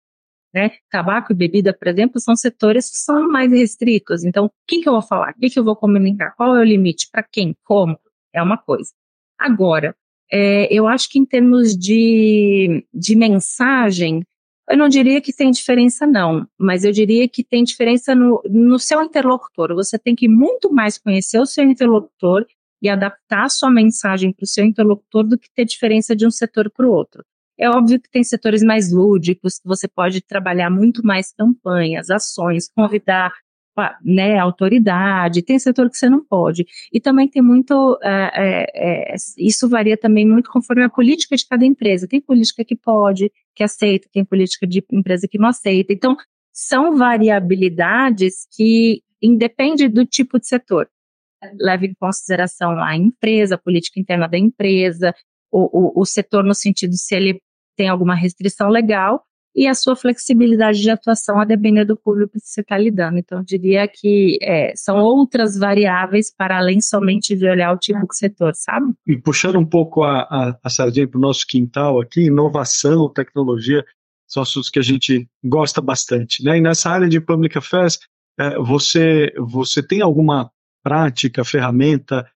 Né? 0.53 0.73
Tabaco 0.91 1.33
e 1.33 1.37
bebida, 1.37 1.73
por 1.73 1.87
exemplo, 1.87 2.21
são 2.21 2.35
setores 2.35 2.91
que 2.91 2.97
são 2.97 3.29
mais 3.31 3.53
restritos. 3.53 4.25
Então, 4.25 4.47
o 4.47 4.51
que, 4.67 4.83
que 4.83 4.89
eu 4.89 4.95
vou 4.95 5.03
falar? 5.03 5.31
O 5.31 5.41
que, 5.41 5.49
que 5.49 5.59
eu 5.59 5.65
vou 5.65 5.77
comunicar? 5.77 6.35
Qual 6.37 6.57
é 6.57 6.61
o 6.61 6.65
limite? 6.65 7.09
Para 7.11 7.23
quem? 7.23 7.57
Como? 7.63 7.97
É 8.35 8.43
uma 8.43 8.59
coisa. 8.59 8.91
Agora, 9.39 9.95
é, 10.33 10.73
eu 10.73 10.87
acho 10.87 11.09
que 11.09 11.19
em 11.19 11.25
termos 11.27 11.77
de, 11.77 12.87
de 12.93 13.16
mensagem, 13.16 14.23
eu 14.69 14.77
não 14.77 14.88
diria 14.88 15.21
que 15.21 15.33
tem 15.33 15.51
diferença, 15.51 16.07
não, 16.07 16.47
mas 16.57 16.85
eu 16.85 16.93
diria 16.93 17.29
que 17.29 17.43
tem 17.43 17.64
diferença 17.64 18.14
no, 18.14 18.40
no 18.49 18.79
seu 18.79 19.03
interlocutor. 19.03 19.75
Você 19.75 19.99
tem 19.99 20.14
que 20.14 20.29
muito 20.29 20.73
mais 20.73 20.97
conhecer 20.97 21.40
o 21.40 21.47
seu 21.47 21.64
interlocutor 21.64 22.47
e 22.81 22.88
adaptar 22.88 23.45
a 23.45 23.49
sua 23.49 23.71
mensagem 23.71 24.33
para 24.33 24.45
o 24.45 24.47
seu 24.47 24.64
interlocutor 24.64 25.25
do 25.25 25.38
que 25.38 25.49
ter 25.55 25.64
diferença 25.64 26.14
de 26.14 26.27
um 26.27 26.31
setor 26.31 26.71
para 26.71 26.87
o 26.87 26.93
outro. 26.93 27.25
É 27.59 27.69
óbvio 27.69 28.01
que 28.01 28.09
tem 28.09 28.25
setores 28.25 28.62
mais 28.62 28.90
lúdicos, 28.90 29.59
que 29.59 29.69
você 29.69 29.87
pode 29.87 30.23
trabalhar 30.23 30.71
muito 30.71 31.05
mais 31.05 31.33
campanhas, 31.33 32.09
ações, 32.09 32.71
convidar 32.75 33.35
né, 34.03 34.38
autoridade, 34.38 35.43
tem 35.43 35.59
setor 35.59 35.90
que 35.90 35.97
você 35.97 36.09
não 36.09 36.25
pode. 36.25 36.66
E 36.93 37.01
também 37.01 37.29
tem 37.29 37.43
muito, 37.43 37.99
é, 38.03 38.31
é, 38.35 39.12
é, 39.12 39.14
isso 39.38 39.69
varia 39.69 39.97
também 39.97 40.27
muito 40.27 40.51
conforme 40.51 40.85
a 40.85 40.90
política 40.90 41.37
de 41.37 41.47
cada 41.47 41.64
empresa. 41.64 42.09
Tem 42.09 42.21
política 42.21 42.64
que 42.64 42.77
pode, 42.77 43.31
que 43.55 43.62
aceita, 43.62 44.09
tem 44.12 44.25
política 44.25 44.66
de 44.66 44.85
empresa 44.93 45.29
que 45.29 45.38
não 45.38 45.49
aceita. 45.49 45.93
Então, 45.93 46.16
são 46.53 46.97
variabilidades 46.97 48.47
que 48.57 49.03
independe 49.23 49.88
do 49.88 50.05
tipo 50.05 50.38
de 50.38 50.47
setor 50.47 50.88
leva 51.59 51.87
em 51.87 51.95
consideração 51.95 52.79
a 52.79 52.97
empresa, 52.97 53.55
a 53.55 53.59
política 53.59 53.99
interna 53.99 54.29
da 54.29 54.38
empresa, 54.38 55.14
o, 55.51 56.01
o, 56.01 56.03
o 56.03 56.05
setor 56.05 56.45
no 56.45 56.55
sentido 56.55 56.93
se 56.95 57.14
ele 57.14 57.40
tem 57.77 57.88
alguma 57.88 58.14
restrição 58.14 58.69
legal 58.69 59.25
e 59.61 59.66
a 59.66 59.75
sua 59.75 59.94
flexibilidade 59.94 60.81
de 60.81 60.88
atuação 60.88 61.38
a 61.38 61.44
depender 61.44 61.85
do 61.85 61.94
público 61.94 62.33
que 62.33 62.40
você 62.40 62.62
está 62.62 62.79
lidando. 62.79 63.18
Então, 63.18 63.40
eu 63.40 63.44
diria 63.44 63.87
que 63.87 64.38
é, 64.40 64.73
são 64.75 64.96
outras 64.96 65.55
variáveis 65.59 66.35
para 66.35 66.57
além 66.57 66.81
somente 66.81 67.37
de 67.37 67.46
olhar 67.46 67.70
o 67.70 67.77
tipo 67.77 68.01
de 68.07 68.16
setor, 68.16 68.55
sabe? 68.55 68.94
E 69.07 69.18
puxando 69.18 69.59
um 69.59 69.66
pouco 69.66 70.03
a, 70.03 70.23
a, 70.23 70.59
a 70.64 70.70
sardinha 70.70 71.07
para 71.07 71.18
o 71.18 71.20
nosso 71.20 71.46
quintal 71.46 72.01
aqui, 72.01 72.23
inovação, 72.23 73.07
tecnologia, 73.11 73.85
são 74.27 74.42
assuntos 74.42 74.70
que 74.70 74.79
a 74.79 74.83
gente 74.83 75.29
gosta 75.44 75.83
bastante. 75.83 76.42
Né? 76.42 76.57
E 76.57 76.61
nessa 76.62 76.88
área 76.88 77.07
de 77.07 77.20
Public 77.20 77.59
Affairs, 77.59 77.99
é, 78.38 78.59
você, 78.61 79.31
você 79.37 79.83
tem 79.83 80.01
alguma 80.01 80.51
prática, 80.83 81.44
ferramenta, 81.44 82.27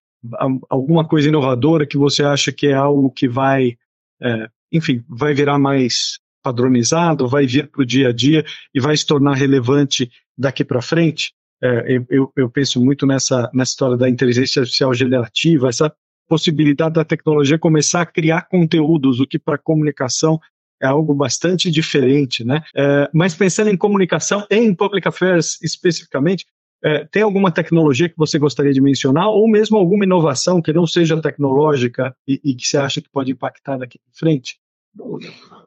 alguma 0.68 1.08
coisa 1.08 1.28
inovadora 1.28 1.86
que 1.86 1.96
você 1.96 2.22
acha 2.22 2.52
que 2.52 2.66
é 2.66 2.74
algo 2.74 3.10
que 3.10 3.26
vai, 3.26 3.78
é, 4.20 4.46
enfim, 4.70 5.02
vai 5.08 5.32
virar 5.32 5.58
mais 5.58 6.22
padronizado, 6.44 7.26
vai 7.26 7.46
vir 7.46 7.68
para 7.70 7.82
o 7.82 7.86
dia 7.86 8.08
a 8.08 8.12
dia 8.12 8.44
e 8.74 8.78
vai 8.78 8.94
se 8.94 9.06
tornar 9.06 9.32
relevante 9.32 10.10
daqui 10.36 10.62
para 10.62 10.82
frente? 10.82 11.32
É, 11.62 11.98
eu, 12.10 12.30
eu, 12.36 12.50
penso 12.50 12.84
muito 12.84 13.06
nessa, 13.06 13.50
nessa 13.54 13.70
história 13.70 13.96
da 13.96 14.08
inteligência 14.08 14.60
artificial 14.60 14.92
generativa, 14.92 15.70
essa 15.70 15.90
possibilidade 16.28 16.94
da 16.94 17.04
tecnologia 17.04 17.58
começar 17.58 18.02
a 18.02 18.06
criar 18.06 18.42
conteúdos, 18.42 19.18
o 19.18 19.26
que 19.26 19.38
para 19.38 19.56
comunicação 19.56 20.38
é 20.82 20.86
algo 20.86 21.14
bastante 21.14 21.70
diferente, 21.70 22.44
né? 22.44 22.62
É, 22.76 23.08
mas 23.14 23.34
pensando 23.34 23.70
em 23.70 23.76
comunicação, 23.76 24.46
em 24.50 24.74
public 24.74 25.08
affairs 25.08 25.58
especificamente, 25.62 26.44
é, 26.84 27.06
tem 27.06 27.22
alguma 27.22 27.50
tecnologia 27.50 28.10
que 28.10 28.18
você 28.18 28.38
gostaria 28.38 28.72
de 28.72 28.80
mencionar, 28.80 29.28
ou 29.28 29.48
mesmo 29.48 29.78
alguma 29.78 30.04
inovação 30.04 30.60
que 30.60 30.72
não 30.72 30.86
seja 30.86 31.18
tecnológica 31.18 32.14
e, 32.28 32.38
e 32.44 32.54
que 32.54 32.68
você 32.68 32.76
acha 32.76 33.00
que 33.00 33.08
pode 33.08 33.32
impactar 33.32 33.78
daqui 33.78 33.98
para 33.98 34.12
frente? 34.12 34.58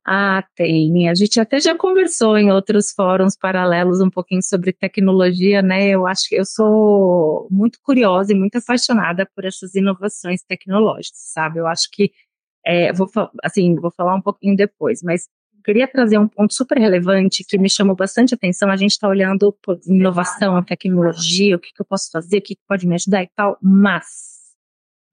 Ah, 0.10 0.42
tem. 0.56 1.10
A 1.10 1.16
gente 1.16 1.38
até 1.38 1.60
já 1.60 1.76
conversou 1.76 2.38
em 2.38 2.50
outros 2.50 2.92
fóruns 2.94 3.36
paralelos 3.36 4.00
um 4.00 4.10
pouquinho 4.10 4.42
sobre 4.42 4.72
tecnologia, 4.72 5.62
né? 5.62 5.90
Eu 5.90 6.08
acho 6.08 6.30
que 6.30 6.36
eu 6.36 6.46
sou 6.46 7.46
muito 7.52 7.78
curiosa 7.84 8.32
e 8.32 8.36
muito 8.36 8.58
apaixonada 8.58 9.30
por 9.36 9.44
essas 9.44 9.76
inovações 9.76 10.42
tecnológicas, 10.48 11.20
sabe? 11.34 11.60
Eu 11.60 11.68
acho 11.68 11.90
que, 11.92 12.10
é, 12.66 12.94
vou, 12.94 13.10
assim, 13.44 13.76
vou 13.76 13.92
falar 13.92 14.16
um 14.16 14.22
pouquinho 14.22 14.56
depois, 14.56 15.04
mas 15.04 15.28
queria 15.66 15.88
trazer 15.90 16.18
um 16.18 16.28
ponto 16.30 16.54
super 16.54 16.78
relevante 16.78 17.44
que 17.46 17.58
me 17.58 17.70
chamou 17.70 17.96
bastante 17.96 18.34
atenção. 18.34 18.72
A 18.72 18.78
gente 18.78 18.92
está 18.92 19.10
olhando 19.10 19.52
por 19.62 19.78
inovação, 19.86 20.64
tecnologia, 20.64 21.58
o 21.58 21.60
que, 21.60 21.74
que 21.74 21.82
eu 21.82 21.86
posso 21.86 22.10
fazer, 22.12 22.38
o 22.38 22.42
que, 22.42 22.56
que 22.56 22.62
pode 22.66 22.88
me 22.88 22.96
ajudar 22.96 23.24
e 23.24 23.30
tal, 23.36 23.58
mas 23.62 24.06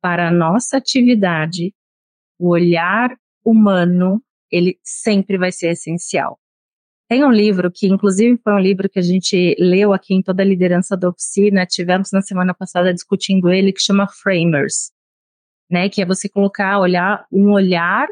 para 0.01 0.29
a 0.29 0.31
nossa 0.31 0.77
atividade, 0.77 1.75
o 2.39 2.51
olhar 2.51 3.11
humano, 3.45 4.23
ele 4.51 4.79
sempre 4.83 5.39
vai 5.39 5.53
ser 5.53 5.69
essencial. 5.69 6.39
Tem 7.09 7.25
um 7.25 7.31
livro 7.31 7.71
que, 7.71 7.87
inclusive, 7.87 8.41
foi 8.43 8.53
um 8.55 8.59
livro 8.59 8.89
que 8.89 8.99
a 8.99 9.03
gente 9.03 9.55
leu 9.59 9.93
aqui 9.93 10.15
em 10.15 10.23
toda 10.23 10.43
a 10.43 10.47
liderança 10.47 10.97
da 10.97 11.09
oficina, 11.09 11.67
tivemos 11.67 12.11
na 12.13 12.23
semana 12.23 12.55
passada 12.55 12.95
discutindo 12.95 13.51
ele, 13.51 13.73
que 13.73 13.83
chama 13.83 14.09
Framers, 14.09 14.91
né? 15.71 15.89
Que 15.89 16.03
é 16.03 16.07
você 16.07 16.29
colocar, 16.29 16.79
olhar 16.79 17.27
um 17.31 17.53
olhar 17.53 18.09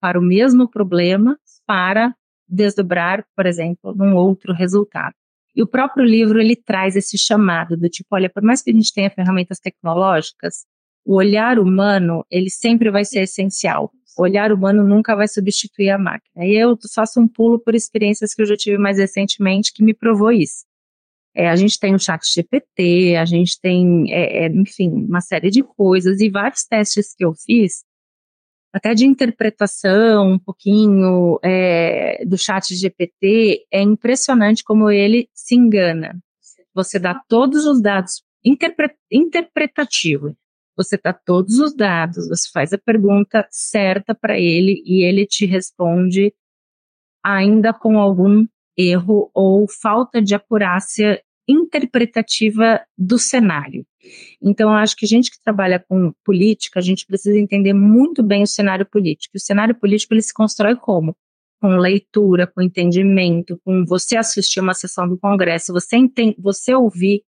para 0.00 0.18
o 0.18 0.22
mesmo 0.22 0.68
problema 0.68 1.38
para 1.66 2.14
desdobrar, 2.48 3.24
por 3.34 3.44
exemplo, 3.44 3.94
num 3.94 4.14
outro 4.14 4.52
resultado. 4.52 5.14
E 5.54 5.62
o 5.62 5.66
próprio 5.66 6.04
livro 6.04 6.40
ele 6.40 6.54
traz 6.54 6.96
esse 6.96 7.18
chamado 7.18 7.76
do 7.76 7.88
tipo, 7.88 8.08
olha, 8.12 8.30
por 8.30 8.42
mais 8.42 8.62
que 8.62 8.70
a 8.70 8.74
gente 8.74 8.92
tenha 8.92 9.10
ferramentas 9.10 9.58
tecnológicas, 9.58 10.66
o 11.04 11.16
olhar 11.16 11.58
humano 11.58 12.24
ele 12.30 12.50
sempre 12.50 12.90
vai 12.90 13.04
ser 13.04 13.20
essencial. 13.20 13.90
O 14.16 14.22
olhar 14.22 14.52
humano 14.52 14.82
nunca 14.82 15.14
vai 15.14 15.28
substituir 15.28 15.90
a 15.90 15.98
máquina. 15.98 16.44
E 16.46 16.54
eu 16.54 16.76
faço 16.94 17.20
um 17.20 17.28
pulo 17.28 17.58
por 17.58 17.74
experiências 17.74 18.34
que 18.34 18.42
eu 18.42 18.46
já 18.46 18.56
tive 18.56 18.78
mais 18.78 18.98
recentemente 18.98 19.72
que 19.72 19.84
me 19.84 19.92
provou 19.92 20.32
isso. 20.32 20.64
É, 21.34 21.50
a 21.50 21.56
gente 21.56 21.78
tem 21.78 21.94
o 21.94 21.98
chat 21.98 22.22
GPT, 22.24 23.16
a 23.16 23.26
gente 23.26 23.60
tem, 23.60 24.12
é, 24.12 24.46
é, 24.46 24.48
enfim, 24.48 24.88
uma 24.90 25.20
série 25.20 25.50
de 25.50 25.62
coisas 25.62 26.20
e 26.20 26.30
vários 26.30 26.64
testes 26.64 27.14
que 27.14 27.24
eu 27.24 27.34
fiz 27.34 27.84
até 28.76 28.92
de 28.92 29.06
interpretação 29.06 30.32
um 30.32 30.38
pouquinho 30.38 31.38
é, 31.42 32.22
do 32.26 32.36
chat 32.36 32.74
GPT, 32.74 33.66
é 33.72 33.80
impressionante 33.80 34.62
como 34.62 34.90
ele 34.90 35.30
se 35.32 35.54
engana. 35.54 36.18
Você 36.74 36.98
dá 36.98 37.18
todos 37.26 37.64
os 37.64 37.80
dados 37.80 38.22
interpre. 38.44 38.94
Você 40.76 40.98
dá 41.02 41.12
todos 41.12 41.58
os 41.58 41.74
dados, 41.74 42.28
você 42.28 42.48
faz 42.52 42.72
a 42.72 42.78
pergunta 42.78 43.46
certa 43.50 44.14
para 44.14 44.38
ele 44.38 44.82
e 44.84 45.04
ele 45.04 45.26
te 45.26 45.46
responde 45.46 46.34
ainda 47.24 47.72
com 47.72 47.98
algum 47.98 48.46
erro 48.76 49.30
ou 49.34 49.66
falta 49.68 50.20
de 50.20 50.34
acurácia 50.34 51.20
interpretativa 51.48 52.84
do 52.98 53.18
cenário. 53.18 53.86
Então, 54.42 54.70
eu 54.70 54.76
acho 54.76 54.96
que 54.96 55.04
a 55.04 55.08
gente 55.08 55.30
que 55.30 55.40
trabalha 55.42 55.78
com 55.88 56.12
política, 56.24 56.78
a 56.78 56.82
gente 56.82 57.06
precisa 57.06 57.38
entender 57.38 57.72
muito 57.72 58.22
bem 58.22 58.42
o 58.42 58.46
cenário 58.46 58.86
político. 58.86 59.36
O 59.36 59.40
cenário 59.40 59.74
político 59.74 60.14
ele 60.14 60.22
se 60.22 60.34
constrói 60.34 60.76
como? 60.76 61.16
Com 61.60 61.68
leitura, 61.76 62.46
com 62.46 62.60
entendimento, 62.60 63.58
com 63.64 63.84
você 63.84 64.16
assistir 64.16 64.60
uma 64.60 64.74
sessão 64.74 65.08
do 65.08 65.18
Congresso, 65.18 65.72
você 65.72 65.96
você 66.38 66.74
ouvir, 66.74 67.22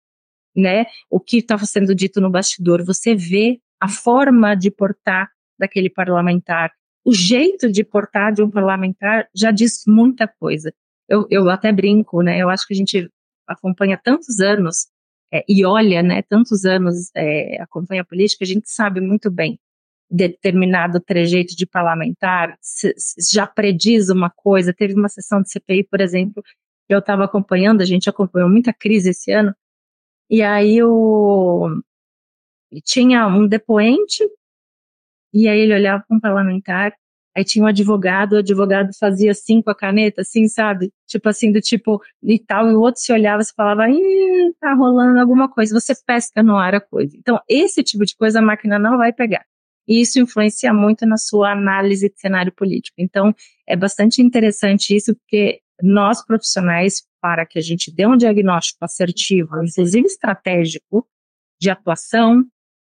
né, 0.54 0.86
o 1.10 1.18
que 1.20 1.38
estava 1.38 1.64
sendo 1.66 1.94
dito 1.94 2.20
no 2.20 2.30
bastidor, 2.30 2.84
você 2.84 3.14
vê 3.14 3.60
a 3.80 3.88
forma 3.88 4.54
de 4.54 4.70
portar 4.70 5.28
daquele 5.58 5.90
parlamentar, 5.90 6.70
o 7.04 7.12
jeito 7.12 7.70
de 7.70 7.84
portar 7.84 8.32
de 8.32 8.42
um 8.42 8.50
parlamentar 8.50 9.28
já 9.34 9.50
diz 9.50 9.84
muita 9.86 10.26
coisa. 10.26 10.72
Eu, 11.08 11.26
eu 11.30 11.50
até 11.50 11.70
brinco, 11.70 12.22
né? 12.22 12.38
Eu 12.38 12.48
acho 12.48 12.66
que 12.66 12.72
a 12.72 12.76
gente 12.76 13.10
acompanha 13.46 14.00
tantos 14.02 14.40
anos 14.40 14.86
é, 15.32 15.44
e 15.48 15.64
olha, 15.64 16.02
né, 16.02 16.22
tantos 16.22 16.64
anos 16.64 17.10
é, 17.14 17.60
acompanha 17.60 18.02
a 18.02 18.04
política, 18.04 18.44
a 18.44 18.46
gente 18.46 18.70
sabe 18.70 19.00
muito 19.00 19.30
bem 19.30 19.58
determinado 20.10 21.00
trejeito 21.00 21.56
de 21.56 21.66
parlamentar 21.66 22.56
se, 22.60 22.94
se 22.96 23.34
já 23.34 23.46
prediz 23.46 24.08
uma 24.10 24.30
coisa. 24.30 24.72
Teve 24.72 24.94
uma 24.94 25.08
sessão 25.08 25.42
de 25.42 25.50
CPI, 25.50 25.84
por 25.84 26.00
exemplo, 26.00 26.42
que 26.86 26.94
eu 26.94 27.00
estava 27.00 27.24
acompanhando, 27.24 27.80
a 27.80 27.84
gente 27.84 28.08
acompanhou 28.08 28.48
muita 28.48 28.72
crise 28.72 29.10
esse 29.10 29.32
ano, 29.32 29.54
e 30.30 30.42
aí 30.42 30.82
o 30.82 31.80
tinha 32.84 33.26
um 33.26 33.46
depoente, 33.46 34.24
e 35.32 35.48
aí 35.48 35.58
ele 35.60 35.74
olhava 35.74 36.04
para 36.06 36.16
um 36.16 36.20
parlamentar 36.20 36.92
Aí 37.36 37.44
tinha 37.44 37.64
um 37.64 37.68
advogado, 37.68 38.34
o 38.34 38.38
advogado 38.38 38.90
fazia 38.98 39.32
assim 39.32 39.60
com 39.60 39.68
a 39.70 39.74
caneta, 39.74 40.22
assim, 40.22 40.46
sabe? 40.46 40.92
Tipo 41.06 41.28
assim, 41.28 41.50
do 41.50 41.60
tipo, 41.60 42.00
e 42.22 42.38
tal, 42.38 42.70
e 42.70 42.74
o 42.74 42.80
outro 42.80 43.00
se 43.00 43.12
olhava 43.12 43.42
e 43.42 43.54
falava, 43.56 43.90
ih, 43.90 44.54
tá 44.60 44.72
rolando 44.74 45.18
alguma 45.18 45.48
coisa, 45.48 45.78
você 45.78 45.94
pesca 46.06 46.42
no 46.44 46.56
ar 46.56 46.76
a 46.76 46.80
coisa. 46.80 47.16
Então, 47.16 47.40
esse 47.48 47.82
tipo 47.82 48.04
de 48.04 48.16
coisa 48.16 48.38
a 48.38 48.42
máquina 48.42 48.78
não 48.78 48.96
vai 48.96 49.12
pegar. 49.12 49.44
E 49.86 50.00
isso 50.00 50.20
influencia 50.20 50.72
muito 50.72 51.04
na 51.06 51.16
sua 51.16 51.50
análise 51.52 52.08
de 52.08 52.18
cenário 52.20 52.52
político. 52.52 52.94
Então, 52.98 53.34
é 53.68 53.76
bastante 53.76 54.22
interessante 54.22 54.94
isso, 54.94 55.14
porque 55.16 55.60
nós 55.82 56.24
profissionais, 56.24 57.02
para 57.20 57.46
que 57.46 57.58
a 57.58 57.62
gente 57.62 57.94
dê 57.94 58.06
um 58.06 58.16
diagnóstico 58.16 58.84
assertivo, 58.84 59.62
inclusive 59.62 60.06
estratégico, 60.06 61.06
de 61.60 61.70
atuação, 61.70 62.44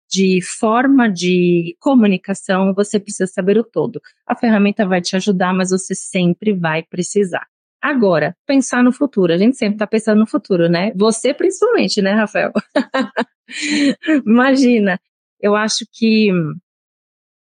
de 0.08 0.40
forma 0.42 1.10
de 1.10 1.76
comunicação, 1.80 2.72
você 2.72 2.98
precisa 2.98 3.26
saber 3.26 3.58
o 3.58 3.64
todo. 3.64 4.00
A 4.26 4.34
ferramenta 4.34 4.86
vai 4.86 5.00
te 5.02 5.14
ajudar, 5.16 5.52
mas 5.52 5.70
você 5.70 5.94
sempre 5.94 6.54
vai 6.54 6.82
precisar. 6.82 7.46
Agora, 7.80 8.36
pensar 8.46 8.82
no 8.82 8.92
futuro. 8.92 9.32
A 9.32 9.38
gente 9.38 9.56
sempre 9.56 9.76
está 9.76 9.86
pensando 9.86 10.18
no 10.18 10.26
futuro, 10.26 10.68
né? 10.68 10.92
Você 10.96 11.32
principalmente, 11.34 12.02
né, 12.02 12.12
Rafael? 12.12 12.52
Imagina, 14.26 14.98
eu 15.40 15.54
acho 15.54 15.86
que 15.92 16.30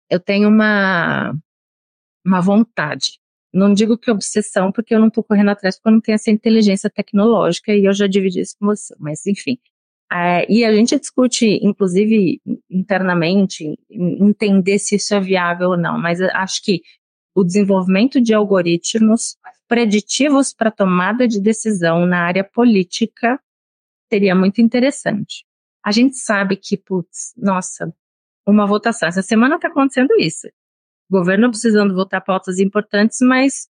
eu 0.08 0.20
tenho 0.20 0.48
uma, 0.48 1.32
uma 2.24 2.40
vontade. 2.40 3.18
Não 3.52 3.72
digo 3.74 3.98
que 3.98 4.10
obsessão, 4.10 4.70
porque 4.70 4.94
eu 4.94 5.00
não 5.00 5.08
estou 5.08 5.24
correndo 5.24 5.50
atrás, 5.50 5.76
porque 5.76 5.88
eu 5.88 5.92
não 5.92 6.00
tenho 6.00 6.14
essa 6.14 6.30
inteligência 6.30 6.88
tecnológica 6.88 7.74
e 7.74 7.84
eu 7.84 7.92
já 7.92 8.06
dividi 8.06 8.40
isso 8.40 8.56
com 8.58 8.66
você. 8.66 8.94
Mas, 8.98 9.26
enfim, 9.26 9.58
é, 10.12 10.50
e 10.50 10.64
a 10.64 10.72
gente 10.72 10.98
discute, 10.98 11.46
inclusive, 11.62 12.40
internamente, 12.68 13.78
entender 13.88 14.78
se 14.78 14.96
isso 14.96 15.14
é 15.14 15.20
viável 15.20 15.70
ou 15.70 15.76
não, 15.76 15.98
mas 15.98 16.20
acho 16.20 16.62
que 16.64 16.82
o 17.34 17.44
desenvolvimento 17.44 18.20
de 18.20 18.34
algoritmos 18.34 19.36
preditivos 19.68 20.52
para 20.52 20.70
tomada 20.70 21.28
de 21.28 21.40
decisão 21.40 22.06
na 22.06 22.24
área 22.24 22.42
política 22.42 23.40
seria 24.12 24.34
muito 24.34 24.60
interessante. 24.60 25.44
A 25.84 25.92
gente 25.92 26.16
sabe 26.16 26.56
que, 26.56 26.76
putz, 26.76 27.32
nossa, 27.36 27.94
uma 28.46 28.66
votação. 28.66 29.08
Essa 29.08 29.22
semana 29.22 29.56
está 29.56 29.68
acontecendo 29.68 30.12
isso. 30.18 30.48
Governo 31.10 31.50
precisando 31.50 31.94
votar 31.94 32.22
pautas 32.22 32.58
importantes, 32.58 33.18
mas 33.20 33.68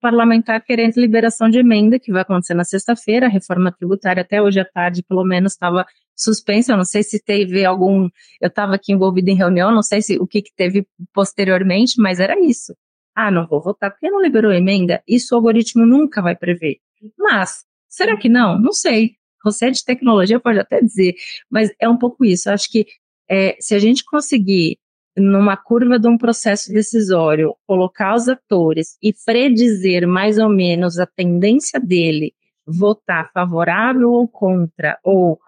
parlamentar 0.00 0.64
querendo 0.64 0.96
liberação 0.96 1.50
de 1.50 1.58
emenda, 1.58 1.98
que 1.98 2.12
vai 2.12 2.22
acontecer 2.22 2.54
na 2.54 2.64
sexta-feira, 2.64 3.26
a 3.26 3.28
reforma 3.28 3.72
tributária 3.72 4.22
até 4.22 4.40
hoje 4.40 4.60
à 4.60 4.64
tarde, 4.64 5.02
pelo 5.02 5.24
menos, 5.24 5.52
estava 5.52 5.84
suspensa, 6.16 6.72
eu 6.72 6.76
não 6.76 6.84
sei 6.84 7.02
se 7.02 7.22
teve 7.22 7.64
algum, 7.64 8.08
eu 8.40 8.48
estava 8.48 8.74
aqui 8.74 8.92
envolvida 8.92 9.30
em 9.30 9.34
reunião, 9.34 9.72
não 9.72 9.82
sei 9.82 10.00
se 10.00 10.18
o 10.18 10.26
que, 10.26 10.42
que 10.42 10.52
teve 10.54 10.86
posteriormente, 11.12 12.00
mas 12.00 12.20
era 12.20 12.38
isso. 12.40 12.74
Ah, 13.14 13.30
não 13.30 13.46
vou 13.46 13.60
votar 13.60 13.90
porque 13.90 14.08
não 14.08 14.22
liberou 14.22 14.52
emenda, 14.52 15.02
isso 15.06 15.34
o 15.34 15.36
algoritmo 15.38 15.84
nunca 15.84 16.22
vai 16.22 16.36
prever. 16.36 16.78
Mas, 17.18 17.64
será 17.88 18.16
que 18.16 18.28
não? 18.28 18.58
Não 18.58 18.72
sei. 18.72 19.16
Você 19.44 19.66
é 19.66 19.70
de 19.70 19.84
tecnologia, 19.84 20.38
pode 20.38 20.58
até 20.60 20.80
dizer, 20.80 21.14
mas 21.50 21.70
é 21.80 21.88
um 21.88 21.96
pouco 21.96 22.24
isso. 22.24 22.50
acho 22.50 22.70
que 22.70 22.86
é, 23.28 23.56
se 23.58 23.74
a 23.74 23.78
gente 23.78 24.04
conseguir 24.04 24.78
numa 25.16 25.56
curva 25.56 25.98
de 25.98 26.08
um 26.08 26.16
processo 26.16 26.72
decisório, 26.72 27.54
colocar 27.66 28.14
os 28.14 28.28
atores 28.28 28.96
e 29.02 29.12
predizer 29.24 30.06
mais 30.06 30.38
ou 30.38 30.48
menos 30.48 30.98
a 30.98 31.06
tendência 31.06 31.80
dele 31.80 32.34
votar 32.66 33.30
favorável 33.32 34.10
ou 34.10 34.28
contra, 34.28 34.98
ou, 35.02 35.40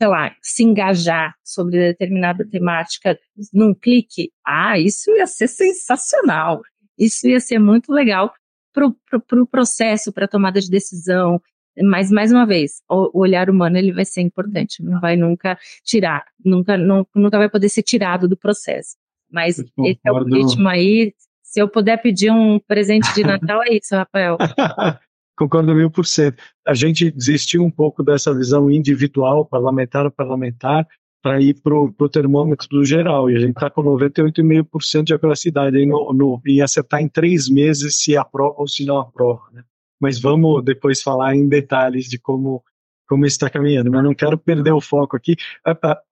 sei 0.00 0.08
lá, 0.08 0.34
se 0.42 0.64
engajar 0.64 1.34
sobre 1.44 1.78
determinada 1.78 2.44
temática 2.46 3.18
num 3.52 3.74
clique, 3.74 4.32
ah, 4.44 4.78
isso 4.78 5.10
ia 5.12 5.26
ser 5.26 5.48
sensacional. 5.48 6.60
Isso 6.98 7.28
ia 7.28 7.40
ser 7.40 7.58
muito 7.58 7.92
legal 7.92 8.32
para 8.72 8.86
o 8.86 8.94
pro, 9.08 9.20
pro 9.20 9.46
processo, 9.46 10.12
para 10.12 10.24
a 10.24 10.28
tomada 10.28 10.60
de 10.60 10.70
decisão, 10.70 11.40
mas, 11.78 12.10
mais 12.10 12.32
uma 12.32 12.46
vez, 12.46 12.82
o, 12.88 13.18
o, 13.18 13.20
olhar 13.20 13.48
humano 13.48 13.76
ele 13.76 13.92
vai 13.92 14.04
ser 14.04 14.20
importante, 14.20 14.82
não 14.82 15.00
vai 15.00 15.16
nunca 15.16 15.58
tirar, 15.84 16.24
nunca, 16.44 16.76
não, 16.76 17.06
nunca 17.14 17.38
vai 17.38 17.48
poder 17.48 17.68
ser 17.68 17.82
tirado 17.82 18.28
do 18.28 18.36
processo. 18.36 18.96
Mas 19.30 19.58
esse 19.58 20.00
é 20.04 20.12
o 20.12 20.24
ritmo 20.24 20.68
aí. 20.68 21.14
Se 21.42 21.60
eu 21.60 21.68
puder 21.68 22.00
pedir 22.02 22.30
um 22.30 22.58
presente 22.58 23.12
de 23.14 23.22
Natal, 23.22 23.62
é 23.62 23.74
isso, 23.74 23.94
Rafael. 23.94 24.36
Concordo 25.36 25.74
mil 25.74 25.90
por 25.90 26.04
cento. 26.04 26.42
A 26.66 26.74
gente 26.74 27.10
desistiu 27.10 27.62
um 27.62 27.70
pouco 27.70 28.02
dessa 28.02 28.34
visão 28.34 28.70
individual, 28.70 29.46
parlamentar 29.46 30.04
a 30.04 30.10
parlamentar, 30.10 30.86
para 31.22 31.40
ir 31.40 31.60
para 31.60 31.74
o 31.74 32.08
termômetro 32.08 32.68
do 32.68 32.84
geral. 32.84 33.30
E 33.30 33.36
a 33.36 33.40
gente 33.40 33.50
está 33.50 33.70
com 33.70 33.82
98,5% 33.82 35.04
de 35.04 35.14
acuracidade 35.14 35.86
no, 35.86 36.12
no, 36.12 36.40
em 36.46 36.60
acertar 36.60 37.00
em 37.00 37.08
três 37.08 37.48
meses 37.48 37.96
se 37.96 38.16
aprova 38.16 38.56
ou 38.58 38.68
se 38.68 38.84
não 38.84 38.98
aprova. 38.98 39.42
Né? 39.52 39.62
Mas 40.00 40.20
vamos 40.20 40.64
depois 40.64 41.02
falar 41.02 41.34
em 41.36 41.48
detalhes 41.48 42.06
de 42.06 42.18
como 42.18 42.64
como 43.10 43.26
está 43.26 43.50
caminhando, 43.50 43.90
mas 43.90 44.04
não 44.04 44.14
quero 44.14 44.38
perder 44.38 44.70
o 44.70 44.80
foco 44.80 45.16
aqui. 45.16 45.34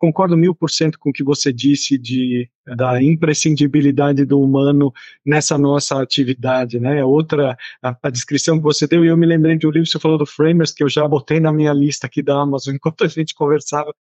Concordo 0.01 0.37
mil 0.37 0.53
por 0.53 0.68
cento 0.68 0.98
com 0.98 1.11
o 1.11 1.12
que 1.12 1.22
você 1.22 1.53
disse 1.53 1.96
de, 1.96 2.51
da 2.77 3.01
imprescindibilidade 3.01 4.24
do 4.24 4.40
humano 4.40 4.92
nessa 5.24 5.57
nossa 5.57 6.03
atividade, 6.03 6.81
né? 6.81 7.05
Outra, 7.05 7.57
a, 7.81 7.96
a, 8.03 8.11
descrição 8.11 8.57
que 8.57 8.64
você 8.64 8.85
deu, 8.88 9.05
e 9.05 9.09
eu 9.09 9.16
me 9.16 9.27
lembrei 9.27 9.57
de 9.57 9.64
um 9.64 9.70
livro 9.70 9.85
que 9.85 9.92
você 9.92 10.01
falou 10.01 10.18
do 10.18 10.27
Framers, 10.27 10.72
que 10.72 10.83
eu 10.83 10.88
já 10.88 11.07
botei 11.07 11.38
na 11.38 11.53
minha 11.53 11.72
lista 11.72 12.09
aqui 12.09 12.20
da 12.20 12.35
Amazon 12.35 12.74
enquanto 12.83 13.05
a 13.05 13.09
gente 13.09 13.33
conversava, 13.33 13.94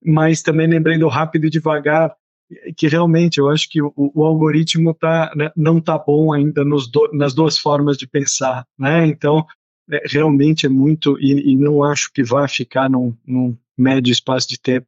mas 0.00 0.40
também 0.40 0.68
lembrei 0.68 0.96
do 0.96 1.08
Rápido 1.08 1.46
e 1.46 1.50
Devagar, 1.50 2.14
que 2.76 2.88
realmente 2.88 3.38
eu 3.38 3.48
acho 3.48 3.68
que 3.68 3.82
o, 3.82 3.92
o 3.96 4.24
algoritmo 4.24 4.94
tá, 4.94 5.32
né, 5.34 5.50
não 5.56 5.78
está 5.78 5.98
bom 5.98 6.32
ainda 6.32 6.64
do, 6.64 7.10
nas 7.12 7.34
duas 7.34 7.58
formas 7.58 7.96
de 7.96 8.06
pensar, 8.06 8.66
né? 8.78 9.06
Então, 9.06 9.46
é, 9.90 10.02
realmente 10.06 10.66
é 10.66 10.68
muito, 10.68 11.18
e, 11.20 11.52
e, 11.52 11.56
não 11.56 11.82
acho 11.82 12.10
que 12.12 12.22
vai 12.22 12.48
ficar 12.48 12.88
num, 12.88 13.16
num 13.26 13.56
médio 13.76 14.12
espaço 14.12 14.48
de 14.48 14.58
tempo. 14.60 14.86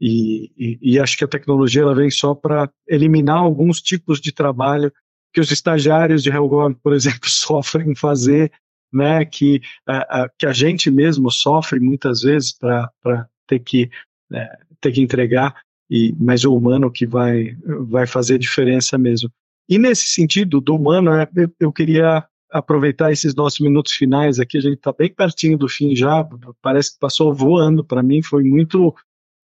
E, 0.00 0.50
e, 0.56 0.78
e, 0.80 0.98
acho 0.98 1.16
que 1.16 1.24
a 1.24 1.28
tecnologia 1.28 1.82
ela 1.82 1.94
vem 1.94 2.10
só 2.10 2.34
para 2.34 2.70
eliminar 2.86 3.38
alguns 3.38 3.80
tipos 3.80 4.20
de 4.20 4.32
trabalho 4.32 4.92
que 5.32 5.40
os 5.40 5.50
estagiários 5.50 6.22
de 6.22 6.30
Helgorn, 6.30 6.74
por 6.82 6.92
exemplo, 6.92 7.28
sofrem 7.28 7.94
fazer, 7.94 8.52
né? 8.92 9.24
Que, 9.24 9.60
a, 9.86 10.22
a, 10.22 10.28
que 10.38 10.46
a 10.46 10.52
gente 10.52 10.90
mesmo 10.90 11.30
sofre 11.30 11.80
muitas 11.80 12.22
vezes 12.22 12.56
para 12.56 13.28
ter 13.46 13.58
que 13.60 13.90
é, 14.32 14.58
ter 14.80 14.92
que 14.92 15.00
entregar 15.00 15.54
e 15.90 16.14
mas 16.18 16.44
o 16.44 16.54
humano 16.54 16.90
que 16.90 17.06
vai 17.06 17.56
vai 17.80 18.06
fazer 18.06 18.38
diferença 18.38 18.98
mesmo. 18.98 19.30
E 19.68 19.78
nesse 19.78 20.08
sentido 20.08 20.60
do 20.60 20.74
humano, 20.74 21.12
é, 21.12 21.28
eu 21.60 21.72
queria 21.72 22.24
aproveitar 22.50 23.12
esses 23.12 23.34
nossos 23.34 23.60
minutos 23.60 23.92
finais 23.92 24.38
aqui, 24.38 24.56
a 24.56 24.60
gente 24.60 24.78
está 24.78 24.92
bem 24.92 25.12
pertinho 25.12 25.58
do 25.58 25.68
fim 25.68 25.94
já, 25.94 26.26
parece 26.62 26.94
que 26.94 26.98
passou 26.98 27.34
voando 27.34 27.84
para 27.84 28.02
mim, 28.02 28.22
foi 28.22 28.42
muito 28.42 28.94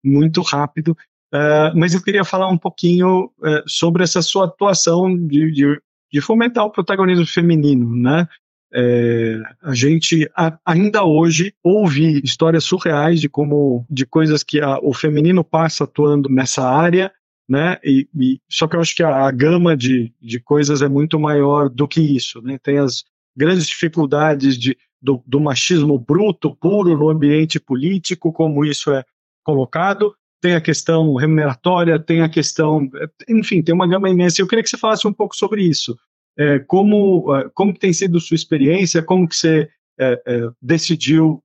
muito 0.03 0.43
rápido. 0.43 0.97
Uh, 1.33 1.75
mas 1.75 1.95
eu 1.95 2.03
queria 2.03 2.25
falar 2.25 2.49
um 2.49 2.59
pouquinho 2.59 3.25
uh, 3.25 3.63
sobre 3.67 4.05
essa 4.05 4.23
sua 4.23 4.45
atuação 4.45 5.13
de, 5.17 5.51
de, 5.51 5.81
de, 6.13 6.21
fomentar 6.21 6.65
o 6.65 6.71
protagonismo 6.71 7.27
feminino, 7.27 7.97
né? 7.97 8.29
É, 8.77 9.41
a 9.63 9.73
gente 9.73 10.29
a, 10.37 10.59
ainda 10.67 11.05
hoje 11.05 11.55
ouve 11.63 12.21
histórias 12.25 12.65
surreais 12.65 13.21
de 13.21 13.29
como 13.29 13.87
de 13.89 14.05
coisas 14.05 14.43
que 14.43 14.61
a, 14.61 14.79
o 14.81 14.93
feminino 14.93 15.45
passa 15.45 15.85
atuando 15.85 16.29
nessa 16.29 16.69
área, 16.69 17.13
né? 17.49 17.79
E, 17.85 18.09
e, 18.19 18.41
só 18.51 18.67
que 18.67 18.75
eu 18.75 18.81
acho 18.81 18.97
que 18.97 19.03
a, 19.03 19.27
a 19.27 19.31
gama 19.31 19.77
de, 19.77 20.13
de 20.21 20.41
coisas 20.41 20.83
é 20.83 20.89
muito 20.89 21.21
maior 21.21 21.69
do 21.69 21.87
que 21.87 22.01
isso, 22.01 22.43
né? 22.43 22.59
Tem 22.61 22.79
as 22.79 23.05
grandes 23.37 23.69
dificuldades 23.69 24.59
de, 24.59 24.77
do, 25.01 25.23
do 25.25 25.41
machismo 25.41 25.97
bruto, 25.97 26.57
puro 26.57 26.97
no 26.99 27.11
ambiente 27.11 27.61
político, 27.61 28.33
como 28.33 28.65
isso 28.65 28.91
é 28.93 29.05
colocado, 29.45 30.15
tem 30.41 30.55
a 30.55 30.61
questão 30.61 31.15
remuneratória, 31.15 31.99
tem 31.99 32.23
a 32.23 32.29
questão, 32.29 32.91
enfim, 33.29 33.63
tem 33.63 33.75
uma 33.75 33.87
gama 33.87 34.11
imensa. 34.11 34.43
Eu 34.43 34.49
queria 34.49 34.63
que 34.63 34.69
você 34.69 34.77
falasse 34.77 35.07
um 35.07 35.13
pouco 35.13 35.37
sobre 35.37 35.63
isso. 35.63 35.97
É, 36.37 36.59
como 36.61 37.35
é, 37.37 37.49
como 37.55 37.73
tem 37.73 37.93
sido 37.93 38.21
sua 38.21 38.35
experiência? 38.35 39.03
Como 39.03 39.29
que 39.29 39.37
você 39.37 39.69
é, 39.99 40.23
é, 40.27 40.49
decidiu 40.61 41.43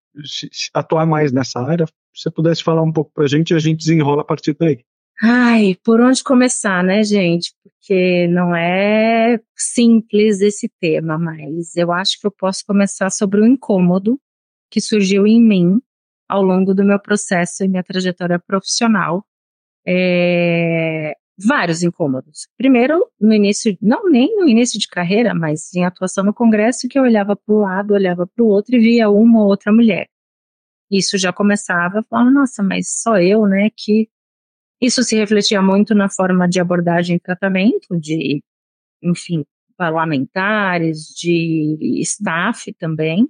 atuar 0.73 1.05
mais 1.05 1.31
nessa 1.31 1.59
área? 1.59 1.85
Se 2.13 2.23
você 2.23 2.31
pudesse 2.31 2.63
falar 2.63 2.81
um 2.81 2.91
pouco 2.91 3.11
para 3.13 3.25
a 3.25 3.27
gente, 3.27 3.53
a 3.53 3.59
gente 3.59 3.79
desenrola 3.79 4.21
a 4.21 4.25
partir 4.25 4.55
daí. 4.59 4.83
Ai, 5.21 5.75
por 5.83 5.99
onde 5.99 6.23
começar, 6.23 6.83
né, 6.83 7.03
gente? 7.03 7.53
Porque 7.61 8.27
não 8.27 8.55
é 8.55 9.39
simples 9.55 10.39
esse 10.39 10.71
tema, 10.79 11.17
mas 11.17 11.75
eu 11.75 11.91
acho 11.91 12.19
que 12.19 12.25
eu 12.25 12.31
posso 12.31 12.63
começar 12.65 13.09
sobre 13.09 13.41
o 13.41 13.45
incômodo 13.45 14.19
que 14.71 14.79
surgiu 14.79 15.27
em 15.27 15.41
mim 15.41 15.81
ao 16.27 16.41
longo 16.41 16.73
do 16.73 16.85
meu 16.85 16.99
processo 16.99 17.63
e 17.63 17.67
minha 17.67 17.83
trajetória 17.83 18.39
profissional. 18.39 19.25
É, 19.85 21.15
vários 21.45 21.83
incômodos. 21.83 22.47
Primeiro, 22.57 23.07
no 23.19 23.33
início, 23.33 23.77
não 23.81 24.09
nem 24.09 24.35
no 24.35 24.47
início 24.47 24.79
de 24.79 24.87
carreira, 24.87 25.33
mas 25.33 25.73
em 25.73 25.85
atuação 25.85 26.23
no 26.23 26.33
Congresso, 26.33 26.87
que 26.87 26.99
eu 26.99 27.03
olhava 27.03 27.35
para 27.35 27.55
o 27.55 27.59
lado, 27.59 27.93
olhava 27.93 28.27
para 28.27 28.43
o 28.43 28.47
outro 28.47 28.75
e 28.75 28.79
via 28.79 29.09
uma 29.09 29.41
ou 29.41 29.47
outra 29.47 29.71
mulher. 29.71 30.07
Isso 30.91 31.17
já 31.17 31.31
começava 31.31 32.05
a 32.11 32.31
nossa, 32.31 32.63
mas 32.63 33.01
só 33.01 33.17
eu, 33.17 33.45
né? 33.45 33.69
Que 33.75 34.09
isso 34.81 35.03
se 35.03 35.15
refletia 35.15 35.61
muito 35.61 35.93
na 35.95 36.09
forma 36.09 36.47
de 36.47 36.59
abordagem 36.59 37.17
e 37.17 37.19
tratamento 37.19 37.99
de, 37.99 38.41
enfim, 39.03 39.45
parlamentares, 39.77 41.07
de 41.15 41.77
staff 42.01 42.73
também. 42.73 43.27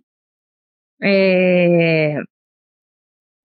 É, 1.02 2.22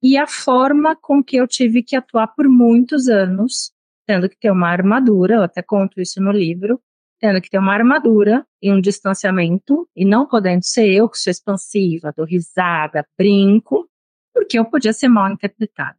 e 0.03 0.19
a 0.19 0.27
forma 0.27 0.95
com 0.95 1.25
que 1.25 1.37
eu 1.37 1.49
tive 1.49 1.83
que 1.83 1.97
atuar 1.97 2.29
por 2.29 2.47
muitos 2.47 3.09
anos, 3.09 3.73
tendo 4.07 4.29
que 4.29 4.39
ter 4.39 4.51
uma 4.51 4.69
armadura, 4.69 5.37
eu 5.37 5.43
até 5.43 5.63
conto 5.63 6.01
isso 6.01 6.21
no 6.23 6.31
livro, 6.33 6.81
tendo 7.21 7.41
que 7.41 7.49
ter 7.49 7.59
uma 7.59 7.73
armadura 7.73 8.47
e 8.61 8.71
um 8.73 8.81
distanciamento, 8.81 9.89
e 9.97 10.05
não 10.05 10.27
podendo 10.27 10.65
ser 10.65 10.89
eu 10.89 11.09
que 11.09 11.19
sou 11.19 11.31
expansiva, 11.31 12.13
dou 12.17 12.27
risada, 12.27 13.07
brinco, 13.17 13.89
porque 14.33 14.59
eu 14.59 14.65
podia 14.65 14.93
ser 14.93 15.09
mal 15.09 15.31
interpretada. 15.31 15.97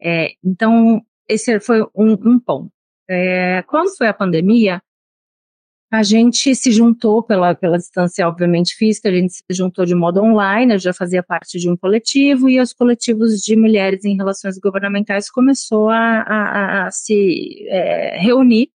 É, 0.00 0.32
então, 0.42 1.02
esse 1.28 1.58
foi 1.60 1.82
um, 1.94 2.12
um 2.12 2.38
ponto. 2.38 2.72
É, 3.08 3.62
quando 3.62 3.96
foi 3.96 4.06
a 4.06 4.14
pandemia, 4.14 4.82
a 5.94 6.02
gente 6.02 6.54
se 6.56 6.72
juntou 6.72 7.22
pela, 7.22 7.54
pela 7.54 7.78
distância, 7.78 8.26
obviamente, 8.26 8.74
física, 8.74 9.08
a 9.08 9.12
gente 9.12 9.34
se 9.34 9.44
juntou 9.50 9.84
de 9.86 9.94
modo 9.94 10.20
online, 10.20 10.74
eu 10.74 10.78
já 10.78 10.92
fazia 10.92 11.22
parte 11.22 11.56
de 11.58 11.70
um 11.70 11.76
coletivo, 11.76 12.48
e 12.48 12.60
os 12.60 12.72
coletivos 12.72 13.40
de 13.40 13.54
mulheres 13.54 14.04
em 14.04 14.16
relações 14.16 14.58
governamentais 14.58 15.30
começou 15.30 15.88
a, 15.88 16.22
a, 16.22 16.86
a 16.86 16.90
se 16.90 17.64
é, 17.68 18.18
reunir. 18.18 18.70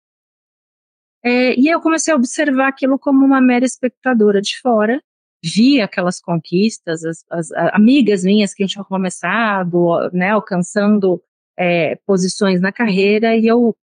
É, 1.22 1.60
e 1.60 1.68
eu 1.68 1.82
comecei 1.82 2.14
a 2.14 2.18
observar 2.18 2.70
aquilo 2.70 2.98
como 2.98 3.26
uma 3.26 3.42
mera 3.42 3.66
espectadora 3.66 4.42
de 4.42 4.58
fora, 4.62 5.02
vi 5.44 5.82
aquelas 5.82 6.22
conquistas, 6.22 7.04
as, 7.04 7.26
as, 7.30 7.52
as 7.52 7.74
amigas 7.74 8.24
minhas 8.24 8.54
que 8.54 8.66
tinham 8.66 8.86
começado, 8.86 10.10
né, 10.14 10.30
alcançando 10.30 11.22
é, 11.60 11.98
posições 12.06 12.62
na 12.62 12.72
carreira 12.72 13.36
e 13.36 13.45
eu 13.45 13.76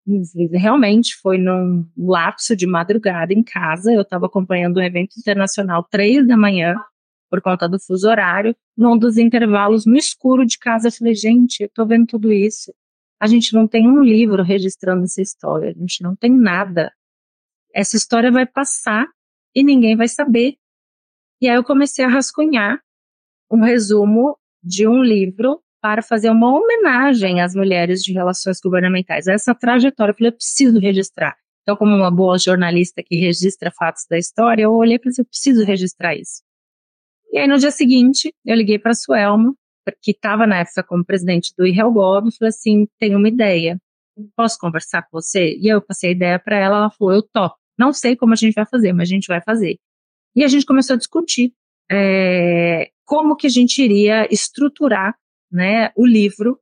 realmente 0.51 1.15
foi 1.17 1.37
num 1.37 1.87
lapso 1.95 2.57
de 2.57 2.67
madrugada 2.67 3.35
em 3.35 3.43
casa, 3.43 3.93
eu 3.93 4.01
estava 4.01 4.25
acompanhando 4.25 4.79
um 4.79 4.83
evento 4.83 5.19
internacional 5.19 5.85
três 5.85 6.27
da 6.27 6.39
manhã 6.39 6.75
por 7.29 7.43
conta 7.43 7.69
do 7.69 7.79
fuso 7.79 8.09
horário, 8.09 8.57
num 8.75 8.97
dos 8.97 9.19
intervalos 9.19 9.85
no 9.85 9.95
escuro 9.95 10.47
de 10.47 10.59
casa, 10.59 10.89
eu 10.89 10.93
falei, 10.93 11.15
gente, 11.15 11.65
eu 11.65 11.69
tô 11.69 11.85
vendo 11.85 12.07
tudo 12.07 12.33
isso, 12.33 12.73
a 13.21 13.27
gente 13.27 13.53
não 13.53 13.69
tem 13.69 13.87
um 13.87 14.03
livro 14.03 14.43
registrando 14.43 15.05
essa 15.05 15.21
história, 15.21 15.69
a 15.69 15.79
gente 15.79 16.03
não 16.03 16.17
tem 16.17 16.33
nada, 16.33 16.91
essa 17.75 17.95
história 17.95 18.33
vai 18.33 18.47
passar 18.47 19.07
e 19.55 19.63
ninguém 19.63 19.97
vai 19.97 20.09
saber. 20.09 20.57
E 21.43 21.49
aí 21.49 21.57
eu 21.57 21.65
comecei 21.65 22.03
a 22.05 22.09
rascunhar 22.09 22.81
um 23.51 23.61
resumo 23.61 24.39
de 24.63 24.89
um 24.89 25.03
livro 25.03 25.61
para 25.87 26.03
fazer 26.03 26.31
uma 26.31 26.53
homenagem 26.53 27.41
às 27.41 27.55
mulheres 27.55 28.03
de 28.03 28.13
relações 28.13 28.59
governamentais. 28.61 29.29
Essa 29.29 29.55
trajetória, 29.55 30.11
eu 30.11 30.17
falei, 30.17 30.31
eu 30.31 30.37
preciso 30.37 30.81
registrar. 30.81 31.37
Então, 31.63 31.77
como 31.77 31.95
uma 31.95 32.11
boa 32.11 32.37
jornalista 32.39 33.05
que 33.05 33.15
registra 33.15 33.71
fatos 33.71 34.05
da 34.11 34.19
história, 34.19 34.65
eu 34.65 34.73
olhei 34.73 34.99
para 34.99 35.11
isso, 35.11 35.21
eu 35.21 35.25
preciso 35.25 35.65
registrar 35.65 36.17
isso. 36.17 36.43
E 37.31 37.39
aí, 37.39 37.47
no 37.47 37.57
dia 37.57 37.71
seguinte, 37.71 38.35
eu 38.45 38.57
liguei 38.57 38.81
para 38.81 38.91
a 38.91 38.95
Suelma, 38.95 39.55
que 40.03 40.11
estava 40.11 40.45
na 40.45 40.59
época 40.59 40.83
como 40.83 41.05
presidente 41.05 41.55
do 41.57 41.65
IRELGOV, 41.65 42.31
e 42.31 42.37
falei 42.37 42.49
assim, 42.49 42.89
tenho 42.99 43.17
uma 43.17 43.29
ideia, 43.29 43.79
posso 44.35 44.59
conversar 44.59 45.03
com 45.03 45.21
você? 45.21 45.57
E 45.57 45.69
eu 45.69 45.81
passei 45.81 46.11
a 46.11 46.13
ideia 46.13 46.39
para 46.41 46.57
ela, 46.57 46.79
ela 46.79 46.91
falou, 46.91 47.15
eu 47.15 47.23
topo. 47.23 47.55
Não 47.79 47.93
sei 47.93 48.17
como 48.17 48.33
a 48.33 48.37
gente 48.37 48.55
vai 48.55 48.67
fazer, 48.67 48.93
mas 48.93 49.09
a 49.09 49.13
gente 49.15 49.29
vai 49.29 49.41
fazer. 49.41 49.77
E 50.35 50.43
a 50.43 50.49
gente 50.49 50.67
começou 50.67 50.95
a 50.95 50.99
discutir 50.99 51.53
é, 51.89 52.91
como 53.05 53.37
que 53.37 53.47
a 53.47 53.51
gente 53.51 53.81
iria 53.81 54.27
estruturar 54.33 55.15
né, 55.51 55.91
o 55.97 56.07
livro 56.07 56.59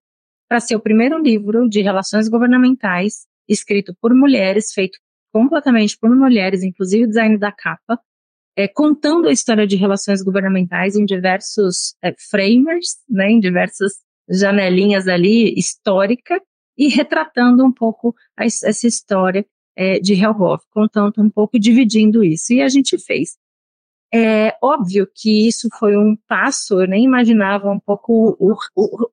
para 0.48 0.60
ser 0.60 0.76
o 0.76 0.80
primeiro 0.80 1.18
livro 1.18 1.68
de 1.68 1.80
relações 1.80 2.28
governamentais 2.28 3.26
escrito 3.48 3.94
por 4.00 4.14
mulheres, 4.14 4.72
feito 4.72 4.98
completamente 5.32 5.98
por 5.98 6.14
mulheres, 6.14 6.62
inclusive 6.62 7.04
o 7.04 7.08
design 7.08 7.36
da 7.36 7.50
capa, 7.50 7.98
é, 8.56 8.68
contando 8.68 9.28
a 9.28 9.32
história 9.32 9.66
de 9.66 9.76
relações 9.76 10.22
governamentais 10.22 10.94
em 10.94 11.04
diversos 11.04 11.96
é, 12.02 12.14
framers, 12.30 12.98
né, 13.08 13.30
em 13.30 13.40
diversas 13.40 13.94
janelinhas 14.28 15.08
ali 15.08 15.52
histórica 15.58 16.40
e 16.78 16.88
retratando 16.88 17.64
um 17.64 17.72
pouco 17.72 18.14
a, 18.36 18.44
essa 18.44 18.86
história 18.86 19.44
é, 19.76 19.98
de 19.98 20.14
Helgoff, 20.14 20.64
contando 20.70 21.14
um 21.18 21.30
pouco 21.30 21.56
e 21.56 21.60
dividindo 21.60 22.22
isso. 22.22 22.52
E 22.52 22.62
a 22.62 22.68
gente 22.68 22.96
fez. 22.98 23.36
É 24.12 24.56
óbvio 24.62 25.08
que 25.12 25.48
isso 25.48 25.68
foi 25.78 25.96
um 25.96 26.16
passo, 26.28 26.80
eu 26.80 26.86
nem 26.86 27.04
imaginava 27.04 27.70
um 27.70 27.80
pouco 27.80 28.36
o, 28.38 28.54
o, 28.76 29.10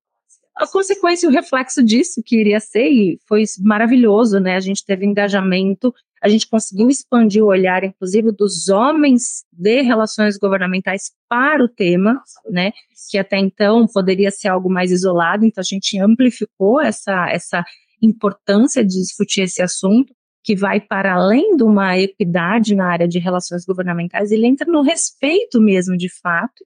a 0.55 0.67
consequência 0.67 1.25
e 1.25 1.29
o 1.29 1.31
reflexo 1.31 1.83
disso 1.83 2.21
que 2.23 2.39
iria 2.39 2.59
ser, 2.59 2.87
e 2.87 3.19
foi 3.27 3.43
maravilhoso, 3.59 4.39
né? 4.39 4.55
A 4.55 4.59
gente 4.59 4.85
teve 4.85 5.05
engajamento, 5.05 5.93
a 6.21 6.29
gente 6.29 6.47
conseguiu 6.47 6.87
expandir 6.87 7.43
o 7.43 7.47
olhar, 7.47 7.83
inclusive, 7.83 8.31
dos 8.31 8.69
homens 8.69 9.43
de 9.51 9.81
relações 9.81 10.37
governamentais 10.37 11.11
para 11.27 11.63
o 11.63 11.67
tema, 11.67 12.21
né? 12.47 12.71
Que 13.09 13.17
até 13.17 13.39
então 13.39 13.87
poderia 13.87 14.29
ser 14.29 14.49
algo 14.49 14.69
mais 14.69 14.91
isolado, 14.91 15.45
então 15.45 15.61
a 15.61 15.65
gente 15.65 15.99
amplificou 15.99 16.79
essa, 16.79 17.27
essa 17.29 17.63
importância 17.99 18.85
de 18.85 18.99
discutir 19.01 19.41
esse 19.41 19.63
assunto 19.63 20.13
que 20.43 20.55
vai 20.55 20.81
para 20.81 21.13
além 21.13 21.55
de 21.55 21.63
uma 21.63 21.97
equidade 21.97 22.75
na 22.75 22.91
área 22.91 23.07
de 23.07 23.19
relações 23.19 23.65
governamentais, 23.65 24.31
ele 24.31 24.47
entra 24.47 24.69
no 24.69 24.81
respeito 24.81 25.61
mesmo, 25.61 25.95
de 25.95 26.09
fato, 26.09 26.65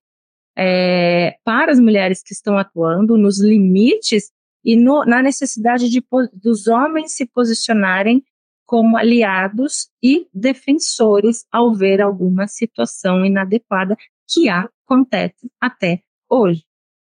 é, 0.57 1.35
para 1.43 1.71
as 1.71 1.79
mulheres 1.79 2.23
que 2.23 2.33
estão 2.33 2.57
atuando, 2.57 3.17
nos 3.17 3.41
limites 3.41 4.31
e 4.63 4.75
no, 4.75 5.03
na 5.05 5.21
necessidade 5.21 5.89
de, 5.89 6.03
dos 6.33 6.67
homens 6.67 7.15
se 7.15 7.25
posicionarem 7.25 8.23
como 8.65 8.97
aliados 8.97 9.89
e 10.01 10.27
defensores 10.33 11.45
ao 11.51 11.73
ver 11.73 12.01
alguma 12.01 12.47
situação 12.47 13.23
inadequada 13.23 13.95
que 14.27 14.49
acontece 14.49 15.51
até 15.61 16.01
hoje. 16.29 16.63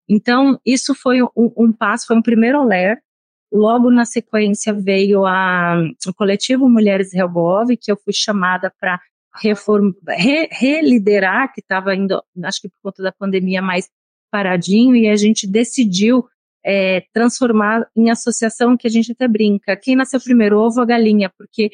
Então, 0.08 0.58
isso 0.66 0.94
foi 0.94 1.22
um, 1.22 1.28
um 1.36 1.72
passo, 1.72 2.06
foi 2.06 2.16
um 2.16 2.22
primeiro 2.22 2.58
alerta 2.58 3.02
Logo 3.54 3.88
na 3.88 4.04
sequência 4.04 4.74
veio 4.74 5.24
a, 5.24 5.80
o 6.08 6.12
coletivo 6.12 6.68
Mulheres 6.68 7.14
Helbov, 7.14 7.76
que 7.76 7.92
eu 7.92 7.96
fui 7.96 8.12
chamada 8.12 8.68
para 8.80 9.00
re, 9.32 10.48
reliderar, 10.50 11.52
que 11.52 11.60
estava 11.60 11.94
indo, 11.94 12.20
acho 12.42 12.62
que 12.62 12.68
por 12.68 12.90
conta 12.90 13.00
da 13.04 13.12
pandemia, 13.12 13.62
mais 13.62 13.88
paradinho, 14.28 14.96
e 14.96 15.06
a 15.06 15.14
gente 15.14 15.46
decidiu 15.46 16.26
é, 16.64 17.04
transformar 17.12 17.86
em 17.96 18.10
associação, 18.10 18.76
que 18.76 18.88
a 18.88 18.90
gente 18.90 19.12
até 19.12 19.28
brinca, 19.28 19.76
quem 19.76 19.94
nasceu 19.94 20.20
primeiro, 20.20 20.58
ovo 20.58 20.80
ou 20.80 20.86
galinha, 20.86 21.30
porque 21.38 21.70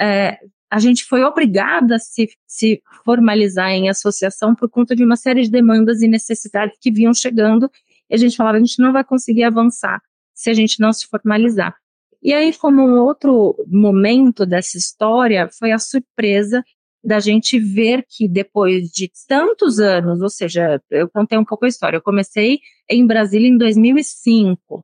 é, 0.00 0.38
a 0.70 0.78
gente 0.78 1.04
foi 1.04 1.24
obrigada 1.24 1.96
a 1.96 1.98
se, 1.98 2.28
se 2.46 2.80
formalizar 3.04 3.70
em 3.70 3.88
associação 3.88 4.54
por 4.54 4.70
conta 4.70 4.94
de 4.94 5.04
uma 5.04 5.16
série 5.16 5.42
de 5.42 5.50
demandas 5.50 6.00
e 6.00 6.06
necessidades 6.06 6.78
que 6.80 6.92
vinham 6.92 7.12
chegando, 7.12 7.68
e 8.08 8.14
a 8.14 8.18
gente 8.18 8.36
falava, 8.36 8.56
a 8.56 8.60
gente 8.60 8.80
não 8.80 8.92
vai 8.92 9.02
conseguir 9.02 9.42
avançar 9.42 10.00
se 10.34 10.50
a 10.50 10.54
gente 10.54 10.80
não 10.80 10.92
se 10.92 11.06
formalizar. 11.06 11.74
E 12.22 12.32
aí, 12.32 12.52
como 12.54 12.82
um 12.82 13.00
outro 13.00 13.54
momento 13.66 14.46
dessa 14.46 14.78
história, 14.78 15.48
foi 15.58 15.72
a 15.72 15.78
surpresa 15.78 16.64
da 17.04 17.20
gente 17.20 17.58
ver 17.58 18.04
que 18.08 18.26
depois 18.26 18.88
de 18.88 19.10
tantos 19.28 19.78
anos, 19.78 20.22
ou 20.22 20.30
seja, 20.30 20.82
eu 20.90 21.08
contei 21.10 21.36
um 21.36 21.44
pouco 21.44 21.66
a 21.66 21.68
história, 21.68 21.98
eu 21.98 22.02
comecei 22.02 22.60
em 22.88 23.06
Brasília 23.06 23.46
em 23.46 23.58
2005. 23.58 24.82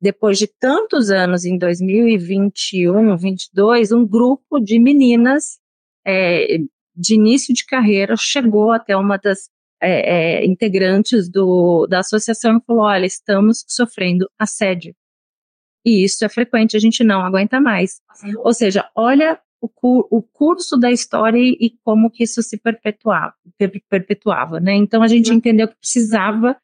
Depois 0.00 0.36
de 0.38 0.48
tantos 0.48 1.10
anos, 1.10 1.44
em 1.44 1.56
2021, 1.56 2.92
2022, 2.92 3.92
um 3.92 4.04
grupo 4.04 4.58
de 4.58 4.80
meninas 4.80 5.60
é, 6.04 6.58
de 6.96 7.14
início 7.14 7.54
de 7.54 7.64
carreira 7.64 8.16
chegou 8.16 8.72
até 8.72 8.96
uma 8.96 9.16
das 9.16 9.48
é, 9.80 10.40
é, 10.40 10.46
integrantes 10.46 11.28
do, 11.28 11.86
da 11.86 12.00
associação 12.00 12.58
e 12.58 12.60
falou: 12.66 12.82
olha, 12.84 13.06
estamos 13.06 13.64
sofrendo 13.66 14.28
assédio. 14.38 14.94
E 15.84 16.04
isso 16.04 16.24
é 16.24 16.28
frequente, 16.28 16.76
a 16.76 16.80
gente 16.80 17.02
não 17.02 17.22
aguenta 17.22 17.60
mais. 17.60 18.00
Ou 18.38 18.52
seja, 18.52 18.88
olha 18.94 19.40
o, 19.60 19.70
o 20.18 20.22
curso 20.22 20.76
da 20.76 20.90
história 20.90 21.38
e 21.38 21.74
como 21.82 22.10
que 22.10 22.24
isso 22.24 22.42
se 22.42 22.58
perpetuava, 22.58 23.34
perpetuava, 23.88 24.60
né? 24.60 24.74
Então 24.74 25.02
a 25.02 25.08
gente 25.08 25.32
entendeu 25.32 25.68
que 25.68 25.76
precisava 25.76 26.56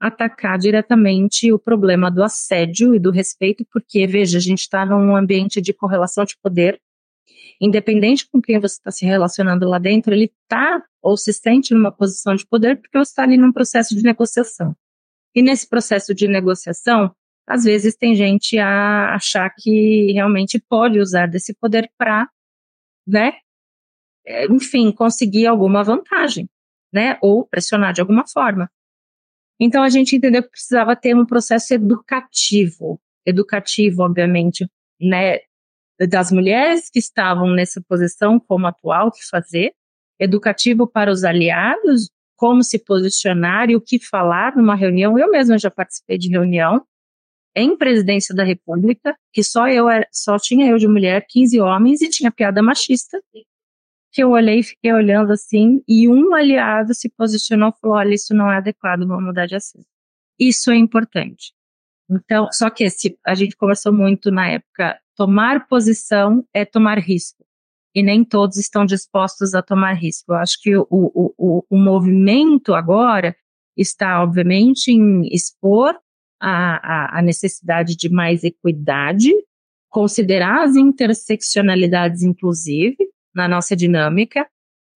atacar 0.00 0.58
diretamente 0.58 1.52
o 1.52 1.58
problema 1.58 2.10
do 2.10 2.22
assédio 2.22 2.94
e 2.94 2.98
do 2.98 3.10
respeito, 3.10 3.64
porque, 3.72 4.06
veja, 4.06 4.38
a 4.38 4.40
gente 4.40 4.60
está 4.60 4.84
num 4.84 5.16
ambiente 5.16 5.60
de 5.60 5.72
correlação 5.72 6.24
de 6.24 6.36
poder, 6.42 6.80
independente 7.60 8.28
com 8.28 8.40
quem 8.40 8.58
você 8.58 8.74
está 8.74 8.90
se 8.90 9.04
relacionando 9.04 9.68
lá 9.68 9.78
dentro, 9.78 10.12
ele 10.12 10.32
está 10.42 10.82
ou 11.02 11.16
se 11.16 11.32
sente 11.32 11.74
numa 11.74 11.92
posição 11.92 12.34
de 12.34 12.46
poder 12.46 12.80
porque 12.80 12.98
você 12.98 13.10
está 13.10 13.22
ali 13.22 13.36
num 13.36 13.52
processo 13.52 13.94
de 13.94 14.02
negociação. 14.02 14.76
E 15.34 15.42
nesse 15.42 15.68
processo 15.68 16.14
de 16.14 16.28
negociação, 16.28 17.14
às 17.46 17.64
vezes 17.64 17.96
tem 17.96 18.14
gente 18.14 18.58
a 18.58 19.14
achar 19.14 19.50
que 19.50 20.12
realmente 20.12 20.58
pode 20.58 20.98
usar 20.98 21.26
desse 21.26 21.54
poder 21.54 21.90
para, 21.98 22.28
né, 23.06 23.34
é, 24.26 24.46
enfim, 24.46 24.90
conseguir 24.90 25.46
alguma 25.46 25.82
vantagem, 25.82 26.48
né, 26.92 27.18
ou 27.20 27.46
pressionar 27.46 27.92
de 27.92 28.00
alguma 28.00 28.26
forma. 28.26 28.70
Então 29.60 29.82
a 29.82 29.88
gente 29.88 30.16
entendeu 30.16 30.42
que 30.42 30.50
precisava 30.50 30.96
ter 30.96 31.14
um 31.14 31.26
processo 31.26 31.74
educativo, 31.74 33.00
educativo, 33.26 34.02
obviamente, 34.02 34.66
né, 35.00 35.40
das 35.98 36.32
mulheres 36.32 36.90
que 36.90 36.98
estavam 36.98 37.50
nessa 37.50 37.80
posição, 37.80 38.40
como 38.40 38.66
atual, 38.66 39.10
que 39.10 39.24
fazer, 39.28 39.72
educativo 40.18 40.86
para 40.86 41.10
os 41.10 41.24
aliados, 41.24 42.10
como 42.36 42.62
se 42.62 42.78
posicionar 42.78 43.70
e 43.70 43.76
o 43.76 43.80
que 43.80 43.98
falar 43.98 44.56
numa 44.56 44.74
reunião. 44.74 45.18
Eu 45.18 45.30
mesma 45.30 45.58
já 45.58 45.70
participei 45.70 46.18
de 46.18 46.28
reunião 46.28 46.84
em 47.56 47.76
presidência 47.76 48.34
da 48.34 48.42
República, 48.42 49.16
que 49.32 49.42
só 49.42 49.68
eu 49.68 49.86
só 50.12 50.36
tinha 50.38 50.68
eu 50.68 50.76
de 50.76 50.88
mulher, 50.88 51.24
15 51.28 51.60
homens 51.60 52.02
e 52.02 52.10
tinha 52.10 52.30
piada 52.32 52.62
machista. 52.62 53.22
Que 54.12 54.22
eu 54.22 54.30
olhei 54.30 54.60
e 54.60 54.62
fiquei 54.62 54.92
olhando 54.92 55.32
assim, 55.32 55.82
e 55.88 56.08
um 56.08 56.34
aliado 56.34 56.94
se 56.94 57.08
posicionou 57.08 57.70
e 57.70 57.80
falou: 57.80 57.96
olha, 57.96 58.14
isso 58.14 58.34
não 58.34 58.50
é 58.50 58.56
adequado, 58.58 59.06
vamos 59.06 59.24
mudar 59.24 59.46
de 59.46 59.56
assunto. 59.56 59.86
Isso 60.38 60.70
é 60.70 60.76
importante. 60.76 61.52
Então, 62.10 62.48
só 62.52 62.70
que 62.70 62.84
esse, 62.84 63.18
a 63.24 63.34
gente 63.34 63.56
conversou 63.56 63.92
muito 63.92 64.30
na 64.30 64.48
época, 64.48 65.00
tomar 65.16 65.66
posição 65.66 66.44
é 66.52 66.64
tomar 66.64 66.98
risco. 66.98 67.44
E 67.94 68.02
nem 68.02 68.24
todos 68.24 68.56
estão 68.56 68.84
dispostos 68.84 69.54
a 69.54 69.62
tomar 69.62 69.92
risco. 69.94 70.32
Eu 70.32 70.36
acho 70.36 70.60
que 70.60 70.76
o, 70.76 70.86
o, 70.90 71.34
o, 71.38 71.64
o 71.70 71.76
movimento 71.76 72.74
agora 72.74 73.36
está, 73.76 74.22
obviamente, 74.22 74.90
em 74.90 75.28
expor 75.32 75.96
a, 76.40 77.16
a, 77.16 77.18
a 77.18 77.22
necessidade 77.22 77.96
de 77.96 78.08
mais 78.08 78.42
equidade, 78.42 79.32
considerar 79.88 80.64
as 80.64 80.74
interseccionalidades, 80.74 82.22
inclusive, 82.22 82.96
na 83.34 83.46
nossa 83.46 83.76
dinâmica, 83.76 84.46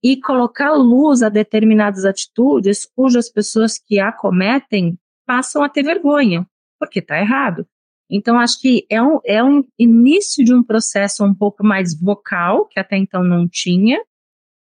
e 0.04 0.20
colocar 0.20 0.72
luz 0.74 1.22
a 1.22 1.30
determinadas 1.30 2.06
atitudes 2.06 2.86
cujas 2.86 3.30
pessoas 3.30 3.78
que 3.78 4.00
acometem 4.00 4.98
passam 5.26 5.64
a 5.64 5.70
ter 5.70 5.84
vergonha, 5.84 6.48
porque 6.80 7.00
está 7.00 7.20
errado. 7.20 7.68
Então, 8.10 8.40
acho 8.40 8.60
que 8.62 8.86
é 8.90 9.02
um, 9.02 9.20
é 9.26 9.44
um 9.44 9.64
início 9.80 10.44
de 10.46 10.54
um 10.54 10.64
processo 10.64 11.24
um 11.24 11.34
pouco 11.34 11.66
mais 11.66 12.00
vocal, 12.00 12.68
que 12.68 12.80
até 12.80 12.98
então 12.98 13.24
não 13.24 13.48
tinha, 13.48 14.00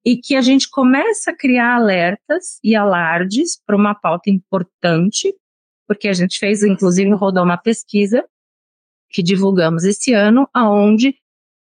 e 0.05 0.17
que 0.17 0.35
a 0.35 0.41
gente 0.41 0.69
começa 0.69 1.31
a 1.31 1.35
criar 1.35 1.75
alertas 1.75 2.59
e 2.63 2.75
alardes 2.75 3.59
para 3.65 3.75
uma 3.75 3.95
pauta 3.95 4.29
importante, 4.29 5.33
porque 5.87 6.07
a 6.07 6.13
gente 6.13 6.37
fez, 6.37 6.61
inclusive, 6.63 7.09
rodou 7.11 7.43
uma 7.43 7.57
pesquisa 7.57 8.23
que 9.09 9.23
divulgamos 9.23 9.83
esse 9.83 10.13
ano, 10.13 10.47
aonde, 10.53 11.15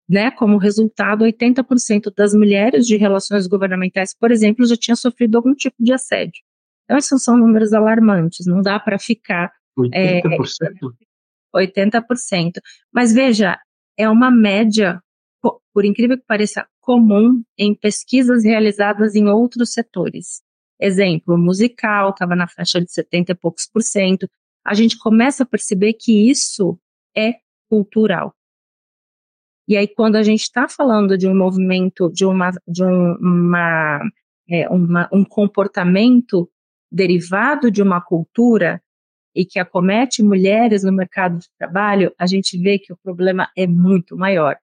né, 0.09 0.31
como 0.31 0.59
resultado, 0.59 1.25
80% 1.25 2.13
das 2.15 2.35
mulheres 2.35 2.87
de 2.87 2.97
relações 2.97 3.47
governamentais, 3.47 4.15
por 4.15 4.31
exemplo, 4.31 4.67
já 4.67 4.77
tinham 4.77 4.97
sofrido 4.97 5.37
algum 5.37 5.55
tipo 5.55 5.77
de 5.81 5.93
assédio. 5.93 6.43
Então, 6.85 6.99
esses 6.99 7.23
são 7.23 7.37
números 7.37 7.73
alarmantes, 7.73 8.47
não 8.47 8.63
dá 8.63 8.79
para 8.79 8.99
ficar... 8.99 9.53
80%? 9.79 10.93
É, 11.55 11.67
80%. 11.67 12.61
Mas 12.93 13.13
veja, 13.13 13.59
é 13.97 14.09
uma 14.09 14.31
média, 14.31 15.01
por 15.73 15.85
incrível 15.85 16.19
que 16.19 16.25
pareça, 16.27 16.67
comum 16.81 17.43
em 17.57 17.75
pesquisas 17.75 18.45
realizadas 18.45 19.15
em 19.15 19.29
outros 19.29 19.73
setores. 19.73 20.43
Exemplo, 20.81 21.37
musical 21.37 22.11
estava 22.11 22.35
na 22.35 22.49
faixa 22.49 22.81
de 22.81 22.91
70 22.91 23.33
e 23.33 23.35
poucos 23.35 23.67
por 23.67 23.83
cento. 23.83 24.29
A 24.65 24.75
gente 24.75 24.99
começa 24.99 25.43
a 25.43 25.47
perceber 25.47 25.93
que 25.95 26.31
isso 26.31 26.79
é 27.17 27.35
cultural. 27.69 28.35
E 29.69 29.77
aí, 29.77 29.87
quando 29.87 30.17
a 30.17 30.23
gente 30.23 30.41
está 30.41 30.69
falando 30.69 31.17
de 31.17 31.29
um 31.29 31.37
movimento, 31.37 32.11
de 32.11 32.25
uma, 32.25 32.51
de 32.67 32.83
um, 32.83 33.15
uma, 33.21 34.01
é, 34.49 34.69
uma, 34.69 35.09
um 35.13 35.25
comportamento 35.25 36.51
derivado 36.91 37.71
de 37.71 37.81
uma 37.81 38.01
cultura 38.01 38.83
e 39.35 39.45
que 39.45 39.59
acomete 39.59 40.23
mulheres 40.23 40.83
no 40.83 40.93
mercado 40.93 41.39
de 41.39 41.47
trabalho, 41.59 42.13
a 42.19 42.27
gente 42.27 42.59
vê 42.59 42.79
que 42.79 42.93
o 42.93 42.97
problema 42.97 43.49
é 43.57 43.67
muito 43.67 44.17
maior. 44.17 44.57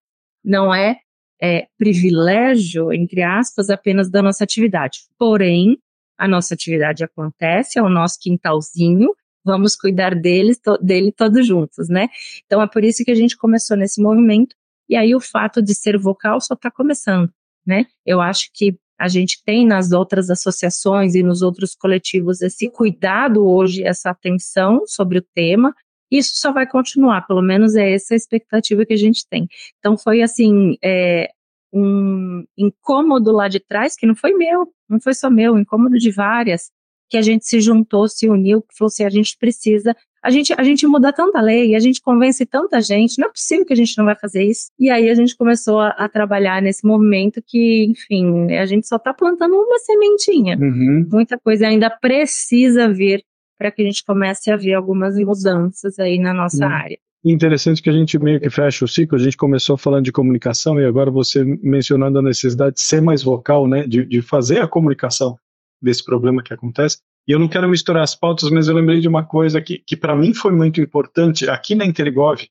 Não 0.43 0.74
é, 0.74 0.97
é 1.41 1.68
privilégio, 1.78 2.91
entre 2.91 3.24
aspas, 3.24 3.70
apenas 3.70 4.09
da 4.09 4.22
nossa 4.22 4.43
atividade. 4.43 4.99
Porém, 5.18 5.78
a 6.18 6.28
nossa 6.28 6.53
atividade 6.53 7.03
acontece, 7.03 7.78
é 7.78 7.82
o 7.82 7.89
nosso 7.89 8.18
quintalzinho, 8.20 9.09
vamos 9.45 9.76
cuidar 9.76 10.15
deles, 10.15 10.59
to, 10.59 10.78
dele 10.80 11.11
todos 11.11 11.45
juntos, 11.45 11.88
né? 11.88 12.09
Então 12.45 12.61
é 12.61 12.68
por 12.68 12.84
isso 12.84 13.03
que 13.05 13.11
a 13.11 13.15
gente 13.15 13.38
começou 13.38 13.78
nesse 13.78 14.01
movimento, 14.01 14.55
e 14.89 14.95
aí 14.95 15.15
o 15.15 15.20
fato 15.20 15.61
de 15.61 15.74
ser 15.76 15.97
vocal 15.97 16.41
só 16.41 16.53
está 16.53 16.72
começando, 16.72 17.32
né? 17.65 17.86
Eu 18.05 18.20
acho 18.20 18.49
que 18.53 18.78
a 18.99 19.07
gente 19.07 19.41
tem 19.43 19.65
nas 19.65 19.91
outras 19.91 20.29
associações 20.29 21.15
e 21.15 21.21
nos 21.21 21.41
outros 21.41 21.75
coletivos 21.75 22.41
esse 22.41 22.69
cuidado 22.69 23.45
hoje, 23.47 23.83
essa 23.83 24.09
atenção 24.09 24.83
sobre 24.85 25.19
o 25.19 25.25
tema, 25.35 25.73
isso 26.09 26.37
só 26.37 26.51
vai 26.51 26.65
continuar, 26.65 27.27
pelo 27.27 27.41
menos 27.41 27.75
é 27.75 27.93
essa 27.93 28.13
a 28.13 28.17
expectativa 28.17 28.85
que 28.85 28.93
a 28.93 28.97
gente 28.97 29.27
tem. 29.29 29.47
Então 29.79 29.97
foi 29.97 30.21
assim, 30.21 30.77
é, 30.83 31.29
um 31.71 32.45
incômodo 32.57 33.31
lá 33.31 33.47
de 33.47 33.59
trás, 33.59 33.95
que 33.95 34.07
não 34.07 34.15
foi 34.15 34.33
meu, 34.33 34.71
não 34.89 34.99
foi 34.99 35.13
só 35.13 35.29
meu, 35.29 35.53
um 35.53 35.59
incômodo 35.59 35.97
de 35.97 36.11
várias, 36.11 36.71
que 37.09 37.17
a 37.17 37.21
gente 37.21 37.45
se 37.45 37.61
juntou, 37.61 38.07
se 38.07 38.29
uniu, 38.29 38.61
que 38.61 38.75
falou 38.77 38.87
assim, 38.87 39.03
a 39.03 39.09
gente 39.09 39.37
precisa, 39.37 39.95
a 40.28 40.30
gente, 40.30 40.53
a 40.57 40.61
gente 40.61 40.86
muda 40.86 41.13
tanta 41.13 41.39
lei, 41.39 41.73
a 41.73 41.80
gente 41.80 42.01
convence 42.01 42.45
tanta 42.45 42.82
gente, 42.82 43.17
não 43.17 43.30
é 43.30 43.32
possível 43.32 43.65
que 43.65 43.71
a 43.71 43.78
gente 43.78 43.97
não 43.97 44.03
vai 44.03 44.15
fazer 44.15 44.43
isso. 44.43 44.69
E 44.78 44.89
aí 44.89 45.09
a 45.09 45.15
gente 45.15 45.38
começou 45.38 45.80
a, 45.80 45.91
a 45.91 46.09
trabalhar 46.09 46.61
nesse 46.61 46.86
movimento 46.86 47.41
que, 47.47 47.86
enfim, 47.86 48.51
a 48.51 48.65
gente 48.65 48.86
só 48.86 48.97
está 48.97 49.13
plantando 49.13 49.55
uma 49.55 49.80
sementinha. 49.80 50.57
Uhum. 50.59 51.07
Muita 51.09 51.39
coisa 51.39 51.67
ainda 51.67 51.89
precisa 51.89 52.91
vir 52.91 53.23
para 53.57 53.71
que 53.71 53.82
a 53.82 53.86
gente 53.86 54.03
comece 54.03 54.51
a 54.51 54.57
ver 54.57 54.73
algumas 54.73 55.15
mudanças 55.15 55.97
aí 55.97 56.19
na 56.19 56.34
nossa 56.34 56.65
uhum. 56.65 56.73
área. 56.73 56.97
Interessante 57.23 57.82
que 57.82 57.89
a 57.89 57.93
gente 57.93 58.19
meio 58.19 58.41
que 58.41 58.49
fecha 58.49 58.84
o 58.84 58.88
ciclo, 58.88 59.17
a 59.17 59.21
gente 59.21 59.38
começou 59.38 59.78
falando 59.78 60.03
de 60.03 60.11
comunicação 60.11 60.78
e 60.78 60.84
agora 60.84 61.09
você 61.09 61.45
mencionando 61.63 62.19
a 62.19 62.21
necessidade 62.21 62.75
de 62.75 62.82
ser 62.82 63.01
mais 63.01 63.23
vocal, 63.23 63.65
né, 63.65 63.88
de, 63.88 64.05
de 64.05 64.21
fazer 64.21 64.59
a 64.59 64.67
comunicação 64.67 65.38
desse 65.82 66.03
problema 66.03 66.43
que 66.43 66.53
acontece. 66.53 66.97
E 67.28 67.32
eu 67.32 67.39
não 67.39 67.47
quero 67.47 67.67
misturar 67.67 68.03
as 68.03 68.15
pautas, 68.15 68.49
mas 68.49 68.67
eu 68.67 68.75
lembrei 68.75 69.01
de 69.01 69.07
uma 69.07 69.25
coisa 69.25 69.61
que, 69.61 69.80
que 69.80 69.97
para 69.97 70.15
mim 70.15 70.34
foi 70.34 70.53
muito 70.53 70.80
importante. 70.80 71.49
Aqui 71.49 71.75
na 71.75 71.86
Intergov, 71.86 72.41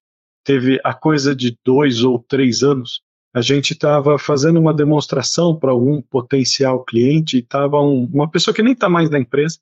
teve 0.44 0.78
a 0.84 0.92
coisa 0.92 1.34
de 1.34 1.58
dois 1.64 2.02
ou 2.02 2.18
três 2.18 2.62
anos, 2.62 3.00
a 3.34 3.40
gente 3.42 3.72
estava 3.72 4.18
fazendo 4.18 4.58
uma 4.58 4.72
demonstração 4.72 5.54
para 5.54 5.70
algum 5.70 6.00
potencial 6.00 6.84
cliente, 6.84 7.36
e 7.36 7.40
estava 7.40 7.80
um, 7.82 8.04
uma 8.12 8.30
pessoa 8.30 8.54
que 8.54 8.62
nem 8.62 8.72
está 8.72 8.88
mais 8.88 9.10
na 9.10 9.18
empresa, 9.18 9.58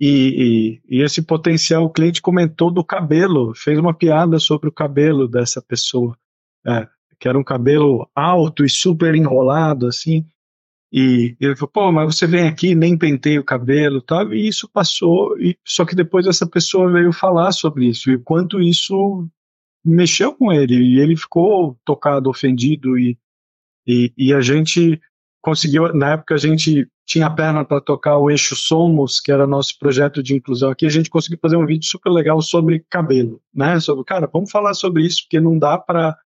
e, 0.00 0.80
e, 0.88 0.96
e, 0.96 1.02
esse 1.02 1.20
potencial 1.20 1.90
cliente 1.90 2.22
comentou 2.22 2.70
do 2.70 2.82
cabelo, 2.82 3.54
fez 3.54 3.78
uma 3.78 3.92
piada 3.92 4.38
sobre 4.38 4.66
o 4.66 4.72
cabelo 4.72 5.28
dessa 5.28 5.60
pessoa, 5.60 6.16
é, 6.66 6.88
que 7.18 7.28
era 7.28 7.38
um 7.38 7.44
cabelo 7.44 8.08
alto 8.14 8.64
e 8.64 8.70
super 8.70 9.14
enrolado, 9.14 9.86
assim. 9.86 10.24
E 10.92 11.36
ele 11.40 11.54
falou, 11.54 11.70
pô, 11.72 11.92
mas 11.92 12.16
você 12.16 12.26
vem 12.26 12.48
aqui, 12.48 12.74
nem 12.74 12.98
pentei 12.98 13.38
o 13.38 13.44
cabelo, 13.44 14.02
tal, 14.02 14.34
e 14.34 14.48
isso 14.48 14.68
passou, 14.68 15.38
e, 15.38 15.56
só 15.64 15.84
que 15.84 15.94
depois 15.94 16.26
essa 16.26 16.46
pessoa 16.46 16.90
veio 16.90 17.12
falar 17.12 17.52
sobre 17.52 17.86
isso, 17.86 18.10
e 18.10 18.18
quanto 18.18 18.60
isso 18.60 19.28
mexeu 19.84 20.34
com 20.34 20.52
ele 20.52 20.74
e 20.74 21.00
ele 21.00 21.16
ficou 21.16 21.78
tocado, 21.84 22.28
ofendido 22.28 22.98
e, 22.98 23.16
e, 23.86 24.12
e 24.16 24.34
a 24.34 24.40
gente 24.40 25.00
conseguiu, 25.40 25.94
na 25.94 26.12
época 26.12 26.34
a 26.34 26.38
gente 26.38 26.86
tinha 27.06 27.26
a 27.26 27.30
perna 27.30 27.64
para 27.64 27.80
tocar 27.80 28.18
o 28.18 28.30
eixo 28.30 28.54
Somos, 28.54 29.20
que 29.20 29.32
era 29.32 29.46
nosso 29.46 29.78
projeto 29.78 30.22
de 30.22 30.34
inclusão 30.34 30.70
aqui, 30.70 30.86
a 30.86 30.90
gente 30.90 31.10
conseguiu 31.10 31.38
fazer 31.40 31.56
um 31.56 31.66
vídeo 31.66 31.84
super 31.84 32.10
legal 32.10 32.40
sobre 32.42 32.84
cabelo, 32.88 33.40
né? 33.52 33.80
Sobre, 33.80 34.04
cara, 34.04 34.28
vamos 34.32 34.50
falar 34.50 34.74
sobre 34.74 35.04
isso, 35.04 35.22
porque 35.22 35.40
não 35.40 35.58
dá 35.58 35.76
para 35.78 36.16